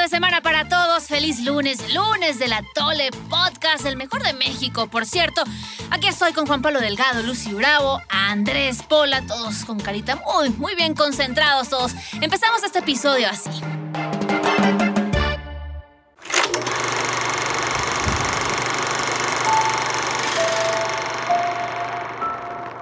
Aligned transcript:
de 0.00 0.08
semana 0.08 0.40
para 0.40 0.68
todos. 0.68 1.04
Feliz 1.04 1.40
lunes, 1.40 1.94
lunes 1.94 2.38
de 2.38 2.48
la 2.48 2.62
Tole 2.74 3.10
Podcast, 3.30 3.86
el 3.86 3.96
mejor 3.96 4.22
de 4.22 4.32
México, 4.32 4.88
por 4.88 5.06
cierto. 5.06 5.44
Aquí 5.90 6.08
estoy 6.08 6.32
con 6.32 6.46
Juan 6.46 6.62
Pablo 6.62 6.80
Delgado, 6.80 7.22
Lucy 7.22 7.52
Bravo, 7.52 8.00
Andrés 8.08 8.82
Pola, 8.82 9.22
todos 9.26 9.64
con 9.64 9.78
carita 9.78 10.16
muy, 10.16 10.50
muy 10.50 10.74
bien 10.74 10.94
concentrados 10.94 11.68
todos. 11.68 11.92
Empezamos 12.20 12.62
este 12.64 12.80
episodio 12.80 13.28
así. 13.28 13.50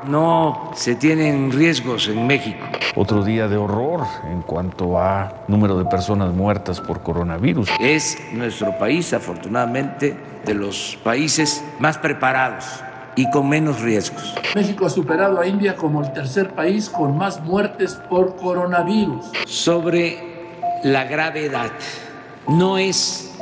No 0.06 0.72
se 0.74 0.96
tienen 0.96 1.52
riesgos 1.52 2.08
en 2.08 2.26
México. 2.26 2.66
Otro 2.96 3.24
día 3.24 3.46
de 3.46 3.56
horror 3.56 4.00
en 4.30 4.42
cuanto 4.42 4.98
a 4.98 5.44
número 5.48 5.78
de 5.78 5.84
personas 5.84 6.34
muertas 6.34 6.80
por 6.80 7.02
coronavirus. 7.02 7.68
Es 7.80 8.18
nuestro 8.32 8.76
país, 8.78 9.12
afortunadamente, 9.12 10.16
de 10.44 10.54
los 10.54 10.98
países 11.04 11.64
más 11.78 11.98
preparados 11.98 12.82
y 13.14 13.30
con 13.30 13.48
menos 13.48 13.80
riesgos. 13.80 14.34
México 14.54 14.86
ha 14.86 14.90
superado 14.90 15.40
a 15.40 15.46
India 15.46 15.76
como 15.76 16.02
el 16.02 16.12
tercer 16.12 16.50
país 16.50 16.90
con 16.90 17.16
más 17.16 17.40
muertes 17.40 17.94
por 18.08 18.36
coronavirus. 18.36 19.30
Sobre 19.46 20.58
la 20.82 21.04
gravedad, 21.04 21.70
no 22.48 22.78
es 22.78 23.34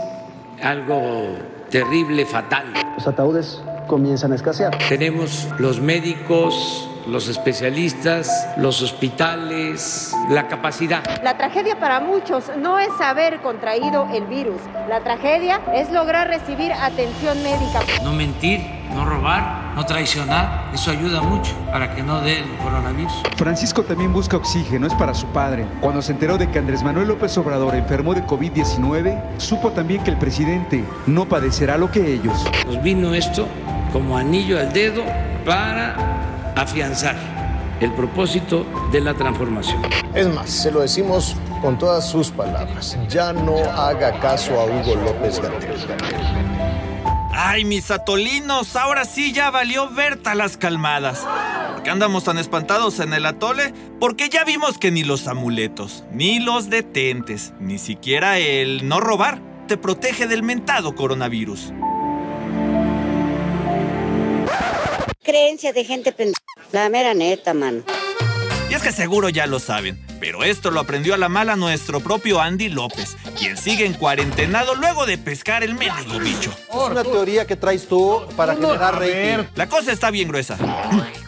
algo 0.63 1.37
terrible, 1.71 2.27
fatal. 2.27 2.67
Los 2.97 3.07
ataúdes 3.07 3.63
comienzan 3.91 4.31
a 4.31 4.37
escasear. 4.37 4.79
Tenemos 4.89 5.49
los 5.59 5.81
médicos, 5.81 6.89
los 7.09 7.27
especialistas, 7.27 8.49
los 8.57 8.83
hospitales, 8.83 10.15
la 10.29 10.47
capacidad. 10.47 11.03
La 11.25 11.37
tragedia 11.37 11.81
para 11.81 11.99
muchos 11.99 12.45
no 12.57 12.79
es 12.79 12.91
haber 13.01 13.41
contraído 13.41 14.09
el 14.15 14.27
virus. 14.27 14.61
La 14.89 15.01
tragedia 15.01 15.61
es 15.75 15.91
lograr 15.91 16.29
recibir 16.29 16.73
atención 16.73 17.43
médica. 17.43 17.81
No 18.05 18.13
mentir, 18.13 18.61
no 18.95 19.05
robar, 19.05 19.73
no 19.75 19.85
traicionar, 19.85 20.71
eso 20.73 20.93
ayuda 20.93 21.21
mucho 21.21 21.53
para 21.73 21.93
que 21.93 22.05
no 22.05 22.21
dé 22.21 22.39
el 22.39 22.59
coronavirus. 22.59 23.13
Francisco 23.37 23.83
también 23.83 24.13
busca 24.13 24.37
oxígeno, 24.37 24.87
es 24.87 24.95
para 24.95 25.15
su 25.15 25.27
padre. 25.29 25.67
Cuando 25.81 26.01
se 26.03 26.13
enteró 26.13 26.39
de 26.39 26.49
que 26.49 26.61
Andrés 26.61 26.85
Manuel 26.85 27.09
López 27.09 27.37
Obrador 27.39 27.75
enfermó 27.75 28.15
de 28.15 28.25
COVID-19, 28.25 29.39
supo 29.39 29.71
también 29.71 30.05
que 30.05 30.11
el 30.11 30.19
presidente 30.19 30.85
no 31.09 31.27
padecerá 31.27 31.77
lo 31.77 31.91
que 31.91 32.15
ellos. 32.15 32.45
Nos 32.67 32.81
vino 32.81 33.15
esto 33.15 33.49
como 33.93 34.17
anillo 34.17 34.59
al 34.59 34.73
dedo 34.73 35.05
para 35.45 36.53
afianzar 36.57 37.17
el 37.81 37.93
propósito 37.93 38.67
de 38.93 39.01
la 39.01 39.15
transformación. 39.15 39.83
Es 40.15 40.29
más, 40.33 40.51
se 40.51 40.71
lo 40.71 40.81
decimos 40.81 41.37
con 41.63 41.79
todas 41.79 42.09
sus 42.09 42.31
palabras. 42.31 42.99
Ya 43.09 43.33
no 43.33 43.57
haga 43.71 44.19
caso 44.21 44.59
a 44.61 44.65
Hugo 44.65 44.97
López 44.97 45.41
Gatel. 45.41 45.77
Ay, 47.33 47.65
mis 47.65 47.91
atolinos, 47.91 48.77
ahora 48.77 49.05
sí 49.05 49.33
ya 49.33 49.51
valió 49.51 49.89
Berta 49.89 50.35
las 50.35 50.57
calmadas. 50.57 51.27
¿Por 51.73 51.83
qué 51.83 51.91
andamos 51.91 52.25
tan 52.25 52.37
espantados 52.37 53.01
en 53.01 53.15
el 53.15 53.25
atole? 53.25 53.73
Porque 53.99 54.29
ya 54.29 54.45
vimos 54.45 54.77
que 54.77 54.91
ni 54.91 55.05
los 55.05 55.27
amuletos, 55.27 56.05
ni 56.13 56.39
los 56.39 56.69
detentes, 56.69 57.55
ni 57.59 57.79
siquiera 57.79 58.39
el 58.39 58.87
no 58.87 59.01
robar 59.01 59.41
te 59.69 59.79
protege 59.79 60.27
del 60.27 60.43
mentado 60.43 60.95
coronavirus. 60.95 61.73
Creencias 65.31 65.73
de 65.77 65.85
gente 65.85 66.11
pendeja. 66.11 66.41
La 66.73 66.89
mera 66.89 67.15
neta, 67.15 67.55
mano. 67.55 67.85
Y 68.69 68.75
es 68.75 68.83
que 68.83 68.91
seguro 68.91 69.29
ya 69.29 69.47
lo 69.47 69.61
saben, 69.61 70.05
pero 70.19 70.43
esto 70.43 70.73
lo 70.73 70.81
aprendió 70.81 71.15
a 71.15 71.19
la 71.19 71.29
mala 71.29 71.55
nuestro 71.55 72.01
propio 72.01 72.41
Andy 72.41 72.69
López, 72.69 73.17
quien 73.39 73.57
sigue 73.57 73.87
en 73.87 73.95
cuarentenado 73.95 74.75
luego 74.75 75.07
de 75.07 75.19
pescar 75.19 75.63
el 75.63 75.75
mendigo 75.75 76.19
bicho. 76.19 76.53
Es 76.69 76.77
una 76.77 77.05
teoría 77.05 77.47
que 77.47 77.55
traes 77.55 77.87
tú 77.87 78.25
para 78.37 78.57
generar 78.57 78.99
rating. 78.99 79.45
La 79.55 79.69
cosa 79.69 79.93
está 79.93 80.11
bien 80.11 80.27
gruesa. 80.27 80.59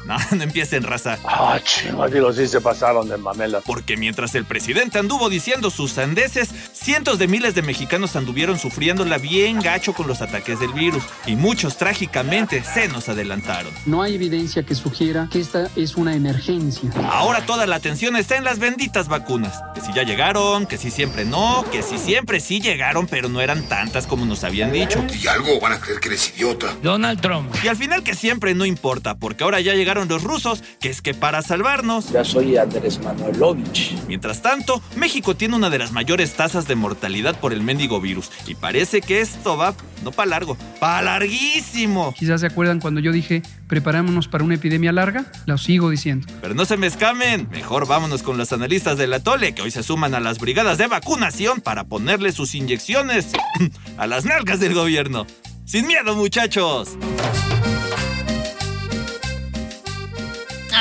No, 0.05 0.17
no 0.33 0.43
empiecen 0.43 0.83
raza. 0.83 1.17
Ah, 1.25 1.61
chingo, 1.63 2.09
digo, 2.09 2.33
sí 2.33 2.49
se 2.49 2.61
pasaron 2.61 3.09
de 3.09 3.17
mamela. 3.17 3.61
Porque 3.61 3.97
mientras 3.97 4.35
el 4.35 4.45
presidente 4.45 4.99
anduvo 4.99 5.31
diciendo 5.31 5.71
sus 5.71 5.93
sandeces, 5.93 6.51
cientos 6.83 7.19
de 7.19 7.29
miles 7.29 7.55
de 7.55 7.63
mexicanos 7.63 8.17
anduvieron 8.17 8.59
sufriéndola 8.59 9.19
bien 9.19 9.61
gacho 9.61 9.93
con 9.93 10.07
los 10.07 10.21
ataques 10.21 10.61
del 10.61 10.73
virus. 10.73 11.03
Y 11.27 11.37
muchos 11.37 11.77
trágicamente 11.77 12.63
se 12.65 12.89
nos 12.89 13.09
adelantaron. 13.09 13.73
No 13.87 14.03
hay 14.03 14.15
evidencia 14.15 14.63
que 14.65 14.75
sugiera 14.75 15.29
que 15.31 15.41
esta 15.41 15.71
es 15.77 15.97
una 15.97 16.15
emergencia. 16.15 16.91
Ahora 17.11 17.47
toda 17.47 17.67
la 17.67 17.77
atención 17.77 18.17
está 18.17 18.37
en 18.37 18.45
las 18.45 18.59
benditas 18.59 19.09
vacunas. 19.09 19.63
Que 19.75 19.81
si 19.81 19.93
ya 19.93 20.03
llegaron, 20.03 20.67
que 20.67 20.79
si 20.79 20.91
siempre 20.91 21.25
no, 21.25 21.65
que 21.71 21.83
si 21.83 21.99
siempre 21.99 22.41
sí 22.41 22.61
llegaron, 22.61 23.07
pero 23.07 23.29
no 23.29 23.41
eran 23.41 23.69
tantas 23.69 24.07
como 24.07 24.27
nos 24.27 24.45
habían 24.45 24.73
dicho. 24.73 25.05
Y 25.23 25.27
algo 25.27 25.61
van 25.61 25.73
a 25.73 25.81
creer 25.81 26.01
que 26.01 26.09
eres 26.09 26.33
idiota. 26.37 26.75
Donald 26.83 27.21
Trump. 27.21 27.55
Y 27.63 27.69
al 27.69 27.77
final 27.77 28.03
que 28.03 28.15
siempre 28.15 28.55
no 28.55 28.67
importa, 28.67 29.15
porque 29.15 29.45
ahora 29.45 29.61
ya 29.61 29.75
llegaron 29.75 30.09
los 30.09 30.23
rusos, 30.23 30.63
que 30.81 30.91
es 30.91 31.03
que 31.03 31.15
para 31.15 31.43
salvarnos. 31.43 32.11
Ya 32.11 32.25
soy 32.25 32.57
Andrés 32.57 33.01
Manuelovich. 33.01 33.95
Mientras 34.09 34.43
tanto, 34.43 34.83
México 34.97 35.37
tiene 35.37 35.57
una 35.57 35.71
de 35.71 35.79
las 35.79 35.93
mayores 35.93 36.35
tasas 36.35 36.67
de 36.67 36.72
mortalidad 36.75 37.39
por 37.39 37.53
el 37.53 37.63
mendigo 37.63 38.01
virus. 38.01 38.31
Y 38.47 38.55
parece 38.55 39.01
que 39.01 39.21
esto 39.21 39.57
va, 39.57 39.75
no 40.03 40.13
para 40.13 40.31
largo, 40.31 40.57
para 40.81 41.03
larguísimo. 41.03 42.15
Quizás 42.19 42.41
se 42.41 42.47
acuerdan 42.47 42.81
cuando 42.81 43.01
yo 43.01 43.13
dije, 43.13 43.43
preparémonos 43.69 44.29
para 44.29 44.45
una 44.45 44.55
epidemia 44.55 44.93
larga. 44.93 45.27
Lo 45.47 45.59
sigo 45.59 45.91
diciendo. 45.91 46.27
Pero 46.41 46.55
no 46.55 46.65
se 46.65 46.77
me 46.77 46.87
escamen. 46.87 47.49
Mejor 47.51 47.87
vámonos 47.87 48.23
con 48.23 48.39
los 48.39 48.53
analistas 48.53 48.99
del 48.99 49.13
Atole, 49.15 49.55
que 49.55 49.63
hoy 49.63 49.71
se 49.71 49.83
suman 49.83 50.15
a 50.15 50.21
las 50.21 50.39
brigadas 50.39 50.79
de 50.79 50.87
vacunación 50.87 51.61
para 51.61 51.85
ponerle 51.85 52.33
sus 52.33 52.55
inyecciones 52.55 53.33
a 53.97 54.07
las 54.07 54.25
nalgas 54.25 54.61
del 54.61 54.75
gobierno. 54.75 55.27
Sin 55.65 55.87
miedo, 55.87 56.17
muchachos. 56.17 56.99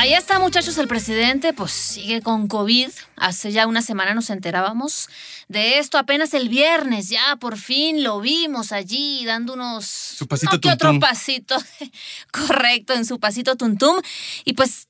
Ahí 0.02 0.16
está, 0.16 0.40
muchachos, 0.40 0.80
el 0.80 0.88
presidente, 0.88 1.54
pues 1.54 1.72
sigue 1.72 2.24
con 2.24 2.48
COVID. 2.48 2.90
Hace 3.18 3.52
ya 3.52 3.68
una 3.68 3.84
semana 3.84 4.16
nos 4.16 4.32
enterábamos 4.32 5.10
de 5.48 5.78
esto. 5.78 6.00
Apenas 6.00 6.34
el 6.34 6.50
viernes, 6.50 7.10
ya 7.10 7.36
por 7.40 7.56
fin 7.56 8.04
lo 8.04 8.20
vimos 8.20 8.72
allí 8.72 9.24
dando 9.26 9.54
unos. 9.54 9.86
Su 9.86 10.28
pasito 10.28 10.54
no, 10.54 10.60
que 10.60 10.72
otro 10.72 11.00
pasito. 11.00 11.56
Correcto, 12.32 12.94
en 12.94 13.06
su 13.06 13.20
pasito 13.20 13.56
tuntum. 13.58 13.96
Y 14.44 14.54
pues, 14.54 14.88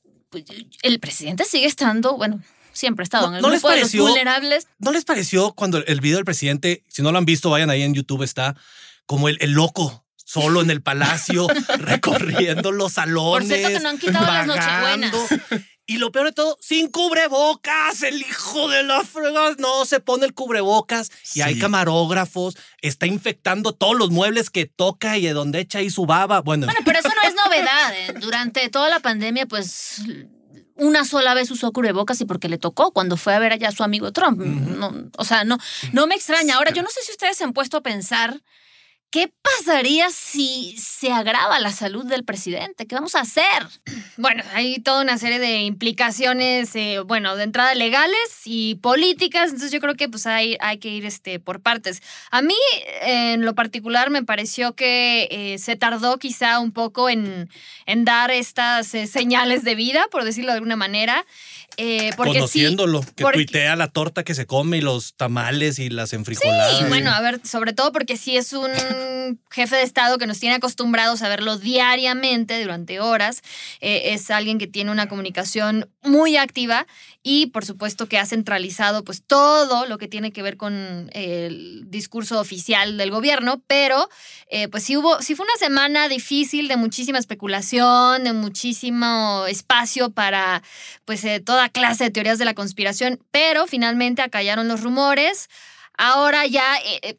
el 0.82 1.02
presidente 1.02 1.44
sigue 1.44 1.66
estando, 1.66 2.16
bueno, 2.16 2.42
siempre 2.72 3.04
ha 3.04 3.06
estado 3.06 3.28
en 3.28 3.34
el 3.34 3.42
grupo 3.42 3.70
de 3.70 3.82
los 3.82 3.94
vulnerables. 3.94 4.70
¿No 4.80 4.94
les 4.94 5.04
pareció 5.04 5.52
cuando 5.52 5.80
el 5.86 6.00
video 6.00 6.20
del 6.20 6.26
presidente, 6.26 6.86
si 6.88 7.02
no 7.02 7.12
lo 7.12 7.18
han 7.18 7.26
visto, 7.26 7.50
vayan 7.50 7.70
ahí 7.70 7.82
en 7.82 7.94
YouTube, 7.94 8.24
está 8.24 8.56
como 9.08 9.28
el, 9.28 9.38
el 9.42 9.52
loco 9.52 10.06
solo 10.32 10.62
en 10.62 10.70
el 10.70 10.82
palacio, 10.82 11.48
recorriendo 11.80 12.72
los 12.72 12.94
salones. 12.94 13.50
Por 13.50 13.58
cierto, 13.58 13.78
que 13.78 13.84
no 13.84 13.90
han 13.90 13.98
quitado 13.98 14.26
vagando. 14.26 14.56
las 14.56 14.66
nochebuenas. 14.66 15.14
Y 15.88 15.98
lo 15.98 16.12
peor 16.14 16.28
de 16.28 16.32
todo, 16.32 16.58
sin 16.62 16.88
cubrebocas, 16.90 18.04
el 18.04 18.22
hijo 18.22 18.70
de 18.70 18.84
la 18.84 19.04
fregas 19.04 19.58
no 19.58 19.84
se 19.84 20.00
pone 20.00 20.26
el 20.26 20.34
cubrebocas 20.34 21.12
y 21.34 21.42
hay 21.42 21.60
camarógrafos, 21.60 22.56
está 22.82 23.08
infectando 23.08 23.74
todos 23.74 23.98
los 23.98 24.10
muebles 24.10 24.50
que 24.50 24.66
toca 24.66 25.18
y 25.18 25.26
de 25.26 25.34
donde 25.34 25.60
echa 25.60 25.80
ahí 25.80 25.90
su 25.90 26.06
baba. 26.06 26.40
Bueno, 26.40 26.68
bueno 26.68 26.80
pero 26.86 27.00
eso 27.00 27.10
no 27.10 27.28
es 27.28 27.36
novedad. 27.36 27.94
¿eh? 27.94 28.14
Durante 28.22 28.70
toda 28.70 28.90
la 28.90 29.02
pandemia, 29.02 29.48
pues 29.48 30.02
una 30.76 31.04
sola 31.04 31.34
vez 31.34 31.52
usó 31.52 31.74
cubrebocas 31.74 32.22
y 32.22 32.26
porque 32.26 32.48
le 32.48 32.58
tocó 32.58 32.92
cuando 32.92 33.18
fue 33.18 33.36
a 33.36 33.40
ver 33.40 33.52
allá 33.52 33.68
a 33.68 33.74
su 33.74 33.84
amigo 33.84 34.14
Trump. 34.14 34.40
Uh 34.40 34.44
-huh. 34.46 34.78
no, 34.78 35.10
o 35.18 35.26
sea, 35.26 35.44
no, 35.44 35.58
no 35.92 36.08
me 36.08 36.16
extraña. 36.16 36.56
Ahora, 36.56 36.72
yo 36.72 36.84
no 36.84 36.90
sé 36.90 37.02
si 37.04 37.12
ustedes 37.12 37.36
se 37.36 37.44
han 37.44 37.52
puesto 37.52 37.76
a 37.76 37.82
pensar 37.82 38.42
¿Qué 39.12 39.30
pasaría 39.42 40.10
si 40.10 40.74
se 40.78 41.12
agrava 41.12 41.60
la 41.60 41.74
salud 41.74 42.06
del 42.06 42.24
presidente? 42.24 42.88
¿Qué 42.88 42.96
vamos 42.96 43.14
a 43.16 43.20
hacer? 43.20 43.68
Bueno, 44.16 44.42
hay 44.54 44.80
toda 44.80 45.02
una 45.02 45.18
serie 45.18 45.38
de 45.38 45.64
implicaciones, 45.64 46.74
eh, 46.78 47.00
bueno, 47.06 47.36
de 47.36 47.44
entrada 47.44 47.76
legales 47.76 48.42
y 48.46 48.76
políticas, 48.76 49.50
entonces 49.50 49.74
yo 49.74 49.82
creo 49.82 49.96
que 49.96 50.08
pues 50.08 50.28
hay, 50.28 50.56
hay 50.62 50.78
que 50.78 50.88
ir 50.88 51.06
este, 51.06 51.42
por 51.42 51.60
partes. 51.60 52.02
A 52.30 52.42
mí, 52.42 52.56
en 53.02 53.44
lo 53.44 53.54
particular, 53.54 54.12
me 54.12 54.24
pareció 54.24 54.76
que 54.76 55.28
eh, 55.30 55.58
se 55.58 55.76
tardó 55.76 56.18
quizá 56.18 56.60
un 56.60 56.72
poco 56.72 57.10
en, 57.10 57.50
en 57.86 58.06
dar 58.06 58.32
estas 58.32 58.94
eh, 58.94 59.08
señales 59.08 59.66
de 59.66 59.76
vida, 59.76 60.08
por 60.10 60.24
decirlo 60.24 60.52
de 60.52 60.60
alguna 60.60 60.78
manera. 60.78 61.26
Eh, 61.78 62.12
porque 62.18 62.34
Conociéndolo, 62.34 63.02
sí, 63.02 63.10
que 63.16 63.24
porque, 63.24 63.38
tuitea 63.38 63.76
la 63.76 63.88
torta 63.88 64.24
que 64.24 64.36
se 64.36 64.46
come 64.46 64.78
y 64.78 64.82
los 64.82 65.16
tamales 65.16 65.80
y 65.80 65.90
las 65.90 66.14
enfrijoladas. 66.14 66.80
Sí, 66.80 66.86
bueno, 66.90 67.12
a 67.12 67.22
ver, 67.22 67.42
sobre 67.46 67.74
todo 67.74 67.92
porque 67.92 68.18
sí 68.18 68.36
es 68.36 68.54
un 68.54 68.72
jefe 69.50 69.76
de 69.76 69.84
Estado 69.84 70.18
que 70.18 70.28
nos 70.28 70.40
tiene 70.40 70.56
acostumbrados 70.56 71.22
a 71.22 71.30
verlo 71.30 71.58
diariamente 71.58 72.62
durante 72.62 73.00
horas. 73.00 73.42
Eh, 73.80 74.14
es 74.14 74.32
alguien 74.32 74.58
que 74.58 74.68
tiene 74.68 74.92
una 74.92 75.08
comunicación 75.08 75.90
muy 76.04 76.38
activa 76.38 76.88
y 77.24 77.48
por 77.48 77.66
supuesto 77.66 78.08
que 78.08 78.18
ha 78.18 78.26
centralizado 78.26 79.04
pues 79.04 79.24
todo 79.26 79.86
lo 79.86 79.98
que 79.98 80.08
tiene 80.08 80.32
que 80.32 80.42
ver 80.42 80.58
con 80.58 81.10
el 81.14 81.84
discurso 81.88 82.40
oficial 82.40 82.98
del 82.98 83.12
gobierno, 83.12 83.62
pero 83.68 84.10
eh, 84.50 84.68
pues 84.68 84.84
sí 84.84 84.98
hubo, 84.98 85.22
sí 85.22 85.36
fue 85.36 85.46
una 85.46 85.58
semana 85.58 86.08
difícil 86.08 86.68
de 86.68 86.78
muchísima 86.78 87.20
especulación, 87.20 88.24
de 88.24 88.34
muchísimo 88.34 89.46
espacio 89.48 90.12
para 90.12 90.64
pues 91.06 91.24
eh, 91.26 91.40
toda 91.40 91.70
clase 91.70 92.06
de 92.06 92.12
teorías 92.12 92.40
de 92.40 92.46
la 92.46 92.54
conspiración, 92.54 93.20
pero 93.32 93.68
finalmente 93.68 94.22
acallaron 94.22 94.68
los 94.68 94.82
rumores 94.82 95.50
Ahora 96.04 96.48
ya, 96.48 96.78
eh, 96.78 97.00
eh, 97.04 97.18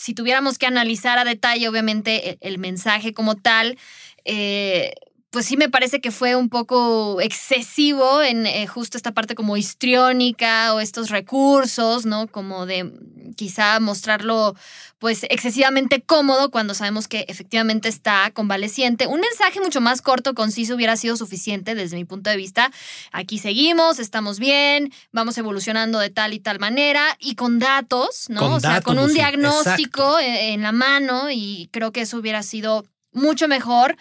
si 0.00 0.14
tuviéramos 0.14 0.56
que 0.56 0.64
analizar 0.64 1.18
a 1.18 1.24
detalle, 1.24 1.68
obviamente, 1.68 2.30
el, 2.30 2.38
el 2.40 2.58
mensaje 2.58 3.12
como 3.12 3.36
tal, 3.36 3.76
eh, 4.24 4.94
pues 5.30 5.46
sí 5.46 5.56
me 5.56 5.68
parece 5.68 6.00
que 6.00 6.10
fue 6.10 6.34
un 6.34 6.48
poco 6.48 7.20
excesivo 7.20 8.20
en 8.20 8.46
eh, 8.46 8.66
justo 8.66 8.96
esta 8.96 9.12
parte 9.12 9.36
como 9.36 9.56
histriónica 9.56 10.74
o 10.74 10.80
estos 10.80 11.08
recursos, 11.08 12.04
¿no? 12.04 12.26
Como 12.26 12.66
de 12.66 12.92
quizá 13.36 13.78
mostrarlo 13.78 14.56
pues 14.98 15.24
excesivamente 15.30 16.02
cómodo 16.02 16.50
cuando 16.50 16.74
sabemos 16.74 17.06
que 17.06 17.24
efectivamente 17.28 17.88
está 17.88 18.30
convaleciente. 18.32 19.06
Un 19.06 19.20
mensaje 19.20 19.60
mucho 19.60 19.80
más 19.80 20.02
corto, 20.02 20.34
conciso 20.34 20.74
hubiera 20.74 20.96
sido 20.96 21.16
suficiente 21.16 21.76
desde 21.76 21.96
mi 21.96 22.04
punto 22.04 22.28
de 22.28 22.36
vista. 22.36 22.72
Aquí 23.12 23.38
seguimos, 23.38 24.00
estamos 24.00 24.40
bien, 24.40 24.92
vamos 25.12 25.38
evolucionando 25.38 26.00
de 26.00 26.10
tal 26.10 26.34
y 26.34 26.40
tal 26.40 26.58
manera 26.58 27.16
y 27.20 27.36
con 27.36 27.60
datos, 27.60 28.26
¿no? 28.28 28.40
Con 28.40 28.52
o 28.54 28.60
sea, 28.60 28.70
datos, 28.70 28.84
con 28.84 28.98
un 28.98 29.14
diagnóstico 29.14 30.18
eh, 30.18 30.52
en 30.52 30.62
la 30.62 30.72
mano 30.72 31.30
y 31.30 31.68
creo 31.72 31.92
que 31.92 32.00
eso 32.00 32.18
hubiera 32.18 32.42
sido 32.42 32.84
mucho 33.12 33.46
mejor. 33.46 33.96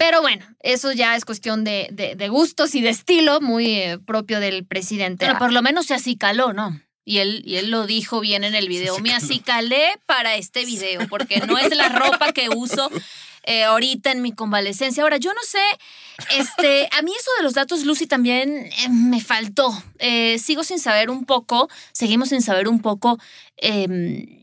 Pero 0.00 0.22
bueno, 0.22 0.46
eso 0.60 0.92
ya 0.92 1.14
es 1.14 1.26
cuestión 1.26 1.62
de, 1.62 1.88
de- 1.92 2.14
de 2.16 2.28
gustos 2.30 2.74
y 2.74 2.80
de 2.80 2.88
estilo 2.88 3.42
muy 3.42 3.66
eh, 3.74 3.98
propio 3.98 4.40
del 4.40 4.64
presidente. 4.64 5.26
Pero 5.26 5.38
por 5.38 5.52
lo 5.52 5.60
menos 5.60 5.84
se 5.86 5.94
acicaló, 5.94 6.54
¿no? 6.54 6.80
Y 7.04 7.18
él, 7.18 7.42
y 7.44 7.56
él 7.56 7.70
lo 7.70 7.86
dijo 7.86 8.20
bien 8.20 8.42
en 8.42 8.54
el 8.54 8.66
video. 8.66 8.98
Me 9.00 9.12
acicalé 9.12 9.84
para 10.06 10.36
este 10.36 10.64
video, 10.64 11.06
porque 11.08 11.40
no 11.46 11.58
es 11.58 11.76
la 11.76 11.90
ropa 11.90 12.32
que 12.32 12.48
uso 12.48 12.90
eh, 13.42 13.64
ahorita 13.64 14.10
en 14.12 14.22
mi 14.22 14.32
convalecencia. 14.32 15.02
Ahora, 15.02 15.18
yo 15.18 15.34
no 15.34 15.40
sé, 15.42 15.58
este, 16.38 16.88
a 16.92 17.02
mí 17.02 17.10
eso 17.18 17.30
de 17.38 17.42
los 17.42 17.54
datos, 17.54 17.84
Lucy, 17.84 18.06
también 18.06 18.50
eh, 18.78 18.88
me 18.90 19.20
faltó. 19.20 19.70
Eh, 19.98 20.38
sigo 20.38 20.64
sin 20.64 20.78
saber 20.78 21.10
un 21.10 21.24
poco, 21.26 21.68
seguimos 21.92 22.28
sin 22.30 22.42
saber 22.42 22.68
un 22.68 22.80
poco 22.80 23.18
eh, 23.62 24.40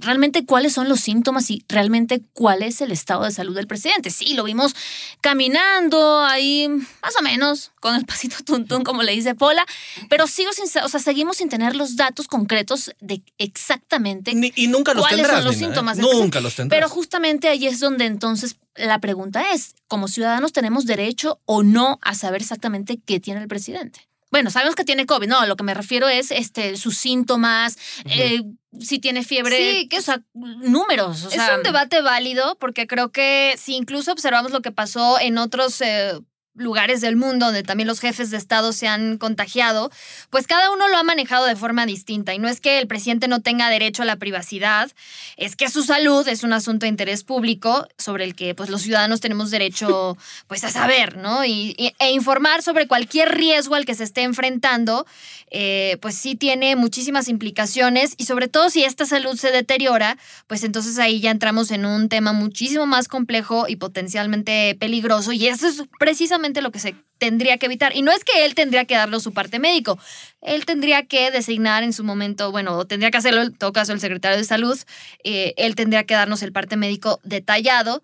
realmente 0.00 0.44
cuáles 0.44 0.72
son 0.72 0.88
los 0.88 1.00
síntomas 1.00 1.50
y 1.50 1.64
realmente 1.68 2.22
cuál 2.32 2.62
es 2.62 2.80
el 2.80 2.92
estado 2.92 3.24
de 3.24 3.32
salud 3.32 3.54
del 3.54 3.66
presidente. 3.66 4.10
Sí, 4.10 4.34
lo 4.34 4.44
vimos 4.44 4.74
caminando 5.20 6.22
ahí, 6.22 6.68
más 6.68 7.16
o 7.18 7.22
menos, 7.22 7.72
con 7.80 7.94
el 7.96 8.04
pasito 8.06 8.36
tuntún, 8.44 8.84
como 8.84 9.02
le 9.02 9.12
dice 9.12 9.34
Pola, 9.34 9.66
pero 10.08 10.26
sigo 10.26 10.52
sin, 10.52 10.64
o 10.82 10.88
sea, 10.88 11.00
seguimos 11.00 11.38
sin 11.38 11.48
tener 11.48 11.74
los 11.74 11.96
datos 11.96 12.28
concretos 12.28 12.92
de 13.00 13.22
exactamente 13.38 14.32
y 14.54 14.66
nunca 14.68 14.94
los 14.94 15.02
cuáles 15.02 15.18
tendrás, 15.18 15.38
son 15.38 15.44
los 15.44 15.54
Nina, 15.56 15.66
¿eh? 15.66 15.68
síntomas. 15.68 15.96
del 15.96 16.06
Nunca 16.06 16.40
los 16.40 16.54
tendrás. 16.54 16.76
Pero 16.76 16.88
justamente 16.88 17.48
ahí 17.48 17.66
es 17.66 17.80
donde 17.80 18.06
entonces 18.06 18.56
la 18.76 19.00
pregunta 19.00 19.52
es, 19.52 19.74
¿como 19.88 20.08
ciudadanos 20.08 20.52
tenemos 20.52 20.86
derecho 20.86 21.40
o 21.44 21.62
no 21.62 21.98
a 22.02 22.14
saber 22.14 22.40
exactamente 22.40 23.00
qué 23.04 23.20
tiene 23.20 23.42
el 23.42 23.48
presidente? 23.48 24.09
Bueno, 24.30 24.50
sabemos 24.50 24.76
que 24.76 24.84
tiene 24.84 25.06
COVID, 25.06 25.26
no, 25.26 25.46
lo 25.46 25.56
que 25.56 25.64
me 25.64 25.74
refiero 25.74 26.08
es 26.08 26.30
este, 26.30 26.76
sus 26.76 26.96
síntomas, 26.96 27.76
eh, 28.04 28.42
si 28.78 29.00
tiene 29.00 29.24
fiebre, 29.24 29.56
Sí, 29.56 29.88
que 29.88 29.98
o 29.98 30.02
sea, 30.02 30.22
números. 30.34 31.24
O 31.24 31.28
es 31.28 31.34
sea, 31.34 31.56
un 31.56 31.62
debate 31.62 32.00
válido 32.00 32.56
porque 32.58 32.86
creo 32.86 33.10
que 33.10 33.54
si 33.58 33.74
incluso 33.74 34.12
observamos 34.12 34.52
lo 34.52 34.62
que 34.62 34.70
pasó 34.70 35.18
en 35.18 35.38
otros 35.38 35.80
eh, 35.80 36.12
lugares 36.54 37.00
del 37.00 37.16
mundo 37.16 37.46
donde 37.46 37.62
también 37.62 37.86
los 37.86 38.00
jefes 38.00 38.30
de 38.30 38.36
Estado 38.36 38.72
se 38.72 38.88
han 38.88 39.18
contagiado, 39.18 39.90
pues 40.30 40.46
cada 40.46 40.70
uno 40.72 40.88
lo 40.88 40.96
ha 40.98 41.02
manejado 41.02 41.46
de 41.46 41.56
forma 41.56 41.86
distinta. 41.86 42.34
Y 42.34 42.38
no 42.38 42.48
es 42.48 42.60
que 42.60 42.78
el 42.80 42.86
presidente 42.88 43.28
no 43.28 43.40
tenga 43.40 43.68
derecho 43.70 44.02
a 44.02 44.06
la 44.06 44.16
privacidad, 44.16 44.90
es 45.36 45.56
que 45.56 45.68
su 45.70 45.82
salud 45.82 46.26
es 46.28 46.42
un 46.42 46.52
asunto 46.52 46.84
de 46.84 46.88
interés 46.88 47.24
público 47.24 47.86
sobre 47.98 48.24
el 48.24 48.34
que 48.34 48.54
pues 48.54 48.68
los 48.68 48.82
ciudadanos 48.82 49.20
tenemos 49.20 49.50
derecho 49.50 50.16
pues 50.48 50.64
a 50.64 50.70
saber, 50.70 51.16
¿no? 51.16 51.44
Y, 51.44 51.74
y- 51.78 51.94
e 51.98 52.10
informar 52.10 52.62
sobre 52.62 52.86
cualquier 52.88 53.30
riesgo 53.34 53.74
al 53.76 53.84
que 53.86 53.94
se 53.94 54.04
esté 54.04 54.22
enfrentando, 54.22 55.06
eh, 55.50 55.98
pues 56.02 56.16
sí 56.16 56.34
tiene 56.34 56.76
muchísimas 56.76 57.28
implicaciones 57.28 58.14
y 58.16 58.24
sobre 58.24 58.48
todo 58.48 58.70
si 58.70 58.84
esta 58.84 59.06
salud 59.06 59.36
se 59.36 59.50
deteriora, 59.50 60.18
pues 60.46 60.64
entonces 60.64 60.98
ahí 60.98 61.20
ya 61.20 61.30
entramos 61.30 61.70
en 61.70 61.86
un 61.86 62.08
tema 62.08 62.32
muchísimo 62.32 62.86
más 62.86 63.08
complejo 63.08 63.66
y 63.68 63.76
potencialmente 63.76 64.76
peligroso 64.80 65.32
y 65.32 65.46
eso 65.46 65.68
es 65.68 65.84
precisamente 65.98 66.49
lo 66.60 66.72
que 66.72 66.80
se 66.80 66.96
tendría 67.18 67.56
que 67.58 67.66
evitar. 67.66 67.94
Y 67.94 68.02
no 68.02 68.10
es 68.10 68.24
que 68.24 68.44
él 68.44 68.54
tendría 68.56 68.84
que 68.84 68.96
darlo 68.96 69.20
su 69.20 69.32
parte 69.32 69.58
médico, 69.60 69.98
él 70.40 70.64
tendría 70.66 71.04
que 71.06 71.30
designar 71.30 71.82
en 71.84 71.92
su 71.92 72.02
momento, 72.02 72.50
bueno, 72.50 72.76
o 72.76 72.84
tendría 72.86 73.10
que 73.12 73.18
hacerlo 73.18 73.42
en 73.42 73.54
todo 73.54 73.72
caso 73.72 73.92
el 73.92 74.00
secretario 74.00 74.36
de 74.38 74.44
salud, 74.44 74.78
eh, 75.22 75.54
él 75.56 75.76
tendría 75.76 76.04
que 76.04 76.14
darnos 76.14 76.42
el 76.42 76.52
parte 76.52 76.76
médico 76.76 77.20
detallado, 77.22 78.02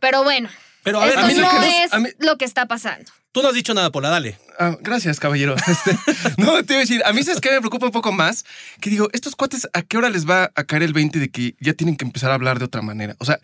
pero 0.00 0.24
bueno. 0.24 0.48
Pero 0.82 1.00
a 1.00 1.04
ver, 1.04 1.14
esto 1.14 1.24
a 1.24 1.28
mí 1.28 1.34
lo 1.34 1.42
no 1.42 1.50
que 1.60 1.66
nos- 1.66 1.74
es 1.84 1.92
a 1.92 1.98
mí- 1.98 2.10
lo 2.18 2.36
que 2.38 2.44
está 2.44 2.66
pasando. 2.66 3.10
Tú 3.36 3.42
no 3.42 3.48
has 3.48 3.54
dicho 3.54 3.74
nada, 3.74 3.92
Pola, 3.92 4.08
dale. 4.08 4.38
Ah, 4.58 4.78
gracias, 4.80 5.20
caballero. 5.20 5.56
Este, 5.66 5.90
no, 6.38 6.64
te 6.64 6.72
iba 6.72 6.78
a 6.78 6.80
decir, 6.80 7.02
a 7.04 7.12
mí 7.12 7.22
sabes 7.22 7.38
que 7.38 7.50
me 7.50 7.58
preocupa 7.58 7.84
un 7.84 7.92
poco 7.92 8.10
más, 8.10 8.46
que 8.80 8.88
digo, 8.88 9.10
estos 9.12 9.36
cuates, 9.36 9.68
¿a 9.74 9.82
qué 9.82 9.98
hora 9.98 10.08
les 10.08 10.26
va 10.26 10.50
a 10.54 10.64
caer 10.64 10.82
el 10.82 10.94
20 10.94 11.18
de 11.18 11.28
que 11.28 11.54
ya 11.60 11.74
tienen 11.74 11.98
que 11.98 12.06
empezar 12.06 12.30
a 12.30 12.34
hablar 12.34 12.58
de 12.58 12.64
otra 12.64 12.80
manera? 12.80 13.14
O 13.18 13.26
sea, 13.26 13.38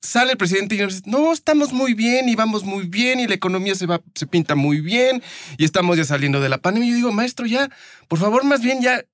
sale 0.00 0.32
el 0.32 0.36
presidente 0.36 0.74
y 0.74 0.84
dice, 0.84 1.02
no, 1.04 1.32
estamos 1.32 1.72
muy 1.72 1.94
bien 1.94 2.28
y 2.28 2.34
vamos 2.34 2.64
muy 2.64 2.88
bien 2.88 3.20
y 3.20 3.28
la 3.28 3.36
economía 3.36 3.76
se 3.76 3.86
va, 3.86 4.00
se 4.16 4.26
pinta 4.26 4.56
muy 4.56 4.80
bien 4.80 5.22
y 5.58 5.64
estamos 5.64 5.96
ya 5.96 6.04
saliendo 6.04 6.40
de 6.40 6.48
la 6.48 6.58
pandemia. 6.58 6.88
Y 6.88 6.90
yo 6.90 6.96
digo, 6.96 7.12
maestro, 7.12 7.46
ya, 7.46 7.70
por 8.08 8.18
favor, 8.18 8.42
más 8.42 8.62
bien 8.62 8.82
ya 8.82 9.04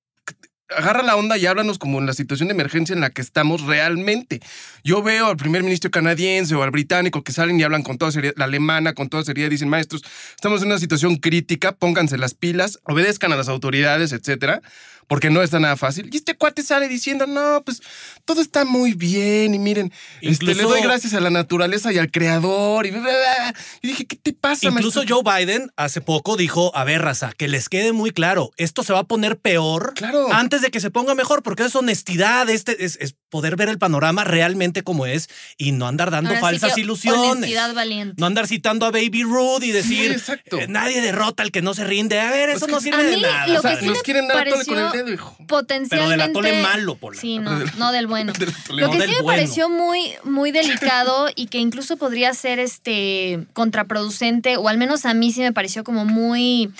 agarra 0.69 1.03
la 1.03 1.15
onda 1.15 1.37
y 1.37 1.45
háblanos 1.45 1.77
como 1.77 1.99
en 1.99 2.05
la 2.05 2.13
situación 2.13 2.47
de 2.47 2.53
emergencia 2.53 2.93
en 2.93 3.01
la 3.01 3.09
que 3.09 3.21
estamos 3.21 3.61
realmente. 3.61 4.39
Yo 4.83 5.03
veo 5.03 5.27
al 5.27 5.37
primer 5.37 5.63
ministro 5.63 5.91
canadiense 5.91 6.55
o 6.55 6.63
al 6.63 6.71
británico 6.71 7.23
que 7.23 7.31
salen 7.31 7.59
y 7.59 7.63
hablan 7.63 7.83
con 7.83 7.97
toda 7.97 8.11
seriedad, 8.11 8.35
la 8.37 8.45
alemana 8.45 8.93
con 8.93 9.09
toda 9.09 9.23
seriedad, 9.23 9.49
dicen, 9.49 9.69
maestros, 9.69 10.03
estamos 10.35 10.61
en 10.61 10.67
una 10.67 10.79
situación 10.79 11.17
crítica, 11.17 11.73
pónganse 11.73 12.17
las 12.17 12.33
pilas, 12.33 12.79
obedezcan 12.83 13.31
a 13.31 13.35
las 13.35 13.49
autoridades, 13.49 14.11
etcétera, 14.13 14.61
porque 15.07 15.29
no 15.29 15.41
está 15.41 15.59
nada 15.59 15.77
fácil. 15.77 16.09
Y 16.11 16.17
este 16.17 16.35
cuate 16.35 16.63
sale 16.63 16.87
diciendo, 16.87 17.27
no, 17.27 17.63
pues 17.63 17.81
todo 18.25 18.41
está 18.41 18.65
muy 18.65 18.93
bien 18.93 19.53
y 19.53 19.59
miren, 19.59 19.91
este, 20.21 20.55
le 20.55 20.63
doy 20.63 20.81
gracias 20.81 21.13
a 21.13 21.19
la 21.19 21.29
naturaleza 21.29 21.91
y 21.93 21.97
al 21.97 22.11
creador 22.11 22.85
y 22.85 22.91
bla, 22.91 23.01
bla, 23.01 23.11
bla". 23.11 23.55
Y 23.81 23.87
dije, 23.87 24.05
¿qué 24.05 24.15
te 24.15 24.33
pasa, 24.33 24.67
Incluso 24.67 24.99
maestro? 24.99 25.21
Joe 25.23 25.45
Biden 25.45 25.71
hace 25.75 26.01
poco 26.01 26.37
dijo, 26.37 26.75
a 26.75 26.83
ver, 26.83 27.01
raza, 27.01 27.31
que 27.35 27.47
les 27.47 27.69
quede 27.69 27.91
muy 27.91 28.11
claro, 28.11 28.51
esto 28.57 28.83
se 28.83 28.93
va 28.93 28.99
a 28.99 29.03
poner 29.03 29.37
peor 29.37 29.93
antes 30.31 30.61
de 30.61 30.71
que 30.71 30.79
se 30.79 30.91
ponga 30.91 31.15
mejor, 31.15 31.43
porque 31.43 31.63
es 31.63 31.75
honestidad, 31.75 32.49
este 32.49 32.83
es, 32.85 32.97
es 33.01 33.15
poder 33.33 33.55
ver 33.55 33.67
el 33.67 33.79
panorama 33.79 34.23
realmente 34.23 34.83
como 34.83 35.07
es 35.07 35.27
y 35.57 35.71
no 35.71 35.87
andar 35.87 36.11
dando 36.11 36.29
Ahora 36.29 36.39
sí 36.39 36.41
falsas 36.43 36.75
que 36.75 36.81
ilusiones. 36.81 37.51
Valiente. 37.73 38.13
No 38.19 38.27
andar 38.27 38.45
citando 38.45 38.85
a 38.85 38.91
Baby 38.91 39.23
Ruth 39.23 39.63
y 39.63 39.71
decir, 39.71 40.11
exacto. 40.11 40.59
"Eh, 40.59 40.67
nadie 40.67 41.01
derrota 41.01 41.41
al 41.41 41.51
que 41.51 41.63
no 41.63 41.73
se 41.73 41.83
rinde. 41.83 42.19
A 42.19 42.29
ver, 42.29 42.51
eso 42.51 42.67
no 42.67 42.79
sirve 42.79 42.99
a 43.01 43.03
de 43.03 43.17
nada. 43.17 43.47
lo 43.47 43.57
O 43.57 43.61
sea, 43.63 43.71
que 43.71 43.79
sí 43.79 43.85
nos 43.87 43.97
me 43.97 44.03
quieren 44.03 44.27
dar 44.27 44.47
con 44.47 44.59
el 44.77 44.91
dedo, 44.91 45.11
hijo. 45.11 45.35
potencialmente 45.47 45.89
Pero 45.89 46.09
del 46.09 46.21
atole 46.21 46.61
malo, 46.61 46.95
Pola. 46.95 47.19
Sí, 47.19 47.39
no, 47.39 47.57
no 47.77 47.91
del 47.91 48.05
bueno. 48.05 48.33
Lo 48.69 48.85
no 48.85 48.91
que 48.91 48.99
del 48.99 49.09
sí 49.09 49.15
me 49.15 49.21
bueno. 49.23 49.25
pareció 49.41 49.67
muy, 49.67 50.11
muy 50.23 50.51
delicado 50.51 51.27
y 51.35 51.47
que 51.47 51.57
incluso 51.57 51.97
podría 51.97 52.31
ser 52.35 52.59
este 52.59 53.47
contraproducente, 53.53 54.57
o 54.57 54.67
al 54.69 54.77
menos 54.77 55.05
a 55.05 55.15
mí 55.15 55.31
sí 55.31 55.41
me 55.41 55.53
pareció 55.53 55.83
como 55.83 56.05
muy 56.05 56.71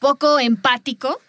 poco 0.00 0.40
empático. 0.40 1.20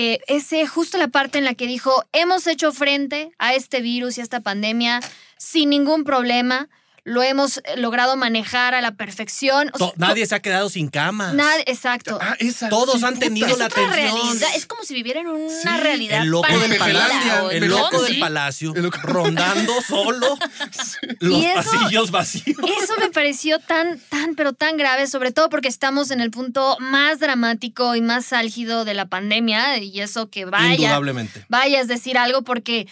Eh, 0.00 0.20
es 0.28 0.52
eh, 0.52 0.64
justo 0.64 0.96
la 0.96 1.08
parte 1.08 1.38
en 1.38 1.44
la 1.44 1.54
que 1.54 1.66
dijo, 1.66 2.04
hemos 2.12 2.46
hecho 2.46 2.72
frente 2.72 3.32
a 3.36 3.54
este 3.54 3.80
virus 3.80 4.16
y 4.16 4.20
a 4.20 4.22
esta 4.22 4.42
pandemia 4.42 5.00
sin 5.38 5.70
ningún 5.70 6.04
problema, 6.04 6.68
lo 7.08 7.22
hemos 7.22 7.58
eh, 7.58 7.62
logrado 7.76 8.16
manejar 8.16 8.74
a 8.74 8.80
la 8.80 8.92
perfección. 8.92 9.70
O 9.74 9.78
To- 9.78 9.84
sea, 9.86 9.94
nadie 9.96 10.26
se 10.26 10.34
ha 10.34 10.40
quedado 10.40 10.68
sin 10.70 10.88
cama. 10.88 11.32
Exacto. 11.66 12.18
Todos 12.70 13.02
han 13.02 13.18
tenido 13.18 13.46
es 13.48 13.58
la 13.58 13.66
atención. 13.66 13.92
realidad, 13.92 14.48
es 14.56 14.66
como 14.66 14.82
si 14.84 14.94
vivieran 14.94 15.26
una 15.26 15.76
realidad 15.78 16.22
El 16.22 16.28
loco 16.28 16.48
del 16.58 16.76
palacio, 16.78 17.50
el 17.50 17.68
loco 17.68 18.02
del 18.02 18.18
palacio, 18.20 18.74
rondando 19.02 19.72
solo 19.86 20.38
los 21.20 21.38
Y 21.38 21.46
eso- 21.46 21.54
pasillos 21.70 22.10
vacíos. 22.10 22.56
Eso 22.82 22.94
me 22.98 23.10
pareció 23.10 23.58
tan, 23.58 23.98
tan, 24.08 24.34
pero 24.34 24.52
tan 24.52 24.76
grave, 24.76 25.06
sobre 25.06 25.32
todo 25.32 25.48
porque 25.48 25.68
estamos 25.68 26.10
en 26.10 26.20
el 26.20 26.30
punto 26.30 26.76
más 26.80 27.18
dramático 27.20 27.94
y 27.94 28.00
más 28.00 28.32
álgido 28.32 28.84
de 28.84 28.94
la 28.94 29.06
pandemia, 29.06 29.78
y 29.78 30.00
eso 30.00 30.30
que 30.30 30.44
vaya. 30.44 30.74
Indudablemente. 30.74 31.44
Vaya, 31.48 31.80
es 31.80 31.88
decir 31.88 32.18
algo 32.18 32.42
porque. 32.42 32.86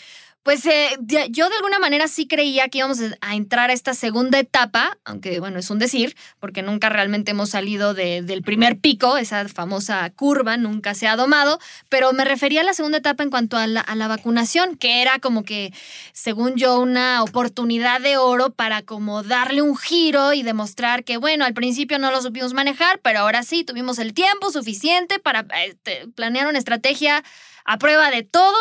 Pues 0.46 0.64
eh, 0.66 0.96
yo 1.30 1.48
de 1.48 1.56
alguna 1.56 1.80
manera 1.80 2.06
sí 2.06 2.28
creía 2.28 2.68
que 2.68 2.78
íbamos 2.78 3.00
a 3.20 3.34
entrar 3.34 3.70
a 3.70 3.72
esta 3.72 3.94
segunda 3.94 4.38
etapa, 4.38 4.96
aunque 5.04 5.40
bueno, 5.40 5.58
es 5.58 5.70
un 5.70 5.80
decir, 5.80 6.16
porque 6.38 6.62
nunca 6.62 6.88
realmente 6.88 7.32
hemos 7.32 7.50
salido 7.50 7.94
de- 7.94 8.22
del 8.22 8.42
primer 8.42 8.78
pico, 8.78 9.16
esa 9.16 9.48
famosa 9.48 10.08
curva 10.10 10.56
nunca 10.56 10.94
se 10.94 11.08
ha 11.08 11.16
domado, 11.16 11.58
pero 11.88 12.12
me 12.12 12.24
refería 12.24 12.60
a 12.60 12.62
la 12.64 12.74
segunda 12.74 12.98
etapa 12.98 13.24
en 13.24 13.30
cuanto 13.30 13.56
a 13.56 13.66
la, 13.66 13.80
a 13.80 13.96
la 13.96 14.06
vacunación, 14.06 14.76
que 14.76 15.02
era 15.02 15.18
como 15.18 15.42
que, 15.42 15.72
según 16.12 16.54
yo, 16.54 16.78
una 16.78 17.24
oportunidad 17.24 18.00
de 18.00 18.16
oro 18.16 18.50
para 18.50 18.82
como 18.82 19.24
darle 19.24 19.62
un 19.62 19.76
giro 19.76 20.32
y 20.32 20.44
demostrar 20.44 21.02
que, 21.02 21.16
bueno, 21.16 21.44
al 21.44 21.54
principio 21.54 21.98
no 21.98 22.12
lo 22.12 22.22
supimos 22.22 22.54
manejar, 22.54 23.00
pero 23.00 23.18
ahora 23.18 23.42
sí 23.42 23.64
tuvimos 23.64 23.98
el 23.98 24.14
tiempo 24.14 24.52
suficiente 24.52 25.18
para 25.18 25.44
este, 25.66 26.06
planear 26.14 26.46
una 26.46 26.58
estrategia 26.60 27.24
a 27.64 27.78
prueba 27.78 28.12
de 28.12 28.22
todo 28.22 28.56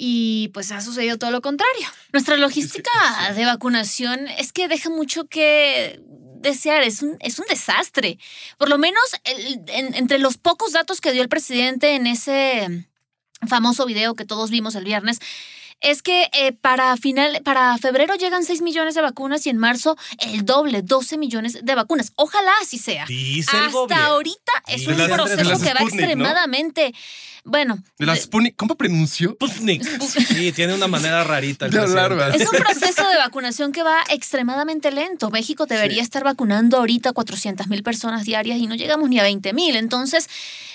y 0.00 0.48
pues 0.54 0.70
ha 0.70 0.80
sucedido 0.80 1.18
todo 1.18 1.32
lo 1.32 1.40
contrario. 1.42 1.88
Nuestra 2.12 2.36
logística 2.36 2.90
de 3.34 3.44
vacunación 3.44 4.28
es 4.28 4.52
que 4.52 4.68
deja 4.68 4.90
mucho 4.90 5.26
que 5.26 6.00
desear, 6.40 6.84
es 6.84 7.02
un, 7.02 7.16
es 7.18 7.40
un 7.40 7.46
desastre. 7.50 8.16
Por 8.58 8.68
lo 8.68 8.78
menos 8.78 9.02
el- 9.24 9.60
en- 9.66 9.94
entre 9.94 10.20
los 10.20 10.36
pocos 10.38 10.70
datos 10.72 11.00
que 11.00 11.10
dio 11.12 11.20
el 11.22 11.28
presidente 11.28 11.96
en 11.96 12.06
ese 12.06 12.86
famoso 13.48 13.86
video 13.86 14.14
que 14.14 14.24
todos 14.24 14.50
vimos 14.50 14.76
el 14.76 14.84
viernes, 14.84 15.18
es 15.80 16.02
que 16.02 16.28
eh, 16.32 16.52
para 16.52 16.96
final, 16.96 17.40
para 17.44 17.76
febrero 17.78 18.14
llegan 18.16 18.44
6 18.44 18.62
millones 18.62 18.94
de 18.94 19.00
vacunas 19.02 19.46
y 19.46 19.50
en 19.50 19.58
marzo 19.58 19.96
el 20.18 20.44
doble, 20.44 20.82
12 20.82 21.18
millones 21.18 21.58
de 21.62 21.74
vacunas. 21.74 22.12
Ojalá 22.16 22.52
así 22.62 22.78
sea. 22.78 23.04
Dice 23.06 23.50
el 23.56 23.66
Hasta 23.66 23.72
gobierno. 23.78 24.04
ahorita 24.06 24.52
es 24.66 24.80
Dice 24.80 24.92
un 24.92 25.00
el 25.00 25.10
proceso 25.10 25.36
que 25.62 25.72
va 25.74 25.80
Sputnik, 25.80 25.80
¿no? 25.80 25.84
extremadamente. 25.84 26.94
Bueno, 27.44 27.78
De 27.98 28.04
la 28.04 28.14
Sputnik, 28.14 28.56
¿Cómo 28.56 28.74
pronunció? 28.76 29.30
Sputnik. 29.30 29.82
Sí, 30.02 30.52
tiene 30.52 30.74
una 30.74 30.86
manera 30.88 31.24
rarita. 31.24 31.64
el 31.66 31.70
De 31.70 31.78
presidente. 31.78 32.04
hablar, 32.12 32.34
Es 32.34 32.42
un 32.42 32.58
proceso 32.58 33.08
de 33.08 33.16
vacunación 33.16 33.72
que 33.72 33.82
va 33.82 34.02
extremadamente 34.10 34.90
lento. 34.90 35.30
México 35.30 35.64
debería 35.66 36.02
estar 36.02 36.24
vacunando 36.24 36.76
ahorita 36.78 37.12
400 37.12 37.68
mil 37.68 37.82
personas 37.82 38.24
diarias 38.24 38.58
y 38.58 38.66
no 38.66 38.74
llegamos 38.74 39.08
ni 39.08 39.18
a 39.18 39.22
20 39.22 39.52
mil. 39.54 39.76
Entonces, 39.76 40.28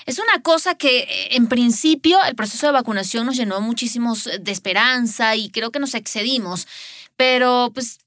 es 0.05 0.19
una 0.19 0.41
cosa 0.41 0.75
que 0.75 0.99
eh, 0.99 1.35
en 1.35 1.47
principio 1.47 2.17
el 2.23 2.35
proceso 2.35 2.67
de 2.67 2.73
vacunación 2.73 3.25
nos 3.25 3.37
llenó 3.37 3.61
muchísimos 3.61 4.29
de 4.39 4.51
esperanza 4.51 5.35
y 5.35 5.49
creo 5.49 5.71
que 5.71 5.79
nos 5.79 5.93
excedimos. 5.95 6.67
Pero, 7.15 7.71
pues, 7.73 7.99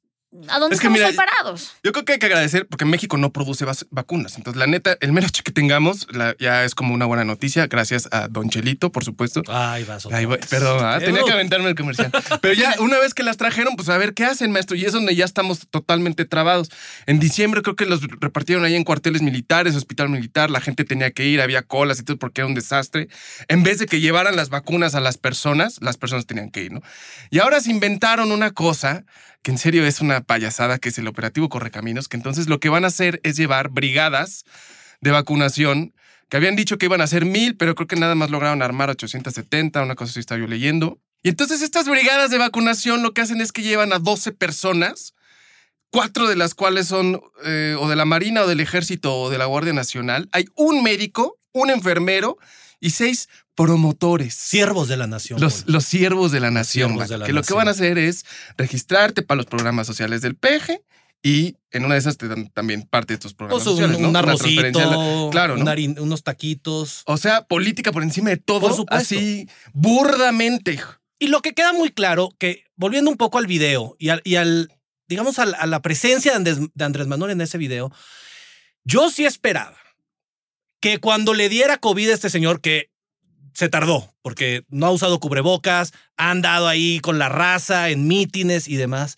¿a 0.48 0.58
dónde 0.58 0.74
Es 0.76 0.80
que 0.80 0.88
estamos 0.88 0.98
mira, 1.10 1.12
parados? 1.12 1.72
Yo 1.82 1.92
creo 1.92 2.04
que 2.04 2.14
hay 2.14 2.18
que 2.18 2.26
agradecer 2.26 2.66
porque 2.66 2.84
México 2.84 3.16
no 3.16 3.32
produce 3.32 3.64
vacunas. 3.90 4.36
Entonces, 4.36 4.58
la 4.58 4.66
neta, 4.66 4.96
el 5.00 5.12
mero 5.12 5.26
hecho 5.26 5.42
que 5.42 5.52
tengamos 5.52 6.06
la- 6.10 6.36
ya 6.38 6.64
es 6.64 6.74
como 6.74 6.92
una 6.94 7.06
buena 7.06 7.24
noticia. 7.24 7.66
Gracias 7.68 8.08
a 8.12 8.28
Don 8.28 8.50
Chelito, 8.50 8.92
por 8.92 9.04
supuesto. 9.04 9.42
Ay, 9.48 9.84
vas 9.84 10.04
otra 10.06 10.18
Ahí 10.18 10.24
voy, 10.24 10.36
vez. 10.38 10.46
perdón, 10.46 10.80
ah, 10.84 10.98
tenía 10.98 11.22
que 11.24 11.32
aventarme 11.32 11.68
el 11.68 11.74
comercial. 11.74 12.10
Pero 12.42 12.54
ya, 12.54 12.74
una 12.80 12.98
vez 12.98 13.14
que 13.14 13.22
las 13.22 13.36
trajeron, 13.36 13.76
pues 13.76 13.88
a 13.88 13.96
ver 13.98 14.14
qué 14.14 14.24
hacen, 14.24 14.50
maestro. 14.52 14.76
Y 14.76 14.84
es 14.84 14.92
donde 14.92 15.14
ya 15.14 15.24
estamos 15.24 15.66
totalmente 15.70 16.24
trabados. 16.24 16.70
En 17.06 17.18
diciembre 17.18 17.62
creo 17.62 17.76
que 17.76 17.86
los 17.86 18.02
repartieron 18.20 18.64
ahí 18.64 18.74
en 18.74 18.84
cuarteles 18.84 19.22
militares, 19.22 19.74
hospital 19.74 20.08
militar. 20.08 20.50
La 20.50 20.60
gente 20.60 20.84
tenía 20.84 21.10
que 21.12 21.24
ir, 21.24 21.40
había 21.40 21.62
colas 21.62 21.98
y 22.00 22.02
todo 22.04 22.18
porque 22.18 22.42
era 22.42 22.46
un 22.48 22.54
desastre. 22.54 23.08
En 23.48 23.62
vez 23.62 23.78
de 23.78 23.86
que 23.86 24.00
llevaran 24.00 24.36
las 24.36 24.50
vacunas 24.50 24.94
a 24.94 25.00
las 25.00 25.16
personas, 25.18 25.78
las 25.80 25.96
personas 25.96 26.26
tenían 26.26 26.50
que 26.50 26.62
ir, 26.64 26.72
¿no? 26.72 26.82
Y 27.30 27.38
ahora 27.38 27.60
se 27.60 27.70
inventaron 27.70 28.32
una 28.32 28.50
cosa 28.50 29.04
que 29.46 29.52
en 29.52 29.58
serio 29.58 29.86
es 29.86 30.00
una 30.00 30.22
payasada, 30.22 30.78
que 30.78 30.88
es 30.88 30.98
el 30.98 31.06
operativo 31.06 31.48
Correcaminos, 31.48 32.08
que 32.08 32.16
entonces 32.16 32.48
lo 32.48 32.58
que 32.58 32.68
van 32.68 32.82
a 32.82 32.88
hacer 32.88 33.20
es 33.22 33.36
llevar 33.36 33.68
brigadas 33.68 34.44
de 35.00 35.12
vacunación 35.12 35.94
que 36.28 36.36
habían 36.36 36.56
dicho 36.56 36.78
que 36.78 36.86
iban 36.86 37.00
a 37.00 37.06
ser 37.06 37.24
mil, 37.24 37.56
pero 37.56 37.76
creo 37.76 37.86
que 37.86 37.94
nada 37.94 38.16
más 38.16 38.30
lograron 38.30 38.60
armar 38.60 38.90
870, 38.90 39.84
una 39.84 39.94
cosa 39.94 40.10
así 40.10 40.18
estaba 40.18 40.40
yo 40.40 40.48
leyendo. 40.48 40.98
Y 41.22 41.28
entonces 41.28 41.62
estas 41.62 41.88
brigadas 41.88 42.32
de 42.32 42.38
vacunación 42.38 43.04
lo 43.04 43.14
que 43.14 43.20
hacen 43.20 43.40
es 43.40 43.52
que 43.52 43.62
llevan 43.62 43.92
a 43.92 44.00
12 44.00 44.32
personas, 44.32 45.14
cuatro 45.92 46.26
de 46.26 46.34
las 46.34 46.56
cuales 46.56 46.88
son 46.88 47.20
eh, 47.44 47.76
o 47.78 47.88
de 47.88 47.94
la 47.94 48.04
Marina 48.04 48.42
o 48.42 48.48
del 48.48 48.58
Ejército 48.58 49.14
o 49.14 49.30
de 49.30 49.38
la 49.38 49.46
Guardia 49.46 49.72
Nacional. 49.72 50.28
Hay 50.32 50.46
un 50.56 50.82
médico, 50.82 51.38
un 51.52 51.70
enfermero 51.70 52.36
y 52.80 52.90
seis 52.90 53.28
promotores. 53.56 54.34
Siervos 54.34 54.86
de 54.86 54.96
la 54.96 55.08
nación. 55.08 55.40
Los, 55.40 55.64
los 55.66 55.84
siervos 55.84 56.30
de 56.30 56.38
la 56.40 56.52
nación, 56.52 56.96
de 56.96 57.18
la 57.18 57.26
que 57.26 57.32
lo 57.32 57.42
que 57.42 57.54
van 57.54 57.66
a 57.66 57.72
hacer 57.72 57.98
es 57.98 58.24
registrarte 58.56 59.22
para 59.22 59.36
los 59.38 59.46
programas 59.46 59.86
sociales 59.88 60.20
del 60.22 60.36
PG 60.36 60.80
y 61.22 61.56
en 61.72 61.84
una 61.84 61.94
de 61.94 62.00
esas 62.00 62.16
te 62.18 62.28
dan 62.28 62.48
también 62.50 62.82
parte 62.82 63.14
de 63.14 63.18
tus 63.18 63.34
programas 63.34 63.64
Pues 63.64 63.66
un, 63.66 63.72
sociales, 63.80 63.98
¿no? 63.98 64.04
un 64.04 64.10
Una 64.10 64.18
arrocito, 64.20 64.60
transferencia 64.60 64.84
a 64.84 64.96
la- 65.24 65.30
claro, 65.30 65.56
¿no? 65.56 65.62
un 65.62 65.68
harin- 65.68 65.98
unos 65.98 66.22
taquitos. 66.22 67.02
O 67.06 67.16
sea, 67.16 67.42
política 67.46 67.90
por 67.90 68.02
encima 68.04 68.30
de 68.30 68.36
todo, 68.36 68.60
Por 68.60 68.76
supuesto. 68.76 69.16
así 69.16 69.48
burdamente. 69.72 70.78
Y 71.18 71.28
lo 71.28 71.40
que 71.40 71.54
queda 71.54 71.72
muy 71.72 71.90
claro, 71.90 72.28
que 72.38 72.64
volviendo 72.76 73.10
un 73.10 73.16
poco 73.16 73.38
al 73.38 73.46
video 73.46 73.96
y 73.98 74.10
al, 74.10 74.20
y 74.24 74.36
al 74.36 74.70
digamos, 75.08 75.38
al- 75.38 75.54
a, 75.54 75.66
la 75.66 75.80
presencia 75.80 76.32
de 76.32 76.36
Andrés, 76.36 76.58
de 76.74 76.84
Andrés 76.84 77.06
Manuel 77.06 77.30
en 77.30 77.40
ese 77.40 77.56
video, 77.58 77.90
yo 78.84 79.10
sí 79.10 79.24
esperaba 79.24 79.76
que 80.80 80.98
cuando 80.98 81.32
le 81.32 81.48
diera 81.48 81.78
COVID 81.78 82.10
a 82.10 82.14
este 82.14 82.28
señor, 82.28 82.60
que 82.60 82.90
se 83.56 83.70
tardó, 83.70 84.14
porque 84.20 84.64
no 84.68 84.84
ha 84.84 84.90
usado 84.90 85.18
cubrebocas, 85.18 85.94
ha 86.18 86.30
andado 86.30 86.68
ahí 86.68 87.00
con 87.00 87.18
la 87.18 87.30
raza 87.30 87.88
en 87.88 88.06
mítines 88.06 88.68
y 88.68 88.76
demás, 88.76 89.16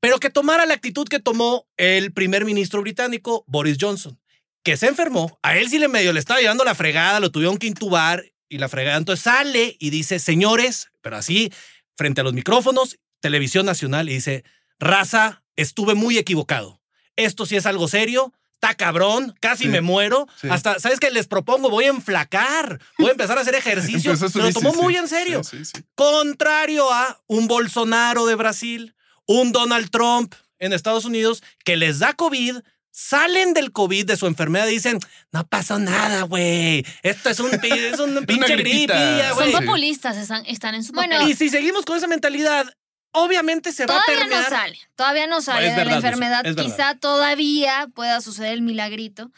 pero 0.00 0.18
que 0.18 0.30
tomara 0.30 0.64
la 0.64 0.72
actitud 0.72 1.06
que 1.06 1.20
tomó 1.20 1.66
el 1.76 2.10
primer 2.10 2.46
ministro 2.46 2.80
británico, 2.80 3.44
Boris 3.46 3.76
Johnson, 3.78 4.18
que 4.62 4.78
se 4.78 4.86
enfermó, 4.86 5.38
a 5.42 5.58
él 5.58 5.68
sí 5.68 5.78
le 5.78 5.88
medio 5.88 6.14
le 6.14 6.18
estaba 6.18 6.40
llevando 6.40 6.64
la 6.64 6.74
fregada, 6.74 7.20
lo 7.20 7.30
tuvieron 7.30 7.58
que 7.58 7.66
intubar 7.66 8.24
y 8.48 8.56
la 8.56 8.70
fregada, 8.70 8.96
entonces 8.96 9.22
sale 9.22 9.76
y 9.78 9.90
dice, 9.90 10.18
señores, 10.18 10.88
pero 11.02 11.18
así, 11.18 11.52
frente 11.94 12.22
a 12.22 12.24
los 12.24 12.32
micrófonos, 12.32 12.98
televisión 13.20 13.66
nacional, 13.66 14.08
y 14.08 14.14
dice, 14.14 14.44
raza, 14.78 15.42
estuve 15.56 15.92
muy 15.92 16.16
equivocado, 16.16 16.80
esto 17.16 17.44
sí 17.44 17.56
es 17.56 17.66
algo 17.66 17.86
serio, 17.86 18.32
está 18.54 18.74
cabrón, 18.74 19.34
casi 19.40 19.64
Sí. 19.64 19.68
me 19.68 19.80
muero. 19.82 20.26
Sí. 20.40 20.48
Hasta, 20.50 20.78
¿sabes 20.78 20.98
qué? 21.00 21.10
Les 21.10 21.26
propongo, 21.26 21.68
voy 21.70 21.84
a 21.84 21.88
enflacar, 21.88 22.80
voy 22.98 23.08
a 23.08 23.12
empezar 23.12 23.36
a 23.36 23.42
hacer 23.42 23.54
ejercicio. 23.54 24.16
Se 24.16 24.38
lo 24.38 24.52
tomó 24.52 24.72
sí, 24.72 24.80
muy 24.80 24.94
sí. 24.94 25.00
en 25.00 25.08
serio. 25.08 25.44
Sí, 25.44 25.58
sí, 25.64 25.72
sí. 25.76 25.84
Contrario 25.94 26.90
a 26.92 27.20
un 27.26 27.46
Bolsonaro 27.48 28.26
de 28.26 28.34
Brasil, 28.34 28.94
un 29.26 29.52
Donald 29.52 29.90
Trump 29.90 30.34
en 30.58 30.72
Estados 30.72 31.04
Unidos, 31.04 31.42
que 31.64 31.76
les 31.76 31.98
da 31.98 32.14
COVID, 32.14 32.56
salen 32.90 33.54
del 33.54 33.72
COVID, 33.72 34.06
de 34.06 34.16
su 34.16 34.26
enfermedad, 34.26 34.68
y 34.68 34.72
dicen, 34.74 34.98
no 35.32 35.46
pasó 35.46 35.78
nada, 35.78 36.22
güey. 36.22 36.86
Esto 37.02 37.28
es 37.30 37.40
un, 37.40 37.50
es 37.52 37.98
un 37.98 38.24
pinche 38.26 38.56
gripilla, 38.56 39.30
Son 39.34 39.50
güey. 39.50 39.52
populistas, 39.52 40.16
están, 40.16 40.46
están 40.46 40.74
en 40.76 40.84
su 40.84 40.92
Bueno, 40.92 41.16
papel. 41.16 41.30
Y 41.30 41.34
si 41.34 41.48
seguimos 41.50 41.84
con 41.84 41.96
esa 41.96 42.06
mentalidad, 42.06 42.72
obviamente 43.14 43.72
se 43.72 43.86
va 43.86 43.96
a 43.96 44.04
Todavía 44.04 44.20
permear. 44.28 44.42
no 44.52 44.56
sale, 44.58 44.78
todavía 44.96 45.26
no 45.26 45.40
sale 45.40 45.70
de 45.72 45.84
la 45.84 45.94
enfermedad. 45.96 46.44
es. 46.46 46.54
Quizá 46.56 46.94
todavía 46.96 47.88
pueda 47.94 48.20
suceder 48.20 48.52
el 48.52 48.62
milagrito, 48.62 49.30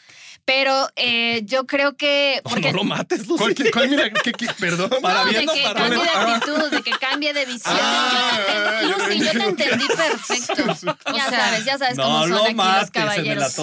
pero 0.45 0.87
eh, 0.95 1.41
yo 1.45 1.65
creo 1.67 1.97
que... 1.97 2.41
No, 2.45 2.49
Porque, 2.51 2.71
no 2.71 2.77
lo 2.77 2.83
mates, 2.85 3.27
Lucy. 3.27 3.37
¿Cuál, 3.43 3.55
cuál 3.71 3.89
mira, 3.89 4.09
qué- 4.23 4.31
qué- 4.31 4.47
perdón? 4.59 4.89
Para 5.01 5.23
no, 5.25 5.29
bien, 5.29 5.45
de 5.45 5.53
que 5.53 5.61
para 5.61 5.73
cambie 5.81 5.99
de 6.03 6.09
actitud, 6.09 6.71
de 6.71 6.81
que 6.83 6.91
cambie 6.91 7.33
de 7.33 7.45
visión. 7.45 7.75
Ah, 7.77 8.79
yo 8.81 8.87
yo 8.87 8.97
te 8.97 9.03
entendí, 9.07 9.07
creí 9.07 9.19
Lucy, 9.19 9.25
yo 9.25 9.31
te 9.31 9.43
entendí 9.49 9.87
perfecto. 9.87 10.95
Ya 11.15 11.29
sabes, 11.29 11.65
ya 11.65 11.77
sabes 11.77 11.97
No 11.97 12.03
cómo 12.03 12.19
son 12.21 12.29
lo 12.31 12.35
aquí 12.37 12.45
los 12.45 12.55
mates 12.55 12.81
en 12.81 12.85
el 12.85 12.91
caballeros. 12.91 13.55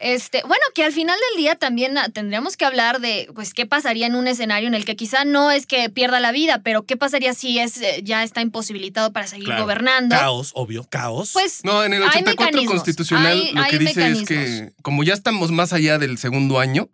Este, 0.00 0.40
bueno, 0.42 0.64
que 0.74 0.84
al 0.84 0.92
final 0.92 1.16
del 1.30 1.42
día 1.42 1.54
también 1.54 1.96
ah, 1.96 2.08
tendríamos 2.08 2.56
que 2.56 2.64
hablar 2.64 3.00
de, 3.00 3.28
pues, 3.34 3.54
qué 3.54 3.64
pasaría 3.66 4.06
en 4.06 4.16
un 4.16 4.26
escenario 4.26 4.66
en 4.68 4.74
el 4.74 4.84
que 4.84 4.96
quizá 4.96 5.24
no 5.24 5.50
es 5.52 5.66
que 5.66 5.90
pierda 5.90 6.18
la 6.20 6.32
vida, 6.32 6.60
pero 6.64 6.82
qué 6.84 6.96
pasaría 6.96 7.34
si 7.34 7.58
es 7.58 7.80
eh, 7.80 8.00
ya 8.02 8.22
está 8.24 8.40
imposibilitado 8.40 9.12
para 9.12 9.26
seguir 9.28 9.45
Claro. 9.46 9.62
gobernando. 9.62 10.14
Caos, 10.16 10.52
obvio, 10.54 10.86
caos. 10.88 11.30
Pues 11.32 11.60
No, 11.64 11.82
en 11.84 11.94
el 11.94 12.02
hay 12.02 12.08
84 12.08 12.44
mecanismos, 12.46 12.74
constitucional 12.74 13.26
hay- 13.32 13.52
lo 13.52 13.64
que 13.64 13.78
dice 13.78 14.10
es 14.10 14.22
que 14.22 14.72
como 14.82 15.02
ya 15.04 15.14
estamos 15.14 15.50
más 15.52 15.72
allá 15.72 15.98
del 15.98 16.18
segundo 16.18 16.60
año, 16.60 16.88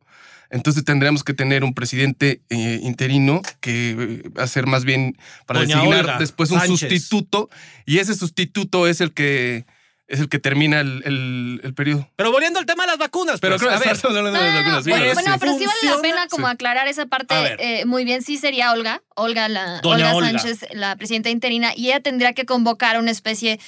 entonces 0.51 0.85
tendríamos 0.85 1.25
que 1.25 1.33
tener 1.35 1.65
un 1.65 1.73
presidente 1.75 2.43
eh, 2.51 2.79
interino 2.83 3.41
que 3.61 3.91
eh, 3.91 4.23
va 4.39 4.43
a 4.45 4.47
ser 4.47 4.67
más 4.67 4.85
bien 4.85 5.17
para 5.47 5.61
Doña 5.61 5.77
designar 5.77 6.01
Olga 6.05 6.19
después 6.19 6.51
un 6.51 6.59
Sánchez. 6.61 6.79
sustituto 6.81 7.49
y 7.87 7.99
ese 7.99 8.15
sustituto 8.15 8.87
es 8.87 9.01
el 9.01 9.13
que 9.13 9.65
es 10.09 10.21
el 10.21 10.29
que 10.29 10.39
termina 10.39 10.81
el, 10.81 11.03
el- 11.05 11.61
el 11.65 11.75
periodo. 11.75 12.09
Pero 12.17 12.31
volviendo 12.33 12.59
al 12.59 12.67
tema 12.67 12.83
de 12.85 12.89
las 12.89 12.99
vacunas, 12.99 13.41
Pero 13.41 13.53
pues, 13.57 13.63
creo 13.63 13.75
a 13.75 13.79
ver, 13.79 13.93
estamos 13.93 14.17
hablando 14.17 14.39
de 14.39 14.45
las 14.45 14.55
No, 14.55 14.61
no, 14.61 14.61
no, 14.61 14.65
vacunas, 14.77 14.85
sí, 14.85 14.91
bueno, 14.91 15.07
sí. 15.07 15.15
bueno, 15.15 15.37
pero 15.41 15.59
sí 15.59 15.65
vale 15.67 15.97
la 15.97 16.03
pena 16.03 16.27
como 16.29 16.47
Sí. 16.49 16.53
aclarar 16.53 16.89
esa 16.89 17.07
parte 17.07 17.35
eh, 17.59 17.85
muy 17.87 18.05
bien. 18.05 18.23
Sí 18.23 18.37
sería 18.37 18.73
Olga, 18.73 19.03
Olga, 19.15 19.49
la, 19.49 19.81
Olga 19.85 20.15
Olga. 20.15 20.39
Sánchez, 20.39 20.67
la 20.73 20.97
presidenta 20.97 21.31
interina, 21.31 21.73
y 21.75 21.87
ella 21.87 22.01
tendría 22.01 22.33
que 22.35 22.45
convocar 22.45 22.97
a 22.97 22.99
una 22.99 23.11
especie, 23.11 23.59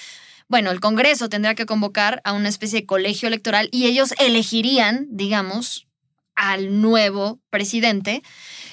bueno, 0.48 0.70
el 0.70 0.80
Congreso 0.80 1.28
tendría 1.30 1.54
que 1.54 1.64
convocar 1.66 2.20
a 2.24 2.32
una 2.32 2.48
especie 2.50 2.80
de 2.80 2.86
colegio 2.86 3.28
electoral 3.28 3.68
y 3.72 3.86
ellos 3.86 4.12
elegirían, 4.18 5.06
digamos, 5.10 5.86
al 6.34 6.80
nuevo 6.82 7.40
presidente. 7.48 8.22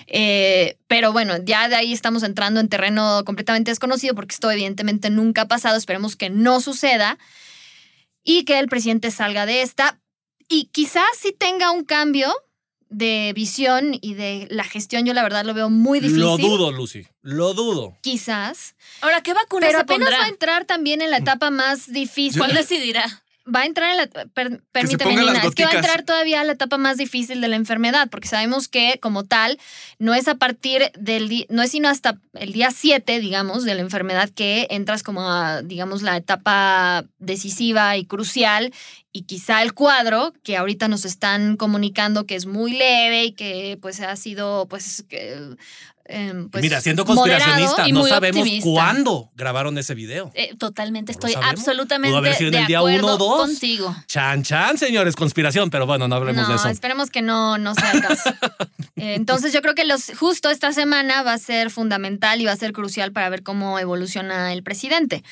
Eh, 0.07 0.77
pero 0.87 1.13
bueno, 1.13 1.35
ya 1.43 1.69
de 1.69 1.75
ahí 1.75 1.93
estamos 1.93 2.23
entrando 2.23 2.59
en 2.59 2.67
terreno 2.67 3.23
completamente 3.23 3.71
desconocido 3.71 4.15
porque 4.15 4.33
esto 4.33 4.51
evidentemente 4.51 5.09
nunca 5.09 5.43
ha 5.43 5.47
pasado. 5.47 5.77
Esperemos 5.77 6.15
que 6.15 6.29
no 6.29 6.59
suceda 6.59 7.17
y 8.23 8.43
que 8.45 8.59
el 8.59 8.67
presidente 8.67 9.11
salga 9.11 9.45
de 9.45 9.61
esta. 9.61 9.99
Y 10.47 10.65
quizás 10.65 11.05
sí 11.19 11.33
tenga 11.37 11.71
un 11.71 11.83
cambio 11.85 12.33
de 12.89 13.31
visión 13.33 13.97
y 14.01 14.15
de 14.15 14.47
la 14.51 14.65
gestión. 14.65 15.05
Yo 15.05 15.13
la 15.13 15.23
verdad 15.23 15.45
lo 15.45 15.53
veo 15.53 15.69
muy 15.69 15.99
difícil. 16.01 16.21
lo 16.23 16.37
dudo, 16.37 16.71
Lucy. 16.71 17.07
Lo 17.21 17.53
dudo. 17.53 17.97
Quizás. 18.01 18.75
Ahora, 18.99 19.21
¿qué 19.23 19.33
vacuna 19.33 19.67
Pero 19.67 19.79
se 19.79 19.83
apenas 19.83 20.07
pondrá? 20.09 20.19
va 20.19 20.25
a 20.25 20.29
entrar 20.29 20.65
también 20.65 21.01
en 21.01 21.09
la 21.09 21.17
etapa 21.17 21.51
más 21.51 21.91
difícil. 21.91 22.39
¿Cuál 22.39 22.53
decidirá? 22.53 23.20
Va 23.47 23.61
a 23.61 23.65
entrar 23.65 23.89
en 23.91 23.97
la. 23.97 24.07
per- 24.07 24.61
permíteme, 24.71 25.11
Nina. 25.21 25.39
Es 25.49 25.55
que 25.55 25.63
va 25.63 25.69
a 25.69 25.73
entrar 25.87 26.03
todavía 26.05 26.41
a 26.41 26.43
la 26.43 26.51
etapa 26.53 26.77
más 26.77 26.97
difícil 26.97 27.41
de 27.41 27.47
la 27.47 27.55
enfermedad, 27.55 28.07
porque 28.09 28.27
sabemos 28.27 28.67
que, 28.67 28.99
como 29.01 29.23
tal, 29.25 29.57
no 29.97 30.13
es 30.13 30.27
a 30.27 30.35
partir 30.35 30.91
del. 30.97 31.47
No 31.49 31.63
es 31.63 31.71
sino 31.71 31.89
hasta 31.89 32.19
el 32.33 32.53
día 32.53 32.69
7, 32.71 33.19
digamos, 33.19 33.63
de 33.63 33.73
la 33.75 33.81
enfermedad 33.81 34.29
que 34.29 34.67
entras 34.69 35.01
como 35.01 35.27
a, 35.29 35.61
digamos, 35.63 36.01
la 36.03 36.17
etapa 36.17 37.05
decisiva 37.17 37.97
y 37.97 38.05
crucial. 38.05 38.71
Y 39.13 39.23
quizá 39.23 39.61
el 39.61 39.73
cuadro 39.73 40.33
que 40.43 40.55
ahorita 40.55 40.87
nos 40.87 41.03
están 41.03 41.57
comunicando 41.57 42.25
que 42.25 42.35
es 42.35 42.45
muy 42.45 42.71
leve 42.71 43.25
y 43.25 43.31
que, 43.33 43.77
pues, 43.81 43.99
ha 44.01 44.15
sido, 44.15 44.67
pues, 44.69 45.03
que, 45.09 45.37
eh, 46.11 46.47
pues, 46.51 46.61
Mira, 46.61 46.81
siendo 46.81 47.05
conspiracionista, 47.05 47.87
no 47.87 48.05
sabemos 48.05 48.41
optimista. 48.41 48.69
cuándo 48.69 49.31
grabaron 49.35 49.77
ese 49.77 49.95
video. 49.95 50.31
Eh, 50.33 50.55
totalmente, 50.57 51.11
estoy 51.11 51.33
absolutamente 51.41 52.15
haber 52.17 52.35
sido 52.35 52.47
en 52.49 52.53
de 52.53 52.59
el 52.59 52.67
día 52.67 52.81
o 52.83 53.17
contigo. 53.37 53.95
Chan, 54.07 54.43
chan, 54.43 54.77
señores, 54.77 55.15
conspiración, 55.15 55.69
pero 55.69 55.85
bueno, 55.87 56.07
no 56.07 56.15
hablemos 56.15 56.47
de 56.47 56.53
No, 56.53 56.59
eso. 56.59 56.69
esperemos 56.69 57.09
que 57.09 57.21
no, 57.21 57.57
no 57.57 57.73
sea 57.75 57.91
el 57.91 58.01
caso. 58.01 58.29
Eh, 58.97 59.15
Entonces 59.15 59.51
yo 59.51 59.61
creo 59.63 59.73
que 59.73 59.85
los, 59.85 60.11
justo 60.15 60.51
esta 60.51 60.73
semana 60.73 61.23
va 61.23 61.33
a 61.33 61.37
ser 61.39 61.71
fundamental 61.71 62.39
y 62.39 62.45
va 62.45 62.51
a 62.51 62.55
ser 62.55 62.71
crucial 62.71 63.11
para 63.11 63.29
ver 63.29 63.41
cómo 63.41 63.79
evoluciona 63.79 64.53
el 64.53 64.61
presidente. 64.61 65.23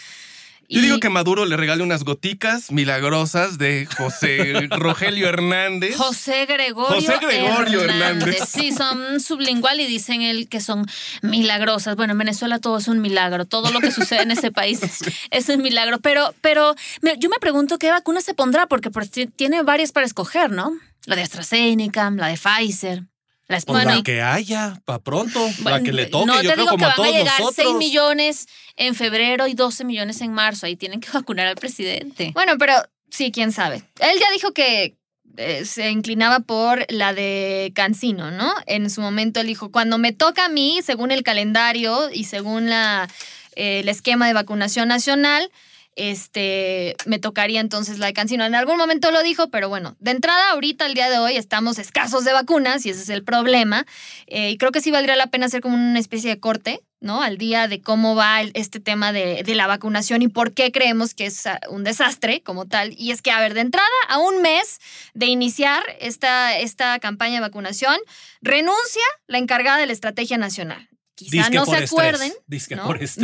Yo 0.71 0.79
Y- 0.79 0.83
digo 0.83 0.99
que 0.99 1.09
Maduro 1.09 1.45
le 1.45 1.57
regale 1.57 1.81
unas 1.81 2.03
goticas 2.03 2.71
milagrosas 2.71 3.57
de 3.57 3.87
José 3.87 4.53
Rogelio 4.69 5.27
Hernández. 5.27 5.95
José 5.95 6.45
Gregorio, 6.45 6.95
José 7.01 7.17
Gregorio 7.19 7.81
Hernández. 7.81 8.37
Sí, 8.47 8.71
son 8.71 9.19
sublingual 9.19 9.79
y 9.79 9.87
dicen 9.87 10.21
él 10.21 10.47
que 10.47 10.61
son 10.61 10.85
milagrosas. 11.23 11.95
Bueno, 11.95 12.11
en 12.13 12.19
Venezuela 12.19 12.59
todo 12.59 12.77
es 12.77 12.87
un 12.87 13.01
milagro. 13.01 13.45
Todo 13.45 13.71
lo 13.71 13.79
que 13.79 13.91
sucede 13.91 14.21
en 14.21 14.31
ese 14.31 14.51
país 14.51 14.79
es 15.31 15.49
un 15.49 15.61
milagro. 15.63 15.99
Pero, 15.99 16.35
pero 16.41 16.75
yo 17.17 17.29
me 17.29 17.39
pregunto 17.39 17.79
qué 17.79 17.89
vacuna 17.89 18.21
se 18.21 18.33
pondrá, 18.35 18.67
porque 18.67 18.91
pues, 18.91 19.09
ti- 19.09 19.25
tiene 19.27 19.63
varias 19.63 19.91
para 19.91 20.05
escoger, 20.05 20.51
¿no? 20.51 20.71
La 21.05 21.15
de 21.15 21.23
AstraZeneca, 21.23 22.11
la 22.11 22.27
de 22.27 22.37
Pfizer. 22.37 23.03
La 23.49 23.59
Pues 23.61 23.83
la 23.83 24.03
que 24.03 24.21
haya, 24.21 24.79
para 24.85 24.99
pronto, 24.99 25.43
la 25.43 25.53
Bueno, 25.63 25.83
que 25.83 25.91
le 25.91 26.05
toque, 26.05 26.27
no 26.27 26.35
yo 26.35 26.49
te 26.49 26.53
creo 26.53 26.65
digo 26.65 26.69
como 26.69 26.77
que 26.77 26.85
a 26.85 26.87
van 26.89 26.93
a 26.93 26.95
todos 26.97 27.11
llegar 27.11 27.35
6 27.37 27.39
nosotros. 27.49 27.75
millones 27.77 28.47
en 28.75 28.93
febrero 28.93 29.47
y 29.47 29.55
12 29.55 29.85
millones 29.85 30.21
en 30.21 30.33
marzo. 30.33 30.67
Ahí 30.67 30.75
tienen 30.75 30.99
que 30.99 31.09
vacunar 31.13 31.47
al 31.47 31.55
presidente. 31.55 32.31
Bueno, 32.35 32.53
pero 32.59 32.75
sí, 33.09 33.31
quién 33.31 33.51
sabe. 33.51 33.77
Él 33.99 34.19
ya 34.19 34.31
dijo 34.31 34.53
que 34.53 34.95
eh, 35.37 35.65
se 35.65 35.89
inclinaba 35.89 36.41
por 36.41 36.85
la 36.89 37.13
de 37.13 37.71
Cancino, 37.73 38.29
¿no? 38.29 38.53
En 38.67 38.89
su 38.91 39.01
momento 39.01 39.39
él 39.41 39.47
dijo, 39.47 39.71
cuando 39.71 39.97
me 39.97 40.11
toca 40.13 40.45
a 40.45 40.49
mí, 40.49 40.81
según 40.83 41.09
el 41.11 41.23
calendario 41.23 42.11
y 42.13 42.25
según 42.25 42.69
la, 42.69 43.09
eh, 43.55 43.79
el 43.79 43.89
esquema 43.89 44.27
de 44.27 44.33
vacunación 44.33 44.89
nacional, 44.89 45.49
este, 45.95 46.95
me 47.05 47.19
tocaría 47.19 47.59
entonces 47.59 47.99
la 47.99 48.05
de 48.07 48.13
Cancino. 48.13 48.45
En 48.45 48.55
algún 48.55 48.77
momento 48.77 49.11
lo 49.11 49.21
dijo, 49.23 49.49
pero 49.49 49.69
bueno, 49.69 49.95
de 49.99 50.11
entrada, 50.11 50.51
ahorita, 50.51 50.85
el 50.85 50.93
día 50.93 51.09
de 51.09 51.17
hoy, 51.19 51.35
estamos 51.35 51.77
escasos 51.77 52.23
de 52.25 52.33
vacunas 52.33 52.85
y 52.85 52.89
ese 52.91 53.01
es 53.01 53.09
el 53.09 53.23
problema. 53.23 53.85
Eh, 54.27 54.51
y 54.51 54.57
creo 54.57 54.71
que 54.71 54.81
sí 54.81 54.91
valdría 54.91 55.15
la 55.15 55.27
pena 55.27 55.47
hacer 55.47 55.61
como 55.61 55.75
una 55.75 55.99
especie 55.99 56.29
de 56.29 56.39
corte, 56.39 56.81
¿no? 57.01 57.21
Al 57.21 57.37
día 57.37 57.67
de 57.67 57.81
cómo 57.81 58.15
va 58.15 58.41
el- 58.41 58.51
este 58.55 58.79
tema 58.79 59.11
de, 59.13 59.43
de 59.43 59.55
la 59.55 59.67
vacunación 59.67 60.21
y 60.21 60.27
por 60.27 60.53
qué 60.53 60.71
creemos 60.71 61.13
que 61.13 61.25
es 61.25 61.45
ah, 61.47 61.59
un 61.69 61.83
desastre 61.83 62.41
como 62.43 62.65
tal. 62.65 62.93
Y 62.97 63.11
es 63.11 63.21
que, 63.21 63.31
a 63.31 63.39
ver, 63.39 63.53
de 63.53 63.61
entrada, 63.61 63.87
a 64.07 64.17
un 64.19 64.41
mes 64.41 64.79
de 65.13 65.25
iniciar 65.27 65.83
esta, 65.99 66.57
esta 66.57 66.99
campaña 66.99 67.35
de 67.35 67.41
vacunación, 67.41 67.97
renuncia 68.41 69.03
la 69.27 69.37
encargada 69.37 69.77
de 69.77 69.85
la 69.87 69.93
Estrategia 69.93 70.37
Nacional. 70.37 70.87
Quizá 71.15 71.29
no 71.59 71.65
se 71.65 71.71
acuerden. 72.01 72.33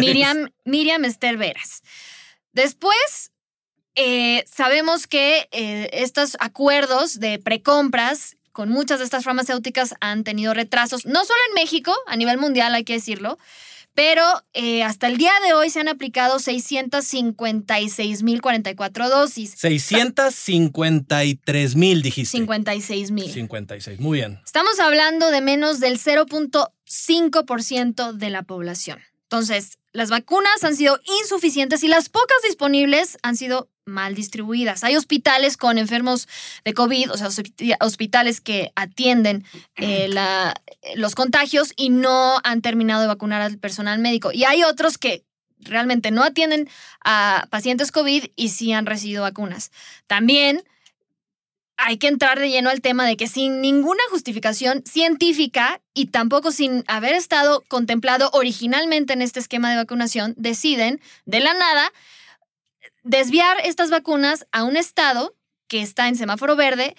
Miriam, 0.06 0.50
Miriam 0.66 1.06
Esther 1.06 1.38
Veras. 1.38 1.82
Después, 2.56 3.32
eh, 3.96 4.44
sabemos 4.52 5.06
que 5.08 5.48
eh, 5.52 5.90
estos 5.92 6.38
acuerdos 6.40 7.20
de 7.20 7.38
precompras 7.38 8.38
con 8.54 8.70
muchas 8.70 8.98
de 9.00 9.06
estas 9.06 9.26
farmacéuticas 9.26 9.94
han 10.00 10.24
tenido 10.24 10.54
retrasos, 10.54 11.06
no 11.06 11.26
solo 11.26 11.40
en 11.50 11.56
México, 11.56 11.94
a 12.08 12.16
nivel 12.16 12.38
mundial 12.38 12.74
hay 12.74 12.86
que 12.86 12.94
decirlo, 12.94 13.38
pero 13.94 14.24
eh, 14.54 14.84
hasta 14.84 15.08
el 15.08 15.18
día 15.18 15.34
de 15.46 15.52
hoy 15.54 15.70
se 15.70 15.82
han 15.82 15.90
aplicado 15.90 16.38
656.044 16.38 19.10
dosis. 19.10 19.52
653 19.58 21.76
mil, 21.76 22.02
dijiste. 22.02 22.38
56.000. 22.38 23.34
56, 23.34 24.00
muy 24.00 24.20
bien. 24.20 24.40
Estamos 24.46 24.80
hablando 24.80 25.30
de 25.30 25.42
menos 25.42 25.82
del 25.82 26.00
0.5% 26.00 28.14
de 28.14 28.30
la 28.30 28.44
población. 28.44 29.02
Entonces, 29.24 29.78
las 29.96 30.10
vacunas 30.10 30.64
han 30.64 30.76
sido 30.76 31.00
insuficientes 31.22 31.84
y 31.84 31.88
las 31.88 32.10
pocas 32.10 32.38
disponibles 32.44 33.18
han 33.24 33.36
sido 33.38 33.70
mal 33.86 34.16
distribuidas. 34.16 34.84
Hay 34.84 34.96
hospitales 34.96 35.58
con 35.58 35.78
enfermos 35.78 36.28
de 36.64 36.74
COVID, 36.74 37.12
o 37.12 37.18
sea, 37.18 37.28
hospi- 37.28 37.78
hospitales 37.80 38.42
que 38.42 38.72
atienden 38.76 39.46
eh, 39.76 40.08
la- 40.10 40.54
los 40.96 41.16
contagios 41.16 41.72
y 41.76 41.90
no 41.90 42.40
han 42.44 42.62
terminado 42.62 43.02
de 43.02 43.08
vacunar 43.08 43.42
al 43.42 43.58
personal 43.58 44.00
médico. 44.00 44.32
Y 44.32 44.44
hay 44.44 44.64
otros 44.64 44.98
que 44.98 45.24
realmente 45.60 46.12
no 46.12 46.24
atienden 46.24 46.70
a 47.04 47.48
pacientes 47.50 47.92
COVID 47.92 48.26
y 48.36 48.50
sí 48.50 48.74
han 48.74 48.86
recibido 48.86 49.22
vacunas. 49.22 49.72
También 50.08 50.64
hay 51.78 51.98
que 51.98 52.08
entrar 52.08 52.40
de 52.40 52.50
lleno 52.50 52.70
al 52.70 52.82
tema 52.82 53.06
de 53.06 53.18
que 53.18 53.28
sin 53.28 53.62
ninguna 53.62 54.02
justificación 54.10 54.84
científica 54.86 55.82
y 55.94 56.08
tampoco 56.08 56.52
sin 56.52 56.84
haber 56.88 57.14
estado 57.14 57.64
contemplado 57.68 58.30
originalmente 58.34 59.14
en 59.14 59.22
este 59.22 59.40
esquema 59.40 59.70
de 59.70 59.78
vacunación, 59.78 60.34
deciden 60.38 61.02
de 61.26 61.40
la 61.40 61.54
nada 61.54 61.92
desviar 63.04 63.58
estas 63.64 63.90
vacunas 63.90 64.48
a 64.52 64.64
un 64.64 64.78
estado 64.78 65.36
que 65.68 65.82
está 65.82 66.08
en 66.08 66.16
semáforo 66.16 66.56
verde, 66.56 66.96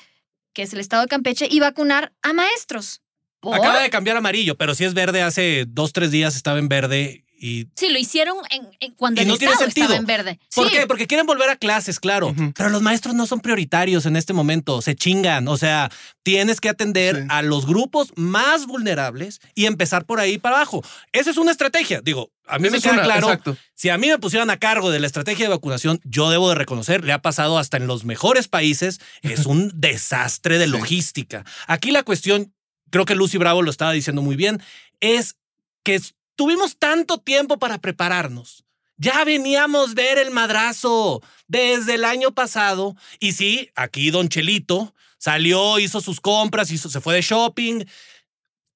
que 0.52 0.62
es 0.62 0.72
el 0.72 0.80
estado 0.80 1.02
de 1.02 1.08
Campeche, 1.08 1.48
y 1.50 1.60
vacunar 1.60 2.12
a 2.22 2.32
maestros. 2.32 3.02
¿Por? 3.40 3.54
Acaba 3.54 3.80
de 3.80 3.90
cambiar 3.90 4.16
amarillo, 4.16 4.56
pero 4.56 4.74
si 4.74 4.84
es 4.84 4.94
verde, 4.94 5.22
hace 5.22 5.64
dos, 5.68 5.92
tres 5.92 6.10
días 6.10 6.36
estaba 6.36 6.58
en 6.58 6.68
verde 6.68 7.25
y... 7.38 7.66
Sí, 7.76 7.88
lo 7.90 7.98
hicieron 7.98 8.36
en, 8.50 8.66
en- 8.80 8.92
cuando 8.94 9.20
Y 9.20 9.22
el 9.22 9.28
no 9.28 9.36
tiene 9.36 9.52
estado 9.52 9.66
sentido. 9.70 9.84
estaba 9.86 9.98
en 10.00 10.06
verde. 10.06 10.38
¿Por 10.54 10.68
Sí. 10.68 10.74
qué? 10.76 10.86
Porque 10.86 11.06
quieren 11.06 11.26
volver 11.26 11.50
a 11.50 11.56
clases, 11.56 12.00
claro. 12.00 12.34
Pero 12.56 12.70
los 12.70 12.82
maestros 12.82 13.14
no 13.14 13.26
son 13.26 13.40
prioritarios 13.40 14.06
en 14.06 14.16
este 14.16 14.32
momento. 14.32 14.80
Se 14.82 14.94
chingan. 14.96 15.46
O 15.48 15.56
sea, 15.56 15.90
tienes 16.22 16.60
que 16.60 16.68
atender 16.68 17.26
a 17.28 17.42
los 17.42 17.66
grupos 17.66 18.12
más 18.16 18.66
vulnerables 18.66 19.40
y 19.54 19.66
empezar 19.66 20.06
por 20.06 20.20
ahí 20.20 20.38
para 20.38 20.56
abajo. 20.56 20.82
Esa 21.12 21.30
es 21.30 21.36
una 21.36 21.50
estrategia. 21.52 22.00
Digo, 22.00 22.30
a 22.46 22.58
mí 22.58 22.68
Esa 22.68 22.76
me 22.76 22.82
queda 22.82 22.92
una, 22.94 23.02
claro. 23.02 23.26
exacto. 23.28 23.56
Si 23.74 23.88
a 23.90 23.98
mí 23.98 24.08
me 24.08 24.18
pusieran 24.18 24.50
a 24.50 24.58
cargo 24.58 24.90
de 24.90 25.00
la 25.00 25.06
estrategia 25.06 25.44
de 25.46 25.50
vacunación, 25.50 26.00
yo 26.04 26.30
debo 26.30 26.48
de 26.48 26.54
reconocer, 26.54 27.04
le 27.04 27.12
ha 27.12 27.20
pasado 27.22 27.58
hasta 27.58 27.76
en 27.76 27.86
los 27.86 28.04
mejores 28.04 28.48
países, 28.48 29.00
es 29.22 29.46
un 29.46 29.70
desastre 29.74 30.58
de 30.58 30.66
logística. 30.66 31.44
Aquí 31.66 31.90
la 31.90 32.02
cuestión, 32.02 32.54
creo 32.90 33.04
que 33.04 33.14
Lucy 33.14 33.36
Bravo 33.38 33.62
lo 33.62 33.70
estaba 33.70 33.92
diciendo 33.92 34.22
muy 34.22 34.36
bien, 34.36 34.62
es 35.00 35.36
que 35.82 36.00
tuvimos 36.36 36.76
tanto 36.78 37.18
tiempo 37.18 37.58
para 37.58 37.78
prepararnos. 37.78 38.64
Ya 38.98 39.24
veníamos 39.24 39.94
ver 39.94 40.16
el 40.18 40.30
madrazo 40.30 41.22
desde 41.48 41.96
el 41.96 42.04
año 42.04 42.32
pasado. 42.32 42.94
Y 43.20 43.32
sí, 43.32 43.70
aquí 43.74 44.10
Don 44.10 44.28
Chelito 44.28 44.94
salió, 45.18 45.78
hizo 45.78 46.00
sus 46.00 46.20
compras, 46.20 46.70
hizo, 46.70 46.88
se 46.88 47.00
fue 47.00 47.14
de 47.14 47.20
shopping. 47.22 47.84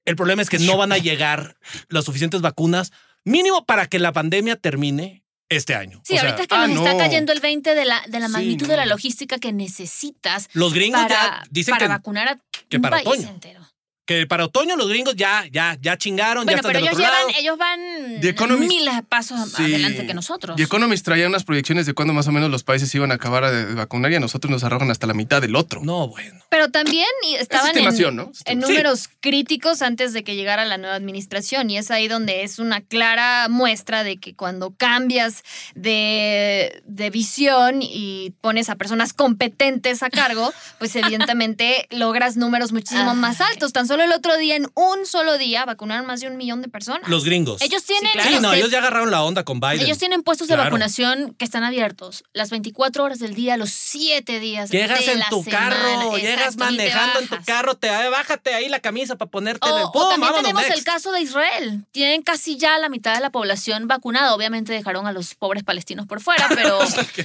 El 0.04 0.16
problema 0.16 0.42
es 0.42 0.50
que 0.50 0.58
no 0.58 0.76
van 0.76 0.92
a 0.92 0.98
llegar 0.98 1.56
las 1.88 2.04
suficientes 2.04 2.40
vacunas, 2.40 2.92
mínimo 3.24 3.64
para 3.64 3.86
que 3.86 3.98
la 3.98 4.12
pandemia 4.12 4.56
termine 4.56 5.22
este 5.48 5.74
año. 5.74 6.00
Sí, 6.04 6.14
O 6.14 6.16
sea, 6.16 6.24
ahorita 6.30 6.42
es 6.42 6.48
que 6.48 6.54
ah, 6.54 6.66
nos 6.66 6.78
está 6.86 6.96
cayendo 6.98 7.32
el 7.32 7.40
20 7.40 7.74
de 7.74 7.84
la, 7.84 8.02
de 8.06 8.20
la 8.20 8.26
Sí, 8.26 8.32
magnitud 8.32 8.66
no. 8.66 8.70
de 8.72 8.76
la 8.76 8.86
logística 8.86 9.38
que 9.38 9.52
necesitas. 9.52 10.48
Los 10.52 10.72
gringos 10.74 11.00
para, 11.02 11.14
ya 11.14 11.42
dicen 11.50 11.72
para 11.72 11.84
que- 11.86 11.88
vacunar 11.88 12.28
a 12.28 12.40
que 12.68 12.76
un 12.76 12.82
para 12.82 12.96
país 12.98 13.08
otoño. 13.08 13.28
entero. 13.28 13.66
Que 14.10 14.26
para 14.26 14.44
otoño 14.46 14.74
los 14.74 14.88
gringos 14.88 15.14
ya, 15.14 15.44
ya, 15.52 15.78
ya 15.80 15.96
chingaron, 15.96 16.44
ya 16.44 16.56
están 16.56 16.72
pero 16.72 16.80
del 16.80 16.88
ellos 16.88 16.94
otro 16.98 17.04
llevan, 17.06 17.26
lado. 17.28 17.38
ellos 17.38 17.58
van 17.58 18.20
The 18.20 18.28
Economist- 18.34 18.68
miles 18.68 18.96
de 18.96 19.02
pasos 19.04 19.52
Sí. 19.52 19.62
adelante 19.62 20.04
que 20.04 20.14
nosotros. 20.14 20.58
Y 20.58 20.64
Economist 20.64 21.04
traía 21.04 21.28
unas 21.28 21.44
proyecciones 21.44 21.86
de 21.86 21.94
cuándo 21.94 22.12
más 22.12 22.26
o 22.26 22.32
menos 22.32 22.50
los 22.50 22.64
países 22.64 22.92
iban 22.92 23.12
a 23.12 23.14
acabar 23.14 23.48
de 23.48 23.72
vacunar 23.74 24.10
y 24.10 24.16
a 24.16 24.20
nosotros 24.20 24.50
nos 24.50 24.64
arrojan 24.64 24.90
hasta 24.90 25.06
la 25.06 25.14
mitad 25.14 25.40
del 25.40 25.54
otro. 25.54 25.80
No, 25.84 26.08
bueno. 26.08 26.40
Pero 26.48 26.72
también 26.72 27.06
estaban 27.38 27.70
en, 27.76 28.58
números 28.58 29.08
críticos 29.20 29.80
antes 29.80 30.12
de 30.12 30.24
que 30.24 30.34
llegara 30.34 30.64
la 30.64 30.76
nueva 30.76 30.96
administración 30.96 31.70
y 31.70 31.78
es 31.78 31.92
ahí 31.92 32.08
donde 32.08 32.42
es 32.42 32.58
una 32.58 32.80
clara 32.80 33.46
muestra 33.48 34.02
de 34.02 34.16
que 34.16 34.34
cuando 34.34 34.74
cambias 34.76 35.44
de, 35.76 36.82
de 36.84 37.10
visión 37.10 37.80
y 37.80 38.32
pones 38.40 38.70
a 38.70 38.74
personas 38.74 39.12
competentes 39.12 40.02
a 40.02 40.10
cargo, 40.10 40.52
pues 40.80 40.96
evidentemente 40.96 41.86
logras 41.90 42.36
números 42.36 42.72
muchísimo 42.72 43.14
más 43.14 43.40
altos. 43.40 43.72
Tan 43.72 43.86
solo 43.86 43.99
el 44.04 44.12
otro 44.12 44.36
día, 44.36 44.56
en 44.56 44.66
un 44.74 45.06
solo 45.06 45.38
día, 45.38 45.64
vacunaron 45.64 46.06
más 46.06 46.20
de 46.20 46.28
un 46.28 46.36
millón 46.36 46.62
de 46.62 46.68
personas. 46.68 47.08
Los 47.08 47.24
gringos. 47.24 47.60
Ellos 47.62 47.84
tienen, 47.84 48.10
Sí, 48.22 48.38
no, 48.40 48.52
ellos 48.52 48.70
ya 48.70 48.78
agarraron 48.78 49.10
la 49.10 49.22
onda 49.22 49.44
con 49.44 49.60
Biden. 49.60 49.80
ellos 49.80 49.98
tienen 49.98 50.22
puestos 50.22 50.48
de 50.48 50.56
vacunación 50.56 51.34
que 51.38 51.44
están 51.44 51.64
abiertos 51.64 52.24
las 52.32 52.50
24 52.50 53.04
horas 53.04 53.18
del 53.18 53.34
día, 53.34 53.56
los 53.56 53.70
7 53.70 54.40
días 54.40 54.70
Llegas 54.70 55.04
de 55.06 55.12
en 55.12 55.18
la 55.20 55.28
tu 55.28 55.42
semana. 55.42 55.70
carro, 55.76 56.16
llegas 56.18 56.54
Exacto, 56.54 56.64
manejando 56.64 57.20
en 57.20 57.28
tu 57.28 57.36
carro, 57.44 57.74
te 57.76 57.90
"Ay, 57.90 58.10
bájate 58.10 58.54
ahí 58.54 58.68
la 58.68 58.80
camisa 58.80 59.16
para 59.16 59.30
ponerte 59.30 59.68
O, 59.68 59.76
el 59.78 59.84
o 59.84 59.92
¡Pum! 59.92 60.02
también 60.02 60.20
vámonos, 60.20 60.42
tenemos 60.42 60.64
el 60.78 60.84
caso 60.84 61.12
de 61.12 61.20
Israel. 61.22 61.84
Tienen 61.92 62.22
casi 62.22 62.56
ya 62.56 62.78
la 62.78 62.88
mitad 62.88 63.14
de 63.14 63.20
la 63.20 63.30
población 63.30 63.86
vacunada. 63.88 64.34
Obviamente 64.34 64.72
dejaron 64.72 65.06
a 65.06 65.12
los 65.12 65.34
pobres 65.34 65.62
palestinos 65.64 66.06
por 66.06 66.20
fuera, 66.20 66.46
pero, 66.54 66.78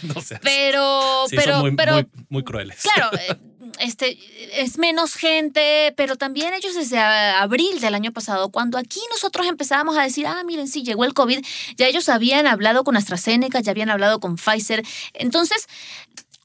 no 0.04 0.22
pero, 0.42 1.26
Sí, 1.30 1.36
pero, 1.36 1.54
son 1.54 1.62
muy, 1.62 1.76
pero 1.76 1.94
muy, 1.94 2.08
muy 2.30 2.44
crueles. 2.44 2.82
Claro, 2.82 3.18
eh, 3.18 3.36
este, 3.80 4.18
es 4.54 4.78
menos 4.78 5.16
gente, 5.16 5.94
pero 5.98 6.16
también 6.16 6.54
ellos 6.54 6.76
desde 6.76 6.98
abril 7.00 7.80
del 7.80 7.96
año 7.96 8.12
pasado, 8.12 8.50
cuando 8.50 8.78
aquí 8.78 9.00
nosotros 9.10 9.48
empezábamos 9.48 9.98
a 9.98 10.04
decir, 10.04 10.28
ah, 10.28 10.44
miren, 10.46 10.68
sí, 10.68 10.84
llegó 10.84 11.06
el 11.06 11.14
COVID, 11.14 11.40
ya 11.78 11.88
ellos 11.88 12.10
habían 12.10 12.48
hablado 12.48 12.84
con 12.84 12.98
AstraZeneca, 12.98 13.60
ya 13.60 13.72
habían 13.72 13.90
hablado 13.90 14.20
con 14.20 14.36
Pfizer. 14.38 14.84
Entonces, 15.14 15.68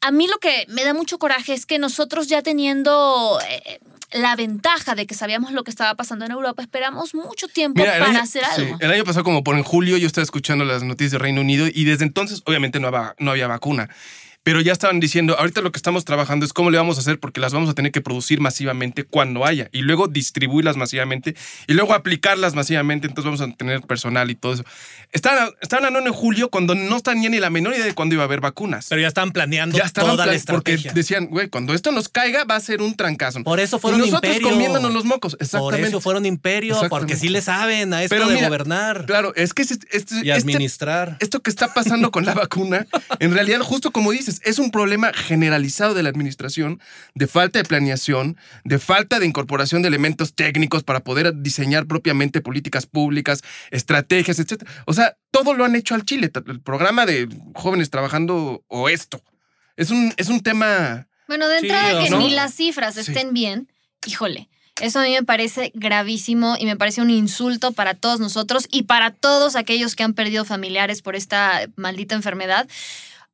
a 0.00 0.10
mí 0.10 0.26
lo 0.26 0.38
que 0.38 0.64
me 0.68 0.84
da 0.84 0.94
mucho 0.94 1.18
coraje 1.18 1.52
es 1.52 1.66
que 1.66 1.78
nosotros 1.78 2.28
ya 2.28 2.42
teniendo... 2.42 3.38
eh, 3.48 3.78
la 4.12 4.34
ventaja 4.34 4.96
de 4.96 5.06
que 5.06 5.14
sabíamos 5.14 5.52
lo 5.52 5.62
que 5.62 5.70
estaba 5.70 5.94
pasando 5.94 6.24
en 6.24 6.32
Europa, 6.32 6.62
esperamos 6.62 7.14
mucho 7.14 7.46
tiempo 7.46 7.80
Mira, 7.80 7.92
para 7.92 8.06
año, 8.06 8.18
hacer 8.20 8.42
sí, 8.56 8.62
algo. 8.62 8.76
el 8.80 8.90
año 8.90 9.04
pasado, 9.04 9.22
como 9.22 9.44
por 9.44 9.54
en 9.54 9.62
julio, 9.62 9.96
yo 9.98 10.08
estaba 10.08 10.24
escuchando 10.24 10.64
las 10.64 10.82
noticias 10.82 11.12
de 11.12 11.18
Reino 11.18 11.42
Unido 11.42 11.68
y 11.72 11.84
desde 11.84 12.02
entonces, 12.06 12.42
obviamente, 12.44 12.80
no 12.80 12.88
había, 12.88 13.14
no 13.20 13.30
había 13.30 13.46
vacuna. 13.46 13.88
Pero 14.42 14.62
ya 14.62 14.72
estaban 14.72 15.00
diciendo, 15.00 15.36
ahorita 15.38 15.60
lo 15.60 15.70
que 15.70 15.76
estamos 15.76 16.06
trabajando 16.06 16.46
es 16.46 16.54
cómo 16.54 16.70
le 16.70 16.78
vamos 16.78 16.96
a 16.96 17.00
hacer 17.02 17.20
porque 17.20 17.40
las 17.40 17.52
vamos 17.52 17.68
a 17.68 17.74
tener 17.74 17.92
que 17.92 18.00
producir 18.00 18.40
masivamente 18.40 19.04
cuando 19.04 19.44
haya 19.44 19.68
y 19.70 19.82
luego 19.82 20.08
distribuirlas 20.08 20.78
masivamente 20.78 21.36
y 21.66 21.74
luego 21.74 21.92
aplicarlas 21.92 22.54
masivamente, 22.54 23.06
entonces 23.06 23.26
vamos 23.26 23.40
a 23.42 23.54
tener 23.54 23.82
personal 23.82 24.30
y 24.30 24.34
todo 24.36 24.54
eso. 24.54 24.64
Estaban, 25.12 25.50
estaban 25.60 25.84
hablando 25.84 26.08
en 26.08 26.14
julio 26.14 26.48
cuando 26.48 26.74
no 26.74 27.00
tenían 27.00 27.32
ni 27.32 27.38
la 27.38 27.50
menor 27.50 27.74
idea 27.74 27.84
de 27.84 27.92
cuándo 27.94 28.14
iba 28.14 28.22
a 28.22 28.26
haber 28.26 28.40
vacunas. 28.40 28.86
Pero 28.88 29.02
ya 29.02 29.08
estaban 29.08 29.32
planeando 29.32 29.76
Ya 29.76 29.84
estaban 29.84 30.12
toda 30.12 30.24
la 30.24 30.32
plan- 30.32 30.42
porque 30.46 30.72
estrategia. 30.72 30.92
decían, 30.94 31.26
güey, 31.26 31.48
cuando 31.50 31.74
esto 31.74 31.92
nos 31.92 32.08
caiga 32.08 32.44
va 32.44 32.56
a 32.56 32.60
ser 32.60 32.80
un 32.80 32.94
trancazo. 32.94 33.42
Por 33.44 33.60
eso 33.60 33.78
fueron 33.78 34.00
y 34.00 34.04
nosotros 34.06 34.32
imperio. 34.36 34.52
comiéndonos 34.52 34.94
los 34.94 35.04
mocos. 35.04 35.34
Por 35.34 35.42
Exactamente. 35.42 35.88
eso 35.88 36.00
fueron 36.00 36.24
imperio, 36.24 36.80
porque 36.88 37.16
sí 37.16 37.28
le 37.28 37.42
saben 37.42 37.92
a 37.92 38.02
esto 38.02 38.14
Pero 38.14 38.26
de 38.28 38.36
mira, 38.36 38.46
gobernar 38.48 39.04
Claro, 39.04 39.34
es 39.36 39.52
que 39.52 39.62
este- 39.62 39.86
este- 39.94 40.14
y 40.14 40.18
este- 40.30 40.32
administrar. 40.32 41.18
esto 41.20 41.40
que 41.40 41.50
está 41.50 41.74
pasando 41.74 42.10
con 42.10 42.24
la 42.24 42.32
vacuna, 42.32 42.86
en 43.18 43.34
realidad, 43.34 43.60
justo 43.60 43.90
como 43.90 44.12
dices, 44.12 44.29
es 44.44 44.58
un 44.58 44.70
problema 44.70 45.12
generalizado 45.12 45.94
de 45.94 46.02
la 46.02 46.08
administración, 46.10 46.80
de 47.14 47.26
falta 47.26 47.58
de 47.58 47.64
planeación, 47.64 48.36
de 48.64 48.78
falta 48.78 49.18
de 49.18 49.26
incorporación 49.26 49.82
de 49.82 49.88
elementos 49.88 50.34
técnicos 50.34 50.84
para 50.84 51.00
poder 51.00 51.32
diseñar 51.42 51.86
propiamente 51.86 52.40
políticas 52.40 52.86
públicas, 52.86 53.42
estrategias, 53.70 54.38
etc. 54.38 54.62
O 54.86 54.92
sea, 54.92 55.16
todo 55.30 55.54
lo 55.54 55.64
han 55.64 55.74
hecho 55.76 55.94
al 55.94 56.04
Chile. 56.04 56.30
El 56.46 56.60
programa 56.60 57.06
de 57.06 57.28
jóvenes 57.54 57.90
trabajando 57.90 58.64
o 58.68 58.88
esto. 58.88 59.22
Es 59.76 59.90
un, 59.90 60.12
es 60.16 60.28
un 60.28 60.40
tema. 60.40 61.08
Bueno, 61.28 61.48
de 61.48 61.60
Sí, 61.60 61.66
entrada 61.66 62.04
que 62.04 62.10
¿no? 62.10 62.18
ni 62.18 62.30
las 62.30 62.54
cifras 62.54 62.94
Sí. 62.94 63.00
estén 63.00 63.32
bien, 63.32 63.68
híjole. 64.06 64.48
Eso 64.80 64.98
a 64.98 65.02
mí 65.02 65.10
me 65.12 65.22
parece 65.22 65.72
gravísimo 65.74 66.56
y 66.58 66.64
me 66.64 66.74
parece 66.74 67.02
un 67.02 67.10
insulto 67.10 67.72
para 67.72 67.92
todos 67.94 68.18
nosotros 68.18 68.66
y 68.70 68.84
para 68.84 69.10
todos 69.10 69.54
aquellos 69.54 69.94
que 69.94 70.02
han 70.04 70.14
perdido 70.14 70.46
familiares 70.46 71.02
por 71.02 71.16
esta 71.16 71.66
maldita 71.76 72.14
enfermedad. 72.14 72.66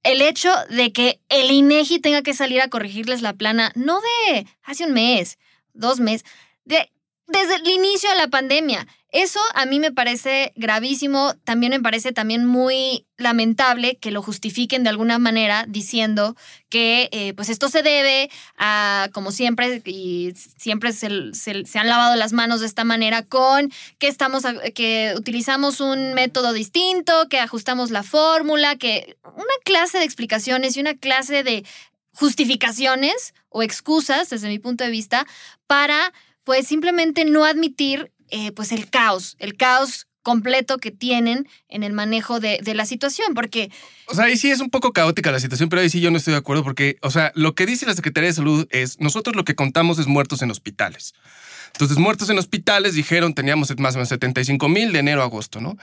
El 0.07 0.23
hecho 0.23 0.53
de 0.71 0.93
que 0.93 1.21
el 1.29 1.51
INEGI 1.51 1.99
tenga 1.99 2.23
que 2.23 2.33
salir 2.33 2.61
a 2.61 2.69
corregirles 2.69 3.23
la 3.23 3.33
plana, 3.33 3.73
no 3.75 3.99
de 4.01 4.47
hace 4.63 4.87
un 4.87 4.93
mes, 4.93 5.37
dos 5.75 5.99
meses, 5.99 6.25
de, 6.65 6.93
desde 7.27 7.57
el 7.57 7.67
inicio 7.67 8.09
de 8.11 8.15
la 8.15 8.29
pandemia. 8.29 8.87
Eso 9.19 9.41
a 9.55 9.65
mí 9.65 9.81
me 9.81 9.93
parece 9.93 10.53
gravísimo, 10.57 11.33
también 11.45 11.71
me 11.71 11.81
parece 11.81 12.13
también 12.13 12.45
muy 12.45 13.07
lamentable 13.17 13.97
que 13.97 14.11
lo 14.11 14.21
justifiquen 14.21 14.83
de 14.85 14.91
alguna 14.91 15.19
manera 15.19 15.65
diciendo 15.67 16.37
que 16.69 17.09
eh, 17.13 17.33
pues 17.33 17.49
esto 17.49 17.71
se 17.71 17.83
debe 17.83 18.29
a, 18.59 19.09
como 19.15 19.33
siempre, 19.33 19.81
y 19.87 20.35
siempre 20.59 20.93
se, 20.93 21.33
se- 21.33 21.79
han 21.79 21.89
lavado 21.89 22.15
las 22.17 22.35
manos 22.35 22.61
de 22.61 22.67
esta 22.67 22.85
manera 22.85 23.23
con 23.23 23.73
que 23.99 24.09
estamos, 24.09 24.43
que 24.75 25.15
utilizamos 25.17 25.81
un 25.81 26.13
método 26.13 26.53
distinto, 26.53 27.27
que 27.31 27.39
ajustamos 27.41 27.91
la 27.91 28.03
fórmula, 28.03 28.77
que 28.77 29.17
una 29.25 29.45
clase 29.65 29.97
de 29.97 30.05
explicaciones 30.05 30.77
y 30.77 30.81
una 30.81 30.95
clase 30.95 31.43
de 31.43 31.65
justificaciones 32.13 33.33
o 33.49 33.63
excusas, 33.63 34.29
desde 34.29 34.49
mi 34.49 34.59
punto 34.59 34.85
de 34.85 34.91
vista, 34.91 35.27
para 35.67 36.13
pues 36.45 36.67
simplemente 36.67 37.25
no 37.25 37.45
admitir 37.47 38.13
eh, 38.31 38.53
pues 38.53 38.73
el 38.73 38.89
caos, 38.91 39.37
el 39.39 39.57
caos 39.57 40.07
completo 40.23 40.79
que 40.79 40.91
tienen 40.91 41.49
en 41.69 41.85
el 41.85 41.93
manejo 41.93 42.41
de, 42.41 42.59
de 42.61 42.75
la 42.75 42.85
situación, 42.85 43.35
porque 43.35 43.71
O 44.09 44.15
sea, 44.15 44.25
ahí 44.25 44.37
sí 44.37 44.51
es 44.51 44.59
un 44.59 44.71
poco 44.71 44.93
caótica 44.93 45.31
la 45.31 45.39
situación, 45.39 45.69
pero 45.69 45.83
ahí 45.83 45.89
sí 45.89 46.01
yo 46.01 46.11
no 46.11 46.17
estoy 46.17 46.33
de 46.33 46.39
acuerdo 46.39 46.65
porque, 46.65 46.99
o 47.03 47.13
sea, 47.13 47.31
lo 47.37 47.55
que 47.55 47.65
dice 47.65 47.87
la 47.87 47.95
Secretaría 47.95 48.31
de 48.31 48.35
Salud 48.35 48.67
es, 48.71 48.99
nosotros 48.99 49.37
lo 49.37 49.45
que 49.45 49.55
contamos 49.55 50.01
es 50.01 50.09
muertos 50.09 50.43
en 50.43 50.51
hospitales. 50.51 51.15
Entonces, 51.69 51.99
muertos 51.99 52.29
en 52.31 52.39
hospitales 52.39 52.95
dijeron, 52.95 53.35
teníamos 53.35 53.69
más 53.79 53.95
o 53.95 53.99
menos 53.99 54.09
75 54.09 54.69
mil 54.69 54.93
de 54.93 54.99
enero 54.99 55.23
a 55.23 55.27
agosto, 55.27 55.61
¿no? 55.61 55.77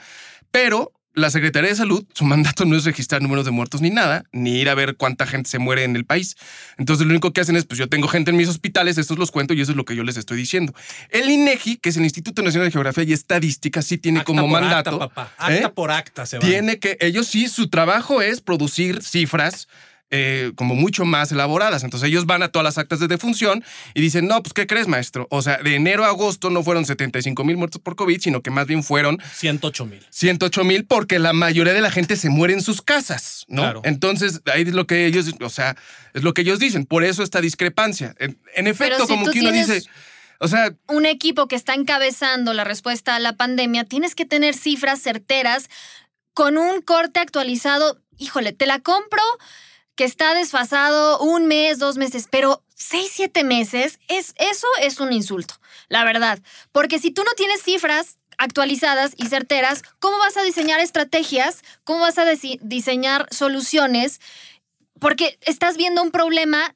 Pero 0.50 0.92
la 1.14 1.30
Secretaría 1.30 1.70
de 1.70 1.76
Salud, 1.76 2.04
su 2.12 2.24
mandato 2.24 2.64
no 2.64 2.76
es 2.76 2.84
registrar 2.84 3.22
números 3.22 3.44
de 3.44 3.52
muertos 3.52 3.80
ni 3.80 3.90
nada, 3.90 4.24
ni 4.32 4.58
ir 4.58 4.68
a 4.68 4.74
ver 4.74 4.96
cuánta 4.96 5.26
gente 5.26 5.48
se 5.48 5.58
muere 5.58 5.84
en 5.84 5.94
el 5.96 6.04
país. 6.04 6.36
Entonces, 6.76 7.06
lo 7.06 7.12
único 7.12 7.32
que 7.32 7.40
hacen 7.40 7.56
es, 7.56 7.64
pues 7.64 7.78
yo 7.78 7.88
tengo 7.88 8.08
gente 8.08 8.30
en 8.30 8.36
mis 8.36 8.48
hospitales, 8.48 8.98
estos 8.98 9.18
los 9.18 9.30
cuento 9.30 9.54
y 9.54 9.60
eso 9.60 9.72
es 9.72 9.76
lo 9.76 9.84
que 9.84 9.94
yo 9.94 10.02
les 10.02 10.16
estoy 10.16 10.36
diciendo. 10.36 10.74
El 11.10 11.30
INEGI, 11.30 11.76
que 11.76 11.90
es 11.90 11.96
el 11.96 12.04
Instituto 12.04 12.42
Nacional 12.42 12.68
de 12.68 12.72
Geografía 12.72 13.04
y 13.04 13.12
Estadística, 13.12 13.80
sí 13.82 13.96
tiene 13.96 14.20
Acta 14.20 14.26
como 14.26 14.42
por 14.42 14.50
mandato. 14.50 15.02
acta, 15.02 15.08
papá. 15.08 15.34
Acta 15.38 15.66
¿eh? 15.66 15.70
por 15.70 15.90
acta 15.92 16.26
se 16.26 16.38
van. 16.38 16.48
Tiene 16.48 16.78
que, 16.78 16.96
ellos 17.00 17.28
sí, 17.28 17.48
su 17.48 17.68
trabajo 17.68 18.20
es 18.20 18.40
producir 18.40 19.02
cifras 19.02 19.68
eh, 20.10 20.52
como 20.54 20.74
mucho 20.74 21.04
más 21.04 21.32
elaboradas. 21.32 21.82
Entonces 21.82 22.08
ellos 22.08 22.26
van 22.26 22.42
a 22.42 22.48
todas 22.48 22.64
las 22.64 22.78
actas 22.78 23.00
de 23.00 23.08
defunción 23.08 23.64
y 23.94 24.00
dicen, 24.00 24.26
no, 24.28 24.42
pues 24.42 24.52
¿qué 24.52 24.66
crees, 24.66 24.86
maestro? 24.86 25.26
O 25.30 25.42
sea, 25.42 25.58
de 25.58 25.74
enero 25.74 26.04
a 26.04 26.08
agosto 26.08 26.50
no 26.50 26.62
fueron 26.62 26.84
75 26.84 27.42
mil 27.44 27.56
muertos 27.56 27.80
por 27.80 27.96
COVID, 27.96 28.20
sino 28.20 28.42
que 28.42 28.50
más 28.50 28.66
bien 28.66 28.84
fueron 28.84 29.18
108 29.34 29.86
mil. 29.86 30.06
108 30.10 30.64
mil 30.64 30.84
porque 30.84 31.18
la 31.18 31.32
mayoría 31.32 31.72
de 31.72 31.80
la 31.80 31.90
gente 31.90 32.16
se 32.16 32.28
muere 32.28 32.54
en 32.54 32.62
sus 32.62 32.82
casas, 32.82 33.44
¿no? 33.48 33.62
Claro. 33.62 33.80
Entonces, 33.84 34.40
ahí 34.52 34.62
es 34.62 34.74
lo 34.74 34.86
que 34.86 35.06
ellos, 35.06 35.26
o 35.40 35.50
sea, 35.50 35.76
es 36.12 36.22
lo 36.22 36.34
que 36.34 36.42
ellos 36.42 36.58
dicen. 36.58 36.84
Por 36.84 37.02
eso 37.02 37.22
esta 37.22 37.40
discrepancia. 37.40 38.14
En, 38.18 38.38
en 38.54 38.66
efecto, 38.66 39.06
si 39.06 39.12
como 39.12 39.30
que 39.30 39.40
uno 39.40 39.50
dice, 39.50 39.82
o 40.38 40.48
sea, 40.48 40.74
un 40.88 41.06
equipo 41.06 41.48
que 41.48 41.56
está 41.56 41.74
encabezando 41.74 42.52
la 42.52 42.64
respuesta 42.64 43.16
a 43.16 43.18
la 43.18 43.36
pandemia, 43.36 43.84
tienes 43.84 44.14
que 44.14 44.26
tener 44.26 44.54
cifras 44.54 45.00
certeras 45.00 45.70
con 46.34 46.58
un 46.58 46.82
corte 46.82 47.20
actualizado. 47.20 48.00
Híjole, 48.18 48.52
te 48.52 48.66
la 48.66 48.80
compro 48.80 49.22
que 49.96 50.04
está 50.04 50.34
desfasado 50.34 51.20
un 51.20 51.46
mes, 51.46 51.78
dos 51.78 51.96
meses, 51.96 52.26
pero 52.30 52.62
seis, 52.74 53.10
siete 53.14 53.44
meses, 53.44 53.98
es, 54.08 54.34
eso 54.36 54.66
es 54.80 54.98
un 55.00 55.12
insulto, 55.12 55.54
la 55.88 56.04
verdad. 56.04 56.40
Porque 56.72 56.98
si 56.98 57.10
tú 57.12 57.22
no 57.24 57.32
tienes 57.36 57.62
cifras 57.62 58.18
actualizadas 58.36 59.12
y 59.16 59.26
certeras, 59.26 59.82
¿cómo 60.00 60.18
vas 60.18 60.36
a 60.36 60.42
diseñar 60.42 60.80
estrategias? 60.80 61.62
¿Cómo 61.84 62.00
vas 62.00 62.18
a 62.18 62.24
diseñar 62.60 63.28
soluciones? 63.30 64.20
Porque 64.98 65.38
estás 65.42 65.76
viendo 65.76 66.02
un 66.02 66.10
problema 66.10 66.74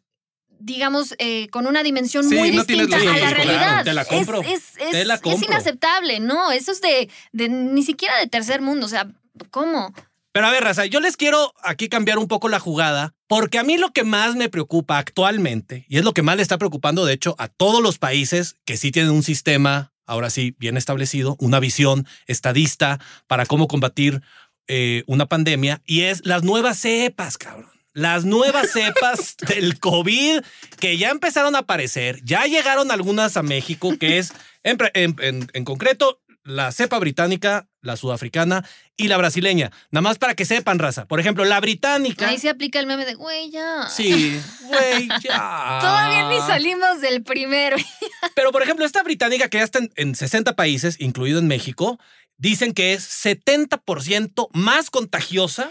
digamos, 0.61 1.14
eh, 1.18 1.46
con 1.50 1.68
una 1.68 1.85
dimensión 1.85 2.28
Sí, 2.28 2.35
muy 2.35 2.50
no 2.50 2.64
distinta 2.64 2.96
a 2.96 3.04
la 3.04 3.31
realidad. 3.31 3.61
claro, 3.62 3.85
te 3.85 3.94
la 3.94 4.04
compro, 4.04 4.40
Es, 4.42 4.48
es- 4.50 4.62
es- 4.78 4.90
te 4.90 5.04
la 5.04 5.14
es 5.14 5.20
compro. 5.20 5.46
inaceptable, 5.46 6.18
¿no? 6.18 6.50
Eso 6.50 6.72
es 6.72 6.81
de, 6.81 7.09
de 7.31 7.48
ni 7.48 7.85
siquiera 7.85 8.18
de 8.18 8.26
tercer 8.26 8.61
mundo. 8.61 8.87
O 8.87 8.88
sea, 8.88 9.07
¿cómo? 9.52 9.94
Pero 10.32 10.46
a 10.46 10.50
ver, 10.50 10.62
Raza, 10.62 10.86
yo 10.86 11.00
les 11.00 11.16
quiero 11.16 11.52
aquí 11.62 11.88
cambiar 11.88 12.18
un 12.18 12.28
poco 12.28 12.48
la 12.48 12.60
jugada, 12.60 13.14
porque 13.26 13.58
a 13.58 13.62
mí 13.64 13.76
lo 13.78 13.90
que 13.92 14.04
más 14.04 14.36
me 14.36 14.48
preocupa 14.48 14.98
actualmente, 14.98 15.84
y 15.88 15.98
es 15.98 16.04
lo 16.04 16.12
que 16.12 16.22
más 16.22 16.36
le 16.36 16.42
está 16.42 16.58
preocupando, 16.58 17.04
de 17.04 17.14
hecho, 17.14 17.34
a 17.38 17.48
todos 17.48 17.82
los 17.82 17.98
países 17.98 18.56
que 18.64 18.76
sí 18.76 18.90
tienen 18.92 19.10
un 19.12 19.22
sistema, 19.22 19.92
ahora 20.06 20.30
sí, 20.30 20.54
bien 20.58 20.76
establecido, 20.76 21.36
una 21.40 21.60
visión 21.60 22.06
estadista 22.26 23.00
para 23.26 23.46
cómo 23.46 23.68
combatir 23.68 24.22
eh, 24.68 25.02
una 25.06 25.26
pandemia, 25.26 25.82
y 25.86 26.02
es 26.02 26.24
las 26.24 26.42
nuevas 26.44 26.78
cepas, 26.78 27.38
cabrón. 27.38 27.70
Las 27.94 28.24
nuevas 28.24 28.70
cepas 28.72 29.36
del 29.48 29.78
COVID 29.80 30.40
que 30.78 30.98
ya 30.98 31.08
empezaron 31.10 31.56
a 31.56 31.60
aparecer, 31.60 32.20
ya 32.22 32.44
llegaron 32.46 32.90
algunas 32.90 33.36
a 33.36 33.42
México, 33.42 33.96
que 33.98 34.18
es 34.18 34.32
en, 34.62 34.76
pre- 34.76 34.92
en- 34.94 35.16
en- 35.20 35.48
en 35.52 35.64
concreto 35.64 36.20
la 36.48 36.72
cepa 36.72 36.98
británica, 36.98 37.68
la 37.82 37.96
sudafricana 37.96 38.66
y 38.96 39.08
la 39.08 39.18
brasileña. 39.18 39.70
Nada 39.90 40.02
más 40.02 40.18
para 40.18 40.34
que 40.34 40.46
sepan, 40.46 40.78
raza. 40.78 41.06
Por 41.06 41.20
ejemplo, 41.20 41.44
la 41.44 41.61
británica. 41.61 42.28
Ahí 42.28 42.38
se 42.38 42.48
aplica 42.48 42.80
el 42.80 42.87
meme 42.87 43.04
de, 43.04 43.14
güey, 43.14 43.50
ya. 43.50 43.87
Sí, 43.88 44.40
güey, 44.62 45.08
ya. 45.22 45.78
Todavía 45.80 46.28
ni 46.30 46.38
salimos 46.38 47.02
del 47.02 47.22
primero. 47.22 47.76
Pero, 48.34 48.50
por 48.50 48.62
ejemplo, 48.62 48.87
esta 48.87 49.02
británica 49.02 49.48
que 49.48 49.58
ya 49.58 49.64
está 49.64 49.78
en, 49.78 49.92
en 49.96 50.14
60 50.14 50.56
países, 50.56 50.96
incluido 51.00 51.38
en 51.38 51.48
México, 51.48 51.98
dicen 52.38 52.72
que 52.72 52.94
es 52.94 53.06
70% 53.24 54.48
más 54.54 54.90
contagiosa 54.90 55.70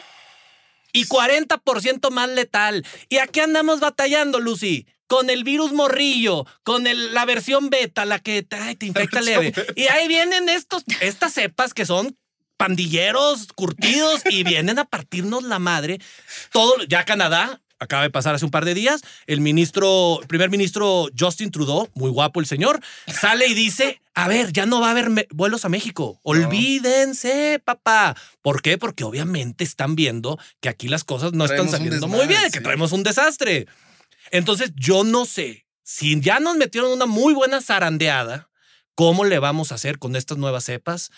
y 0.94 1.06
40% 1.06 2.12
más 2.12 2.30
letal. 2.30 2.86
¿Y 3.10 3.18
aquí 3.18 3.40
andamos 3.40 3.80
batallando, 3.80 4.40
Lucy? 4.40 4.86
Con 5.08 5.30
el 5.30 5.44
virus 5.44 5.72
morrillo, 5.74 6.46
con 6.64 6.86
el- 6.88 7.14
la 7.14 7.26
versión 7.26 7.70
beta, 7.70 8.06
la 8.06 8.20
que 8.20 8.46
ay, 8.52 8.76
te 8.76 8.86
infecta 8.86 9.22
leve. 9.22 9.54
Y 9.76 9.84
ahí 9.88 10.08
vienen 10.08 10.50
estos, 10.50 10.84
estas 11.02 11.34
cepas 11.34 11.74
que 11.74 11.86
son 11.86 12.16
pandilleros 12.58 13.48
curtidos 13.56 14.22
y 14.30 14.44
vienen 14.44 14.80
a 14.80 14.86
partirnos 14.86 15.44
la 15.44 15.60
madre. 15.60 16.00
Todo, 16.52 16.74
ya 16.90 17.06
Canadá, 17.06 17.62
acaba 17.80 18.02
de 18.02 18.10
pasar 18.10 18.34
hace 18.34 18.44
un 18.44 18.50
par 18.52 18.66
de 18.66 18.74
días, 18.74 19.02
el 19.28 19.40
ministro, 19.40 20.20
el 20.22 20.28
primer 20.28 20.50
ministro 20.50 21.08
Justin 21.18 21.52
Trudeau, 21.52 21.88
muy 21.94 22.10
guapo 22.10 22.40
el 22.40 22.48
señor, 22.48 22.82
sale 23.06 23.48
y 23.48 23.54
dice, 23.54 24.02
a 24.16 24.28
ver, 24.28 24.52
ya 24.52 24.66
no 24.66 24.82
va 24.82 24.88
a 24.88 24.92
haber 24.92 25.28
vuelos 25.30 25.64
a 25.64 25.70
México. 25.70 26.20
Olvídense, 26.24 27.62
papá. 27.64 28.16
¿Por 28.42 28.62
qué? 28.64 28.78
Porque 28.78 29.04
obviamente 29.04 29.64
están 29.64 29.96
viendo 29.96 30.40
que 30.60 30.70
aquí 30.70 30.88
las 30.88 31.04
cosas 31.04 31.34
no 31.34 31.46
Traemos 31.46 31.68
están 31.68 31.80
saliendo 31.80 32.08
desmadre, 32.08 32.26
muy 32.26 32.36
bien, 32.36 32.52
que 32.52 32.62
traemos 32.62 32.92
un 32.92 33.04
desastre. 33.04 33.68
Entonces, 34.32 34.72
yo 34.76 35.04
no 35.04 35.26
sé 35.26 35.66
si 35.84 36.20
ya 36.20 36.40
nos 36.40 36.58
metieron 36.58 36.92
una 36.92 37.06
muy 37.06 37.34
buena 37.34 37.62
zarandeada, 37.62 38.50
¿cómo 38.96 39.24
le 39.26 39.40
vamos 39.40 39.72
a 39.72 39.76
hacer 39.76 40.00
con 40.00 40.16
estas 40.16 40.38
nuevas 40.38 40.66
cepas? 40.66 41.12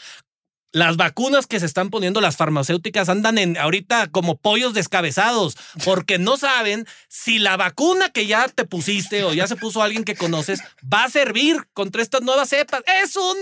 las 0.72 0.98
vacunas 0.98 1.48
que 1.48 1.60
se 1.60 1.66
están 1.66 1.90
poniendo 1.90 2.22
las 2.22 2.38
farmacéuticas 2.38 3.10
andan 3.10 3.38
en 3.38 3.58
ahorita 3.58 4.08
como 4.08 4.38
pollos 4.38 4.74
descabezados 4.74 5.58
porque 5.84 6.20
no 6.20 6.38
saben 6.38 6.86
si 7.08 7.40
la 7.40 7.58
vacuna 7.58 8.10
que 8.10 8.28
ya 8.28 8.48
te 8.48 8.66
pusiste 8.66 9.24
o 9.24 9.34
ya 9.34 9.48
se 9.48 9.56
puso 9.56 9.82
alguien 9.82 10.04
que 10.04 10.16
conoces 10.16 10.62
va 10.82 11.06
a 11.06 11.10
servir 11.10 11.68
contra 11.74 12.02
estas 12.02 12.22
nuevas 12.22 12.50
cepas. 12.50 12.84
Es 13.04 13.16
un 13.16 13.38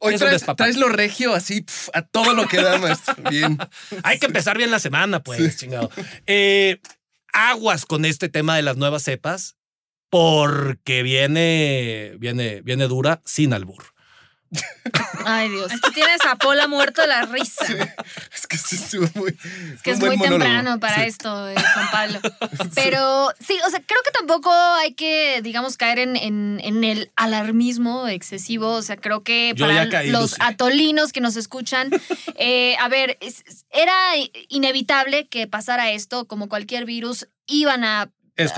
Hoy 0.00 0.14
es 0.14 0.22
un 0.22 0.28
traes, 0.28 0.46
traes 0.56 0.76
lo 0.76 0.88
regio 0.88 1.34
así 1.34 1.62
pf, 1.62 1.90
a 1.92 2.02
todo 2.02 2.32
lo 2.32 2.46
que 2.46 2.62
da, 2.62 2.78
maestro. 2.78 3.16
Bien. 3.30 3.58
Hay 4.04 4.20
que 4.20 4.26
empezar 4.26 4.56
bien 4.56 4.70
la 4.70 4.78
semana, 4.78 5.24
pues, 5.24 5.56
chingado. 5.56 5.90
Eh, 6.24 6.80
aguas 7.32 7.86
con 7.86 8.04
este 8.04 8.28
tema 8.28 8.56
de 8.56 8.62
las 8.62 8.76
nuevas 8.76 9.02
cepas, 9.02 9.56
porque 10.10 11.02
viene, 11.02 12.14
viene, 12.18 12.62
viene 12.62 12.88
dura 12.88 13.20
sin 13.24 13.52
albur. 13.52 13.84
Ay, 15.24 15.50
Dios. 15.50 15.70
Aquí 15.72 15.92
tienes 15.94 16.20
a 16.26 16.36
Pola 16.36 16.68
muerto 16.68 17.02
de 17.02 17.08
la 17.08 17.22
risa. 17.26 17.66
Es 18.34 18.46
que 18.46 18.56
sí 18.56 18.76
estuvo 18.76 19.06
muy. 19.14 19.36
Es 19.74 19.82
que 19.82 19.90
es 19.90 20.00
muy 20.00 20.16
temprano 20.18 20.80
para 20.80 21.04
esto, 21.04 21.48
eh, 21.48 21.54
Juan 21.74 21.90
Pablo. 21.90 22.20
Pero 22.74 23.30
sí, 23.40 23.58
o 23.66 23.70
sea, 23.70 23.80
creo 23.84 24.00
que 24.04 24.10
tampoco 24.10 24.50
hay 24.52 24.94
que, 24.94 25.40
digamos, 25.42 25.76
caer 25.76 25.98
en, 25.98 26.16
en- 26.16 26.60
en 26.62 26.82
el 26.84 27.10
alarmismo 27.16 28.08
excesivo. 28.08 28.72
O 28.72 28.82
sea, 28.82 28.96
creo 28.96 29.22
que 29.22 29.52
Yo 29.54 29.66
para 29.66 29.88
caí, 29.88 30.10
los 30.10 30.36
atolinos 30.40 31.12
que 31.12 31.20
nos 31.20 31.36
escuchan, 31.36 31.90
eh, 32.36 32.76
a 32.80 32.88
ver, 32.88 33.18
era 33.70 33.94
inevitable 34.48 35.28
que 35.28 35.46
pasara 35.46 35.90
esto, 35.90 36.26
como 36.26 36.48
cualquier 36.48 36.84
virus, 36.86 37.28
iban 37.46 37.84
a 37.84 38.10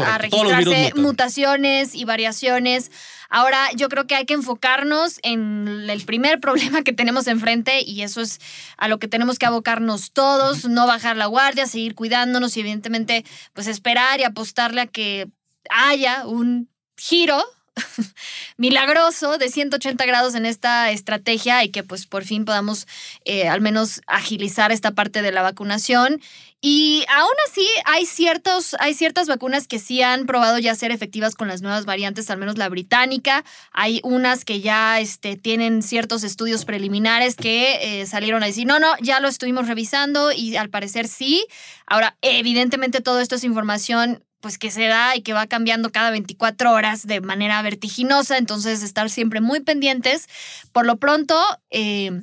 a 0.05 0.19
registrarse 0.19 0.93
mutaciones 0.97 1.95
y 1.95 2.05
variaciones. 2.05 2.91
Ahora 3.31 3.69
yo 3.77 3.89
creo 3.89 4.07
que 4.07 4.17
hay 4.17 4.27
que 4.27 4.35
enfocarnos 4.35 5.21
en 5.23 5.89
el 5.89 6.05
primer 6.05 6.41
problema 6.41 6.83
que 6.83 6.93
tenemos 6.93 7.29
enfrente 7.29 7.81
y 7.81 8.03
eso 8.03 8.21
es 8.21 8.41
a 8.77 8.89
lo 8.89 8.99
que 8.99 9.09
tenemos 9.09 9.39
que 9.39 9.47
abocarnos 9.47 10.13
todos, 10.13 10.69
no 10.69 10.87
bajar 10.87 11.17
la 11.17 11.27
guardia, 11.27 11.67
seguir 11.67 11.95
cuidándonos 11.95 12.57
y 12.57 12.61
evidentemente 12.61 13.25
pues 13.53 13.69
esperar 13.69 14.21
y 14.21 14.25
apostarle 14.25 14.83
a 14.83 14.87
que 14.87 15.29
haya 15.71 16.27
un 16.27 16.69
giro 16.97 17.43
milagroso 18.57 19.39
de 19.39 19.49
180 19.49 20.05
grados 20.07 20.35
en 20.35 20.47
esta 20.47 20.91
estrategia 20.91 21.65
y 21.65 21.71
que 21.71 21.83
pues 21.83 22.07
por 22.07 22.25
fin 22.25 22.45
podamos 22.45 22.87
eh, 23.25 23.49
al 23.49 23.61
menos 23.61 24.01
agilizar 24.07 24.73
esta 24.73 24.93
parte 24.93 25.23
de 25.23 25.33
la 25.33 25.43
vacunación. 25.43 26.21
Y 26.63 27.05
aún 27.09 27.33
así 27.49 27.67
hay, 27.87 28.05
ciertos, 28.05 28.77
hay 28.81 28.93
ciertas 28.93 29.29
vacunas 29.29 29.67
que 29.67 29.79
sí 29.79 30.03
han 30.03 30.27
probado 30.27 30.59
ya 30.59 30.75
ser 30.75 30.91
efectivas 30.91 31.35
con 31.35 31.49
las 31.49 31.63
nuevas 31.63 31.87
variantes, 31.87 32.29
al 32.31 32.37
menos 32.37 32.59
la 32.59 32.69
británica. 32.69 33.45
Hay 33.73 34.01
unas 34.05 34.45
que 34.45 34.61
ya 34.61 35.01
este, 35.01 35.37
tienen 35.37 35.83
ciertos 35.83 36.23
estudios 36.23 36.67
preliminares 36.67 37.35
que 37.35 38.03
eh, 38.03 38.07
salieron 38.07 38.43
a 38.43 38.47
decir, 38.47 38.67
no, 38.67 38.79
no, 38.79 38.93
ya 39.01 39.21
lo 39.21 39.29
estuvimos 39.29 39.69
revisando 39.69 40.33
y 40.33 40.57
al 40.57 40.69
parecer 40.69 41.09
sí. 41.09 41.47
Ahora, 41.87 42.19
evidentemente 42.21 43.01
todo 43.01 43.21
esto 43.21 43.37
es 43.37 43.45
información 43.45 44.23
pues 44.41 44.59
que 44.59 44.71
se 44.71 44.87
da 44.87 45.17
y 45.17 45.23
que 45.23 45.33
va 45.33 45.47
cambiando 45.47 45.91
cada 45.93 46.11
24 46.11 46.73
horas 46.73 47.07
de 47.07 47.21
manera 47.21 47.61
vertiginosa, 47.63 48.39
entonces 48.39 48.83
estar 48.83 49.11
siempre 49.11 49.41
muy 49.41 49.61
pendientes. 49.61 50.29
Por 50.73 50.87
lo 50.87 50.97
pronto, 50.97 51.39
eh, 51.71 52.23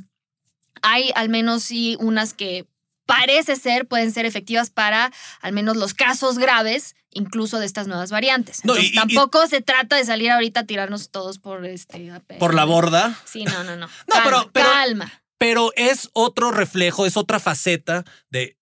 hay 0.81 1.11
al 1.15 1.29
menos 1.29 1.63
sí 1.63 1.95
unas 1.99 2.33
que 2.33 2.65
parece 3.05 3.55
ser 3.55 3.87
pueden 3.87 4.11
ser 4.11 4.25
efectivas 4.25 4.69
para 4.69 5.11
al 5.41 5.53
menos 5.53 5.77
los 5.77 5.93
casos 5.93 6.37
graves, 6.37 6.95
incluso 7.11 7.57
de 7.59 7.65
estas 7.65 7.87
nuevas 7.87 8.11
variantes. 8.11 8.65
No, 8.65 8.73
Entonces 8.73 8.91
y- 8.91 8.95
y- 8.95 8.97
tampoco 8.99 9.47
se 9.47 9.61
trata 9.61 9.95
de 9.95 10.03
salir 10.05 10.29
ahorita 10.31 10.61
a 10.61 10.65
tirarnos 10.65 11.09
todos 11.09 11.39
por 11.39 11.65
este 11.65 12.11
Por 12.39 12.53
la 12.53 12.65
borda. 12.65 13.17
Sí, 13.25 13.45
no, 13.45 13.63
no, 13.63 13.75
no. 13.77 13.87
No, 13.87 13.91
Calma, 14.07 14.23
pero- 14.25 14.49
pero- 14.51 14.69
calma. 14.71 15.23
Pero 15.39 15.71
es 15.75 16.09
otro 16.13 16.49
reflejo, 16.51 17.05
es 17.05 17.15
otra 17.15 17.39
faceta 17.39 18.03
de. 18.31 18.56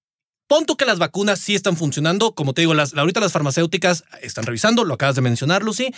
Pon 0.47 0.65
tú 0.65 0.77
que 0.77 0.85
las 0.85 0.99
vacunas 0.99 1.39
sí 1.39 1.55
están 1.55 1.75
funcionando. 1.75 2.35
Como 2.35 2.53
te 2.53 2.61
digo, 2.61 2.73
las, 2.73 2.93
ahorita 2.93 3.19
las 3.19 3.31
farmacéuticas 3.31 4.03
están 4.21 4.45
revisando, 4.45 4.83
lo 4.83 4.93
acabas 4.93 5.15
de 5.15 5.21
mencionar, 5.21 5.63
Lucy. 5.63 5.91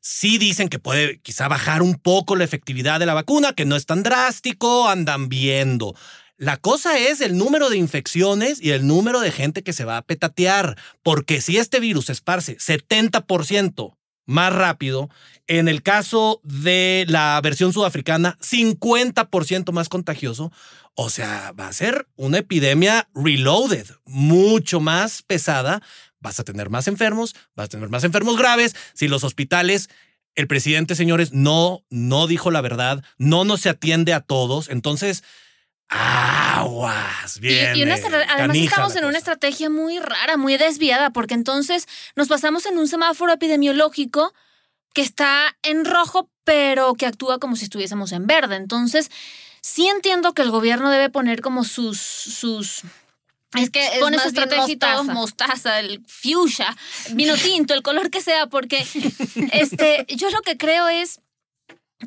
Sí 0.00 0.38
dicen 0.38 0.68
que 0.68 0.78
puede 0.78 1.20
quizá 1.20 1.48
bajar 1.48 1.82
un 1.82 1.96
poco 1.96 2.36
la 2.36 2.44
efectividad 2.44 2.98
de 2.98 3.06
la 3.06 3.14
vacuna, 3.14 3.52
que 3.52 3.66
no 3.66 3.76
es 3.76 3.84
tan 3.84 4.02
drástico, 4.02 4.88
andan 4.88 5.28
viendo. 5.28 5.94
La 6.38 6.56
cosa 6.56 6.98
es 6.98 7.20
el 7.20 7.36
número 7.36 7.68
de 7.68 7.76
infecciones 7.76 8.62
y 8.62 8.70
el 8.70 8.86
número 8.86 9.20
de 9.20 9.30
gente 9.30 9.62
que 9.62 9.74
se 9.74 9.84
va 9.84 9.98
a 9.98 10.02
petatear, 10.02 10.78
porque 11.02 11.42
si 11.42 11.58
este 11.58 11.80
virus 11.80 12.06
se 12.06 12.12
esparce 12.12 12.56
70% 12.56 13.98
más 14.24 14.52
rápido, 14.54 15.10
en 15.48 15.68
el 15.68 15.82
caso 15.82 16.40
de 16.42 17.04
la 17.08 17.38
versión 17.42 17.74
sudafricana, 17.74 18.38
50% 18.40 19.72
más 19.72 19.88
contagioso, 19.88 20.50
o 20.94 21.08
sea, 21.10 21.52
va 21.58 21.68
a 21.68 21.72
ser 21.72 22.06
una 22.16 22.38
epidemia 22.38 23.08
reloaded, 23.14 23.86
mucho 24.04 24.80
más 24.80 25.22
pesada, 25.22 25.82
vas 26.18 26.38
a 26.40 26.44
tener 26.44 26.68
más 26.70 26.88
enfermos, 26.88 27.34
vas 27.54 27.66
a 27.66 27.68
tener 27.68 27.88
más 27.88 28.04
enfermos 28.04 28.36
graves, 28.36 28.74
si 28.94 29.08
los 29.08 29.24
hospitales 29.24 29.88
el 30.36 30.46
presidente, 30.46 30.94
señores, 30.94 31.32
no, 31.32 31.84
no 31.90 32.26
dijo 32.28 32.50
la 32.50 32.60
verdad, 32.60 33.02
no 33.18 33.44
nos 33.44 33.62
se 33.62 33.68
atiende 33.68 34.12
a 34.14 34.20
todos, 34.20 34.68
entonces, 34.68 35.24
aguas, 35.88 37.36
Y- 37.38 37.40
bien. 37.40 37.76
y 37.76 37.82
una 37.82 37.94
estra- 37.96 38.24
además 38.28 38.56
estamos 38.56 38.96
en 38.96 39.04
una 39.04 39.18
estrategia 39.18 39.68
muy 39.70 39.98
rara, 39.98 40.36
muy 40.36 40.56
desviada, 40.56 41.10
porque 41.10 41.34
entonces 41.34 41.86
nos 42.16 42.28
pasamos 42.28 42.64
en 42.66 42.78
un 42.78 42.88
semáforo 42.88 43.32
epidemiológico 43.32 44.32
que 44.94 45.02
está 45.02 45.56
en 45.62 45.84
rojo, 45.84 46.30
pero 46.44 46.94
que 46.94 47.06
actúa 47.06 47.38
como 47.38 47.56
si 47.56 47.64
estuviésemos 47.64 48.12
en 48.12 48.26
verde. 48.26 48.56
Entonces, 48.56 49.10
sí 49.60 49.86
entiendo 49.88 50.32
que 50.34 50.42
el 50.42 50.50
gobierno 50.50 50.90
debe 50.90 51.10
poner 51.10 51.40
como 51.40 51.64
sus, 51.64 51.98
sus 52.00 52.82
Es 53.54 53.70
que 53.70 53.84
es 53.86 53.98
pone 54.00 54.18
su 54.18 54.24
más 54.24 54.32
bien 54.32 54.44
estrategia 54.44 54.72
y 54.74 54.76
todo, 54.76 55.04
mostaza. 55.04 55.12
mostaza, 55.14 55.80
el 55.80 56.02
fuchsia, 56.06 56.76
vino 57.12 57.34
tinto, 57.36 57.74
el 57.74 57.82
color 57.82 58.10
que 58.10 58.20
sea, 58.20 58.46
porque 58.46 58.86
este, 59.52 60.06
yo 60.08 60.30
lo 60.30 60.40
que 60.42 60.56
creo 60.56 60.88
es 60.88 61.20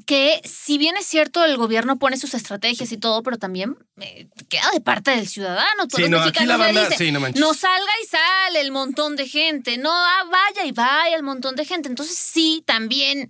que 0.08 0.42
si 0.44 0.80
bien 0.80 0.98
es 0.98 1.06
cierto 1.06 1.46
el 1.46 1.56
gobierno 1.56 2.00
pone 2.00 2.18
sus 2.18 2.34
estrategias 2.34 2.92
y 2.92 2.98
todo, 2.98 3.22
pero 3.22 3.38
también 3.38 3.78
eh, 4.00 4.28
queda 4.50 4.72
de 4.74 4.82
parte 4.82 5.12
del 5.12 5.28
ciudadano. 5.28 5.88
Todos 5.88 5.98
Sí, 5.98 6.02
los 6.02 6.10
no, 6.10 6.18
aquí 6.18 6.26
mexicanos 6.30 6.48
la 6.48 6.58
le 6.58 6.64
banda- 6.74 6.90
dicen, 6.90 6.98
sí, 6.98 7.12
no 7.12 7.20
no 7.20 7.54
salga 7.54 7.92
y 8.04 8.08
sale 8.08 8.62
el 8.62 8.72
montón 8.72 9.16
de 9.16 9.28
gente, 9.28 9.78
no 9.78 9.92
ah, 9.94 10.24
vaya 10.32 10.66
y 10.66 10.72
vaya 10.72 11.16
el 11.16 11.22
montón 11.22 11.56
de 11.56 11.64
gente. 11.66 11.90
Entonces 11.90 12.16
sí, 12.18 12.64
también 12.66 13.30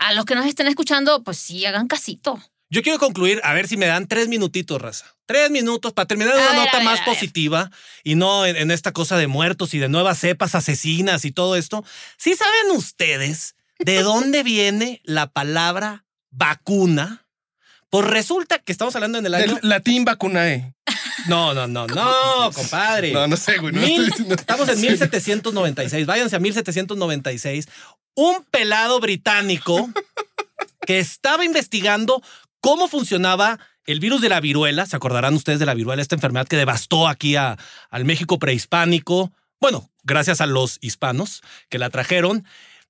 a 0.00 0.12
los 0.14 0.24
que 0.24 0.34
nos 0.34 0.46
estén 0.46 0.66
escuchando, 0.66 1.22
pues 1.22 1.36
sí, 1.38 1.64
hagan 1.64 1.86
casito. 1.86 2.42
Yo 2.72 2.82
quiero 2.82 2.98
concluir, 3.00 3.40
a 3.42 3.52
ver 3.52 3.66
si 3.66 3.76
me 3.76 3.86
dan 3.86 4.06
tres 4.06 4.28
minutitos, 4.28 4.80
raza. 4.80 5.06
Tres 5.26 5.50
minutos 5.50 5.92
para 5.92 6.06
terminar 6.06 6.34
A 6.34 6.36
una 6.36 6.46
ver, 6.50 6.56
nota 6.66 6.76
ver, 6.78 6.84
más 6.84 7.00
ver. 7.00 7.04
positiva 7.04 7.70
y 8.04 8.14
no 8.14 8.46
en, 8.46 8.54
en 8.56 8.70
esta 8.70 8.92
cosa 8.92 9.16
de 9.16 9.26
muertos 9.26 9.74
y 9.74 9.78
de 9.78 9.88
nuevas 9.88 10.18
cepas 10.18 10.54
asesinas 10.54 11.24
y 11.24 11.32
todo 11.32 11.56
esto. 11.56 11.84
¿Sí 12.16 12.34
saben 12.36 12.76
ustedes 12.76 13.56
de 13.80 14.02
dónde 14.02 14.42
viene 14.44 15.00
la 15.04 15.26
palabra 15.32 16.04
vacuna? 16.30 17.26
Pues 17.90 18.06
resulta 18.06 18.60
que 18.60 18.70
estamos 18.70 18.94
hablando 18.94 19.18
en 19.18 19.26
el 19.26 19.34
año. 19.34 19.54
Del 19.56 19.68
latín 19.68 20.04
vacunae. 20.04 20.74
No, 21.26 21.52
no, 21.54 21.66
no, 21.66 21.86
no, 21.88 22.50
compadre. 22.54 23.12
No, 23.12 23.26
no 23.26 23.36
sé, 23.36 23.58
güey. 23.58 23.74
no 23.74 23.80
Mil- 23.80 24.08
estoy 24.08 24.26
Estamos 24.30 24.68
en 24.68 24.76
Sí. 24.76 24.82
1796. 24.86 26.06
Váyanse 26.06 26.36
a 26.36 26.38
1796. 26.38 27.66
Un 28.14 28.44
pelado 28.44 29.00
británico 29.00 29.90
que 30.86 30.98
estaba 31.00 31.44
investigando 31.44 32.22
cómo 32.60 32.88
funcionaba 32.88 33.58
el 33.86 34.00
virus 34.00 34.20
de 34.20 34.28
la 34.28 34.40
viruela. 34.40 34.86
¿Se 34.86 34.96
acordarán 34.96 35.34
ustedes 35.34 35.58
de 35.58 35.66
la 35.66 35.74
viruela? 35.74 36.02
Esta 36.02 36.14
enfermedad 36.14 36.46
que 36.46 36.56
devastó 36.56 37.08
aquí 37.08 37.36
a- 37.36 37.56
al 37.90 38.04
México 38.04 38.38
prehispánico. 38.38 39.32
Bueno, 39.60 39.90
gracias 40.04 40.40
a 40.40 40.46
los 40.46 40.78
hispanos 40.80 41.42
que 41.68 41.78
la 41.78 41.90
trajeron. 41.90 42.44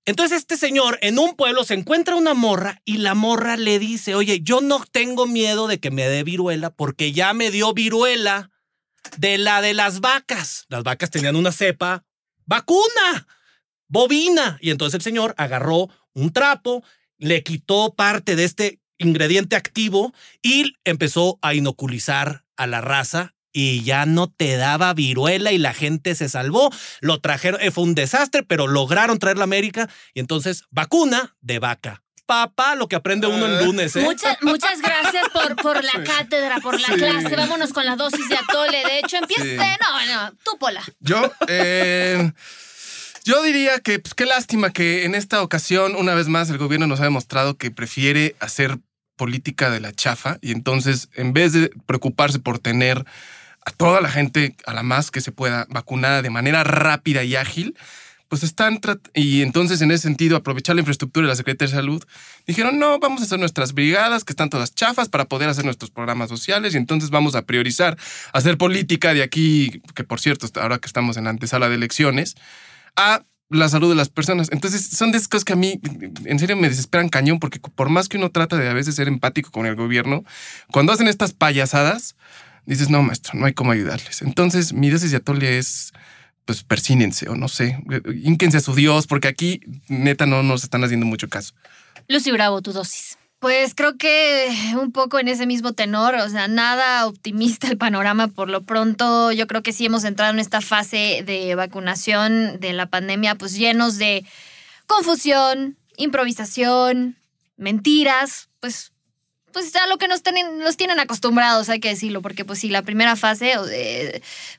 Entonces 0.06 0.38
este 0.38 0.56
señor 0.56 0.98
en 1.02 1.18
un 1.18 1.36
pueblo 1.36 1.62
se 1.64 1.74
encuentra 1.74 2.16
una 2.16 2.32
morra 2.34 2.80
y 2.84 2.98
la 2.98 3.14
morra 3.14 3.56
le 3.56 3.78
dice, 3.78 4.14
oye, 4.14 4.40
yo 4.40 4.60
no 4.60 4.82
tengo 4.90 5.26
miedo 5.26 5.68
de 5.68 5.78
que 5.78 5.90
me 5.90 6.08
dé 6.08 6.24
viruela 6.24 6.70
porque 6.70 7.12
ya 7.12 7.32
me 7.34 7.50
dio 7.50 7.72
viruela 7.74 8.50
de 9.18 9.38
la 9.38 9.60
de 9.60 9.74
las 9.74 10.00
vacas. 10.00 10.64
Las 10.68 10.82
vacas 10.84 11.10
tenían 11.10 11.36
una 11.36 11.52
cepa 11.52 12.04
vacuna, 12.46 13.26
bovina. 13.88 14.58
Y 14.60 14.70
entonces 14.70 14.96
el 14.96 15.02
señor 15.02 15.34
agarró 15.36 15.88
un 16.14 16.32
trapo, 16.32 16.82
le 17.18 17.42
quitó 17.42 17.94
parte 17.94 18.36
de 18.36 18.44
este 18.44 18.79
ingrediente 19.00 19.56
activo 19.56 20.14
y 20.42 20.74
empezó 20.84 21.38
a 21.42 21.54
inoculizar 21.54 22.44
a 22.56 22.66
la 22.68 22.80
raza 22.80 23.34
y 23.52 23.82
ya 23.82 24.06
no 24.06 24.28
te 24.30 24.56
daba 24.56 24.94
viruela 24.94 25.50
y 25.50 25.58
la 25.58 25.74
gente 25.74 26.14
se 26.14 26.28
salvó. 26.28 26.70
Lo 27.00 27.20
trajeron, 27.20 27.60
eh, 27.60 27.72
fue 27.72 27.82
un 27.82 27.96
desastre, 27.96 28.44
pero 28.44 28.68
lograron 28.68 29.18
traerla 29.18 29.42
a 29.42 29.44
América 29.44 29.88
y 30.14 30.20
entonces 30.20 30.62
vacuna 30.70 31.34
de 31.40 31.58
vaca. 31.58 32.02
Papá, 32.26 32.76
lo 32.76 32.86
que 32.86 32.94
aprende 32.94 33.26
uno 33.26 33.44
en 33.46 33.64
lunes, 33.64 33.96
¿eh? 33.96 34.02
Muchas, 34.02 34.36
muchas 34.42 34.80
gracias 34.80 35.28
por, 35.32 35.56
por 35.56 35.82
la 35.82 35.90
cátedra, 36.04 36.60
por 36.60 36.80
la 36.80 36.86
Sí. 36.86 36.94
clase. 36.94 37.34
Vámonos 37.34 37.72
con 37.72 37.84
la 37.84 37.96
dosis 37.96 38.28
de 38.28 38.36
atole. 38.36 38.84
De 38.84 39.00
hecho, 39.00 39.16
empieza. 39.16 39.42
Sí. 39.42 39.56
No, 39.56 40.14
no, 40.14 40.32
tú, 40.44 40.56
Pola. 40.56 40.80
Yo, 41.00 41.20
eh, 41.48 42.30
yo 43.24 43.42
diría 43.42 43.80
que, 43.80 43.98
pues 43.98 44.14
qué 44.14 44.26
lástima 44.26 44.72
que 44.72 45.04
en 45.06 45.16
esta 45.16 45.42
ocasión, 45.42 45.96
una 45.96 46.14
vez 46.14 46.28
más, 46.28 46.50
el 46.50 46.58
gobierno 46.58 46.86
nos 46.86 47.00
ha 47.00 47.04
demostrado 47.04 47.56
que 47.56 47.72
prefiere 47.72 48.36
hacer 48.38 48.78
política 49.20 49.68
de 49.68 49.80
la 49.80 49.92
chafa 49.92 50.38
y 50.40 50.52
entonces 50.52 51.10
en 51.14 51.34
vez 51.34 51.52
de 51.52 51.70
preocuparse 51.84 52.38
por 52.38 52.58
tener 52.58 53.04
a 53.66 53.70
toda 53.70 54.00
la 54.00 54.08
gente 54.08 54.56
a 54.64 54.72
la 54.72 54.82
más 54.82 55.10
que 55.10 55.20
se 55.20 55.30
pueda 55.30 55.66
vacunada 55.68 56.22
de 56.22 56.30
manera 56.30 56.64
rápida 56.64 57.22
y 57.22 57.36
ágil, 57.36 57.76
pues 58.28 58.42
están 58.42 58.80
y 59.12 59.42
entonces 59.42 59.82
en 59.82 59.90
ese 59.90 60.04
sentido 60.04 60.38
aprovechar 60.38 60.74
la 60.74 60.80
infraestructura 60.80 61.26
de 61.26 61.32
la 61.32 61.36
Secretaría 61.36 61.70
de 61.70 61.76
Salud 61.82 62.02
dijeron 62.46 62.78
no 62.78 62.98
vamos 62.98 63.20
a 63.20 63.24
hacer 63.24 63.38
nuestras 63.38 63.74
brigadas 63.74 64.24
que 64.24 64.32
están 64.32 64.48
todas 64.48 64.74
chafas 64.74 65.10
para 65.10 65.26
poder 65.26 65.50
hacer 65.50 65.66
nuestros 65.66 65.90
programas 65.90 66.30
sociales 66.30 66.72
y 66.72 66.78
entonces 66.78 67.10
vamos 67.10 67.34
a 67.34 67.42
priorizar 67.42 67.98
hacer 68.32 68.56
política 68.56 69.12
de 69.12 69.22
aquí 69.22 69.82
que 69.94 70.04
por 70.04 70.18
cierto 70.18 70.46
ahora 70.62 70.78
que 70.78 70.86
estamos 70.86 71.18
en 71.18 71.24
la 71.24 71.30
antesala 71.30 71.68
de 71.68 71.74
elecciones 71.74 72.36
a 72.96 73.22
la 73.50 73.68
salud 73.68 73.88
de 73.88 73.96
las 73.96 74.08
personas. 74.08 74.48
Entonces, 74.52 74.86
son 74.86 75.10
de 75.12 75.18
esas 75.18 75.28
cosas 75.28 75.44
que 75.44 75.52
a 75.52 75.56
mí, 75.56 75.80
en 76.24 76.38
serio, 76.38 76.56
me 76.56 76.68
desesperan 76.68 77.08
cañón, 77.08 77.38
porque 77.38 77.60
por 77.60 77.90
más 77.90 78.08
que 78.08 78.16
uno 78.16 78.30
trata 78.30 78.56
de 78.56 78.68
a 78.68 78.72
veces 78.72 78.94
ser 78.94 79.08
empático 79.08 79.50
con 79.50 79.66
el 79.66 79.74
gobierno, 79.74 80.24
cuando 80.70 80.92
hacen 80.92 81.08
estas 81.08 81.32
payasadas, 81.32 82.16
dices, 82.64 82.88
no, 82.88 83.02
maestro, 83.02 83.38
no 83.38 83.46
hay 83.46 83.52
cómo 83.52 83.72
ayudarles. 83.72 84.22
Entonces, 84.22 84.72
mi 84.72 84.88
dosis 84.88 85.10
de 85.10 85.18
atole 85.18 85.58
es, 85.58 85.92
pues, 86.44 86.62
persínense, 86.62 87.28
o 87.28 87.34
no 87.34 87.48
sé, 87.48 87.82
ínquense 88.22 88.58
a 88.58 88.60
su 88.60 88.74
Dios, 88.74 89.06
porque 89.06 89.28
aquí, 89.28 89.60
neta, 89.88 90.26
no 90.26 90.42
nos 90.42 90.62
están 90.62 90.84
haciendo 90.84 91.06
mucho 91.06 91.28
caso. 91.28 91.54
Lucy 92.08 92.30
Bravo, 92.30 92.62
tu 92.62 92.72
dosis. 92.72 93.18
Pues 93.40 93.74
creo 93.74 93.96
que 93.96 94.54
un 94.78 94.92
poco 94.92 95.18
en 95.18 95.26
ese 95.26 95.46
mismo 95.46 95.72
tenor, 95.72 96.14
o 96.14 96.28
sea, 96.28 96.46
nada 96.46 97.06
optimista 97.06 97.68
el 97.68 97.78
panorama 97.78 98.28
por 98.28 98.50
lo 98.50 98.62
pronto. 98.62 99.32
Yo 99.32 99.46
creo 99.46 99.62
que 99.62 99.72
sí 99.72 99.86
hemos 99.86 100.04
entrado 100.04 100.32
en 100.32 100.38
esta 100.38 100.60
fase 100.60 101.22
de 101.24 101.54
vacunación 101.54 102.60
de 102.60 102.74
la 102.74 102.86
pandemia, 102.86 103.36
pues 103.36 103.54
llenos 103.54 103.96
de 103.96 104.26
confusión, 104.86 105.78
improvisación, 105.96 107.16
mentiras, 107.56 108.50
pues 108.60 108.92
pues 109.52 109.74
a 109.74 109.86
lo 109.88 109.98
que 109.98 110.06
nos 110.06 110.22
tienen, 110.22 110.58
nos 110.58 110.76
tienen 110.76 111.00
acostumbrados, 111.00 111.70
hay 111.70 111.80
que 111.80 111.88
decirlo, 111.88 112.22
porque 112.22 112.44
pues 112.44 112.60
sí, 112.60 112.68
la 112.68 112.82
primera 112.82 113.16
fase 113.16 113.54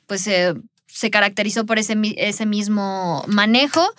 pues 0.06 0.26
eh, 0.26 0.54
se 0.86 1.10
caracterizó 1.10 1.64
por 1.64 1.78
ese, 1.78 1.96
ese 2.16 2.46
mismo 2.46 3.24
manejo 3.26 3.94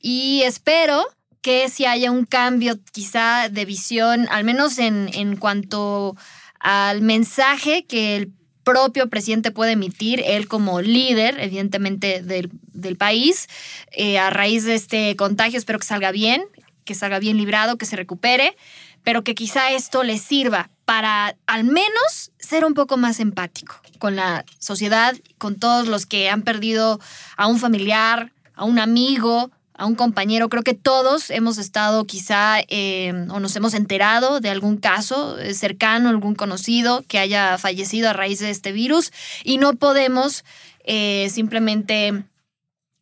y 0.00 0.42
espero 0.44 1.06
que 1.40 1.68
si 1.68 1.86
haya 1.86 2.10
un 2.10 2.24
cambio 2.24 2.78
quizá 2.92 3.48
de 3.48 3.64
visión, 3.64 4.26
al 4.30 4.44
menos 4.44 4.78
en, 4.78 5.10
en 5.12 5.36
cuanto 5.36 6.16
al 6.60 7.02
mensaje 7.02 7.84
que 7.86 8.16
el 8.16 8.32
propio 8.64 9.08
presidente 9.08 9.50
puede 9.50 9.72
emitir, 9.72 10.22
él 10.26 10.46
como 10.46 10.82
líder, 10.82 11.40
evidentemente, 11.40 12.22
del, 12.22 12.50
del 12.72 12.96
país, 12.96 13.48
eh, 13.92 14.18
a 14.18 14.28
raíz 14.28 14.64
de 14.64 14.74
este 14.74 15.16
contagio, 15.16 15.58
espero 15.58 15.78
que 15.78 15.86
salga 15.86 16.12
bien, 16.12 16.44
que 16.84 16.94
salga 16.94 17.18
bien 17.18 17.38
librado, 17.38 17.78
que 17.78 17.86
se 17.86 17.96
recupere, 17.96 18.56
pero 19.04 19.24
que 19.24 19.34
quizá 19.34 19.72
esto 19.72 20.02
le 20.02 20.18
sirva 20.18 20.70
para 20.84 21.34
al 21.46 21.64
menos 21.64 22.32
ser 22.38 22.64
un 22.66 22.74
poco 22.74 22.98
más 22.98 23.20
empático 23.20 23.80
con 23.98 24.16
la 24.16 24.44
sociedad, 24.58 25.16
con 25.38 25.58
todos 25.58 25.88
los 25.88 26.04
que 26.04 26.28
han 26.28 26.42
perdido 26.42 27.00
a 27.36 27.46
un 27.46 27.58
familiar, 27.58 28.32
a 28.54 28.64
un 28.64 28.78
amigo, 28.78 29.50
a 29.78 29.86
un 29.86 29.94
compañero. 29.94 30.48
Creo 30.50 30.64
que 30.64 30.74
todos 30.74 31.30
hemos 31.30 31.56
estado 31.56 32.04
quizá 32.04 32.60
eh, 32.68 33.12
o 33.30 33.40
nos 33.40 33.56
hemos 33.56 33.74
enterado 33.74 34.40
de 34.40 34.50
algún 34.50 34.76
caso 34.76 35.38
eh, 35.38 35.54
cercano, 35.54 36.10
algún 36.10 36.34
conocido 36.34 37.04
que 37.08 37.18
haya 37.18 37.56
fallecido 37.56 38.10
a 38.10 38.12
raíz 38.12 38.40
de 38.40 38.50
este 38.50 38.72
virus 38.72 39.12
y 39.44 39.56
no 39.58 39.74
podemos 39.74 40.44
eh, 40.84 41.28
simplemente 41.30 42.24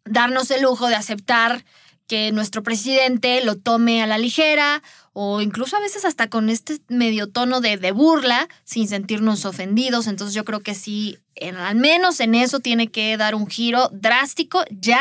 darnos 0.04 0.50
el 0.50 0.62
lujo 0.62 0.86
de 0.88 0.94
aceptar 0.94 1.64
que 2.06 2.30
nuestro 2.30 2.62
presidente 2.62 3.42
lo 3.42 3.56
tome 3.56 4.02
a 4.02 4.06
la 4.06 4.18
ligera 4.18 4.82
o 5.12 5.40
incluso 5.40 5.76
a 5.76 5.80
veces 5.80 6.04
hasta 6.04 6.28
con 6.28 6.50
este 6.50 6.78
medio 6.88 7.26
tono 7.26 7.60
de, 7.60 7.90
burla 7.90 8.48
sin 8.64 8.86
sentirnos 8.86 9.46
ofendidos. 9.46 10.06
Entonces 10.06 10.34
yo 10.34 10.44
creo 10.44 10.60
que 10.60 10.74
sí, 10.74 11.18
al 11.58 11.76
menos 11.76 12.20
en 12.20 12.34
eso 12.34 12.60
tiene 12.60 12.88
que 12.88 13.16
dar 13.16 13.34
un 13.34 13.48
giro 13.48 13.88
drástico 13.92 14.62
ya 14.70 15.00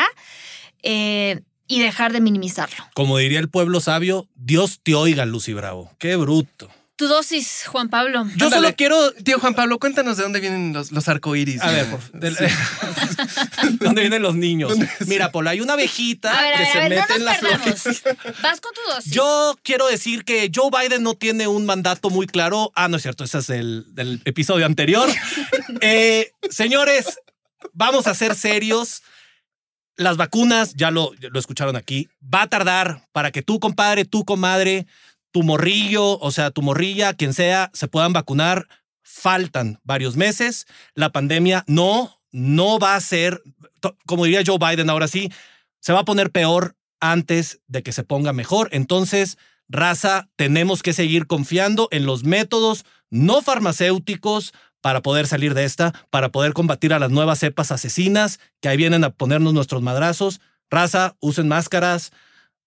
y 1.66 1.80
dejar 1.80 2.12
de 2.12 2.20
minimizarlo. 2.20 2.84
Como 2.94 3.18
diría 3.18 3.38
el 3.38 3.48
pueblo 3.48 3.80
sabio, 3.80 4.26
Dios 4.34 4.80
te 4.82 4.94
oiga, 4.94 5.26
Lucy 5.26 5.52
Bravo. 5.52 5.90
Qué 5.98 6.16
bruto. 6.16 6.70
Tu 6.96 7.08
dosis, 7.08 7.64
Juan 7.66 7.90
Pablo. 7.90 8.26
Yo 8.36 8.48
solo 8.48 8.74
quiero, 8.74 9.12
tío 9.12 9.38
Juan 9.38 9.52
Pablo, 9.52 9.78
cuéntanos 9.78 10.16
de 10.16 10.22
dónde 10.22 10.40
vienen 10.40 10.72
los, 10.72 10.92
los 10.92 11.06
arcoíris. 11.08 11.60
A 11.60 11.70
ver, 11.70 11.86
¿de 12.14 12.30
dónde 13.80 14.00
vienen 14.00 14.22
los 14.22 14.34
niños? 14.34 14.72
Mira, 15.06 15.30
Paula, 15.30 15.50
hay 15.50 15.60
una 15.60 15.74
abejita 15.74 16.34
que 16.56 16.64
se 16.64 16.88
mete 16.88 17.12
en 17.16 17.24
las 17.26 17.38
flores. 17.40 18.02
Vas 18.42 18.62
con 18.62 18.72
tu 18.72 18.80
dosis. 18.90 19.12
Yo 19.12 19.58
quiero 19.62 19.86
decir 19.88 20.24
que 20.24 20.50
Joe 20.54 20.70
Biden 20.70 21.02
no 21.02 21.12
tiene 21.12 21.46
un 21.46 21.66
mandato 21.66 22.08
muy 22.08 22.26
claro. 22.26 22.72
Ah, 22.74 22.88
no 22.88 22.96
es 22.96 23.02
cierto, 23.02 23.24
ese 23.24 23.40
es 23.40 23.50
el 23.50 23.84
del 23.94 24.22
episodio 24.24 24.64
anterior. 24.64 25.08
Eh, 25.82 26.30
señores, 26.48 27.18
vamos 27.72 28.06
a 28.06 28.14
ser 28.14 28.34
serios 28.34 29.02
las 29.96 30.16
vacunas, 30.16 30.74
ya 30.74 30.90
lo, 30.90 31.12
lo 31.18 31.38
escucharon 31.38 31.76
aquí, 31.76 32.08
va 32.22 32.42
a 32.42 32.48
tardar 32.48 33.02
para 33.12 33.30
que 33.30 33.42
tú, 33.42 33.60
compadre, 33.60 34.04
tu 34.04 34.24
comadre, 34.24 34.86
tu 35.30 35.42
morrillo, 35.42 36.18
o 36.18 36.30
sea, 36.30 36.50
tu 36.50 36.62
morrilla, 36.62 37.14
quien 37.14 37.34
sea, 37.34 37.70
se 37.74 37.88
puedan 37.88 38.12
vacunar. 38.12 38.68
Faltan 39.02 39.80
varios 39.84 40.16
meses. 40.16 40.66
La 40.94 41.10
pandemia 41.10 41.64
no, 41.66 42.20
no 42.32 42.78
va 42.78 42.96
a 42.96 43.00
ser, 43.00 43.42
como 44.04 44.24
diría 44.24 44.42
Joe 44.44 44.58
Biden 44.58 44.90
ahora 44.90 45.08
sí, 45.08 45.30
se 45.80 45.92
va 45.92 46.00
a 46.00 46.04
poner 46.04 46.30
peor 46.30 46.74
antes 47.00 47.60
de 47.66 47.82
que 47.82 47.92
se 47.92 48.02
ponga 48.02 48.32
mejor. 48.32 48.68
Entonces, 48.72 49.38
raza, 49.68 50.28
tenemos 50.36 50.82
que 50.82 50.92
seguir 50.92 51.26
confiando 51.26 51.88
en 51.90 52.06
los 52.06 52.24
métodos 52.24 52.84
no 53.10 53.42
farmacéuticos 53.42 54.52
para 54.86 55.02
poder 55.02 55.26
salir 55.26 55.52
de 55.54 55.64
esta, 55.64 55.92
para 56.10 56.28
poder 56.28 56.52
combatir 56.52 56.92
a 56.92 57.00
las 57.00 57.10
nuevas 57.10 57.40
cepas 57.40 57.72
asesinas 57.72 58.38
que 58.60 58.68
ahí 58.68 58.76
vienen 58.76 59.02
a 59.02 59.10
ponernos 59.10 59.52
nuestros 59.52 59.82
madrazos. 59.82 60.40
Raza, 60.70 61.16
usen 61.18 61.48
máscaras, 61.48 62.12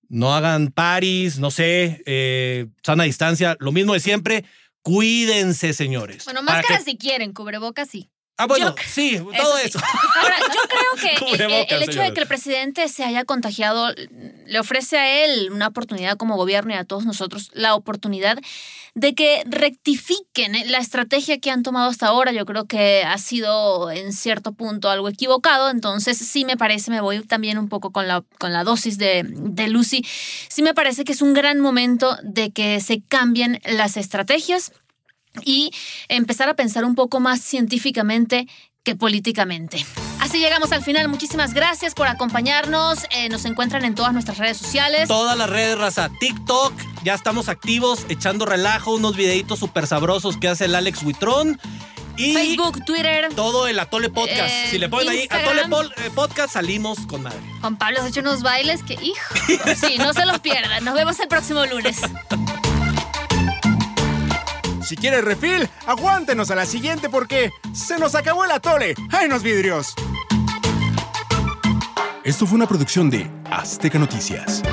no 0.10 0.36
hagan 0.36 0.68
paris, 0.68 1.40
no 1.40 1.50
sé, 1.50 2.04
eh, 2.06 2.68
sana 2.84 3.06
distancia, 3.06 3.56
lo 3.62 3.72
mismo 3.72 3.94
de 3.94 4.02
siempre. 4.02 4.44
Cuídense, 4.82 5.72
señores. 5.72 6.26
Bueno, 6.26 6.44
máscaras 6.44 6.84
si 6.84 6.98
quieren, 6.98 7.32
cubrebocas 7.32 7.88
sí. 7.88 8.10
Ah, 8.40 8.48
bueno, 8.48 8.74
sí, 8.88 9.20
todo 9.36 9.58
eso. 9.58 9.80
Ahora, 10.22 10.38
yo 10.40 10.62
creo 10.70 11.28
que 11.28 11.36
el, 11.76 11.84
hecho 11.84 12.02
de 12.02 12.14
que 12.14 12.22
el 12.22 12.28
presidente 12.28 12.88
se 12.88 13.04
haya 13.04 13.26
contagiado 13.26 13.94
le 14.46 14.60
ofrece 14.60 14.98
a 14.98 15.26
él 15.26 15.50
una 15.52 15.68
oportunidad 15.68 16.16
como 16.16 16.38
gobierno 16.38 16.74
y 16.74 16.78
a 16.78 16.86
todos 16.86 17.04
nosotros 17.04 17.50
la 17.52 17.76
oportunidad 17.76 18.40
de 18.96 19.14
que 19.14 19.44
rectifiquen 19.46 20.54
la 20.72 20.78
estrategia 20.78 21.42
que 21.42 21.52
han 21.52 21.64
tomado 21.64 21.90
hasta 21.90 22.08
ahora. 22.08 22.32
Yo 22.32 22.46
creo 22.46 22.66
que 22.66 23.04
ha 23.04 23.18
sido 23.18 23.92
en 23.92 24.14
cierto 24.14 24.54
punto 24.54 24.90
algo 24.90 25.10
equivocado, 25.10 25.70
entonces 25.70 26.18
sí 26.18 26.46
me 26.46 26.56
parece, 26.56 26.92
me 26.92 27.02
voy 27.02 27.20
también 27.20 27.58
un 27.58 27.68
poco 27.68 27.92
con 27.92 28.08
la, 28.08 28.24
con 28.40 28.54
la 28.54 28.64
dosis 28.64 28.98
de, 28.98 29.26
de 29.28 29.68
Lucy, 29.68 30.06
sí 30.48 30.62
me 30.62 30.74
parece 30.74 31.04
que 31.04 31.12
es 31.12 31.22
un 31.22 31.34
gran 31.34 31.60
momento 31.60 32.18
de 32.24 32.52
que 32.52 32.80
se 32.80 33.02
cambien 33.02 33.60
las 33.66 33.98
estrategias 33.98 34.72
y 35.44 35.72
empezar 36.08 36.50
a 36.50 36.56
pensar 36.56 36.86
un 36.86 36.96
poco 36.96 37.20
más 37.20 37.42
científicamente 37.42 38.48
que 38.84 38.96
políticamente. 38.96 39.86
Así 40.20 40.40
llegamos 40.40 40.72
al 40.72 40.84
final. 40.84 41.08
Muchísimas 41.08 41.54
gracias 41.54 41.94
por 41.94 42.08
acompañarnos. 42.08 43.06
Eh, 43.12 43.30
nos 43.30 43.46
encuentran 43.46 43.86
en 43.86 43.96
todas 43.96 44.14
nuestras 44.14 44.38
redes 44.38 44.58
sociales. 44.58 45.08
Todas 45.08 45.38
las 45.38 45.50
redes, 45.50 45.78
raza. 45.78 46.10
TikTok, 46.20 46.74
ya 47.04 47.14
estamos 47.14 47.50
activos, 47.50 48.06
echando 48.10 48.46
relajo, 48.46 48.94
unos 48.94 49.16
videitos 49.16 49.60
súper 49.60 49.88
sabrosos 49.88 50.38
que 50.38 50.48
hace 50.48 50.66
el 50.66 50.76
Alex 50.76 51.04
Huitrón. 51.04 51.60
Y 52.18 52.34
Facebook, 52.34 52.84
Twitter. 52.84 53.34
Todo 53.34 53.68
el 53.68 53.80
Atole 53.80 54.10
Podcast. 54.10 54.54
si 54.70 54.78
le 54.78 54.90
ponen 54.90 55.08
ahí 55.10 55.28
Atole 55.30 55.62
eh, 55.62 56.10
Podcast, 56.14 56.54
salimos 56.54 57.00
con 57.08 57.24
madre. 57.24 57.40
Juan 57.62 57.78
Pablo 57.78 58.02
ha 58.02 58.08
hecho 58.08 58.20
unos 58.20 58.44
bailes 58.44 58.84
que, 58.84 58.96
hijo. 58.96 59.36
sí, 59.80 59.98
no 59.98 60.14
se 60.14 60.26
los 60.26 60.40
pierdan. 60.40 60.84
Nos 60.84 60.96
vemos 60.96 61.18
el 61.22 61.30
próximo 61.30 61.66
lunes. 61.66 62.02
Si 64.90 64.96
quieres 64.96 65.24
refil, 65.24 65.70
aguántenos 65.86 66.50
a 66.50 66.56
la 66.56 66.66
siguiente 66.66 67.10
porque 67.10 67.52
se 67.76 68.00
nos 68.00 68.16
acabó 68.16 68.44
el 68.44 68.50
atole. 68.50 68.96
¡Ay, 69.12 69.30
nos 69.30 69.44
vidrios! 69.44 69.94
Esto 72.24 72.48
fue 72.48 72.56
una 72.56 72.66
producción 72.66 73.12
de 73.12 73.30
Azteca 73.52 74.00
Noticias. 74.00 74.64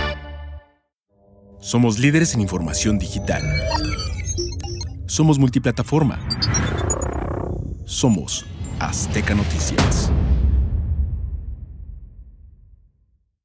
Somos 1.60 1.98
líderes 1.98 2.32
en 2.32 2.40
información 2.40 2.98
digital. 2.98 3.44
Somos 5.04 5.38
multiplataforma. 5.38 6.18
Somos 7.84 8.46
Azteca 8.80 9.34
Noticias. 9.34 10.10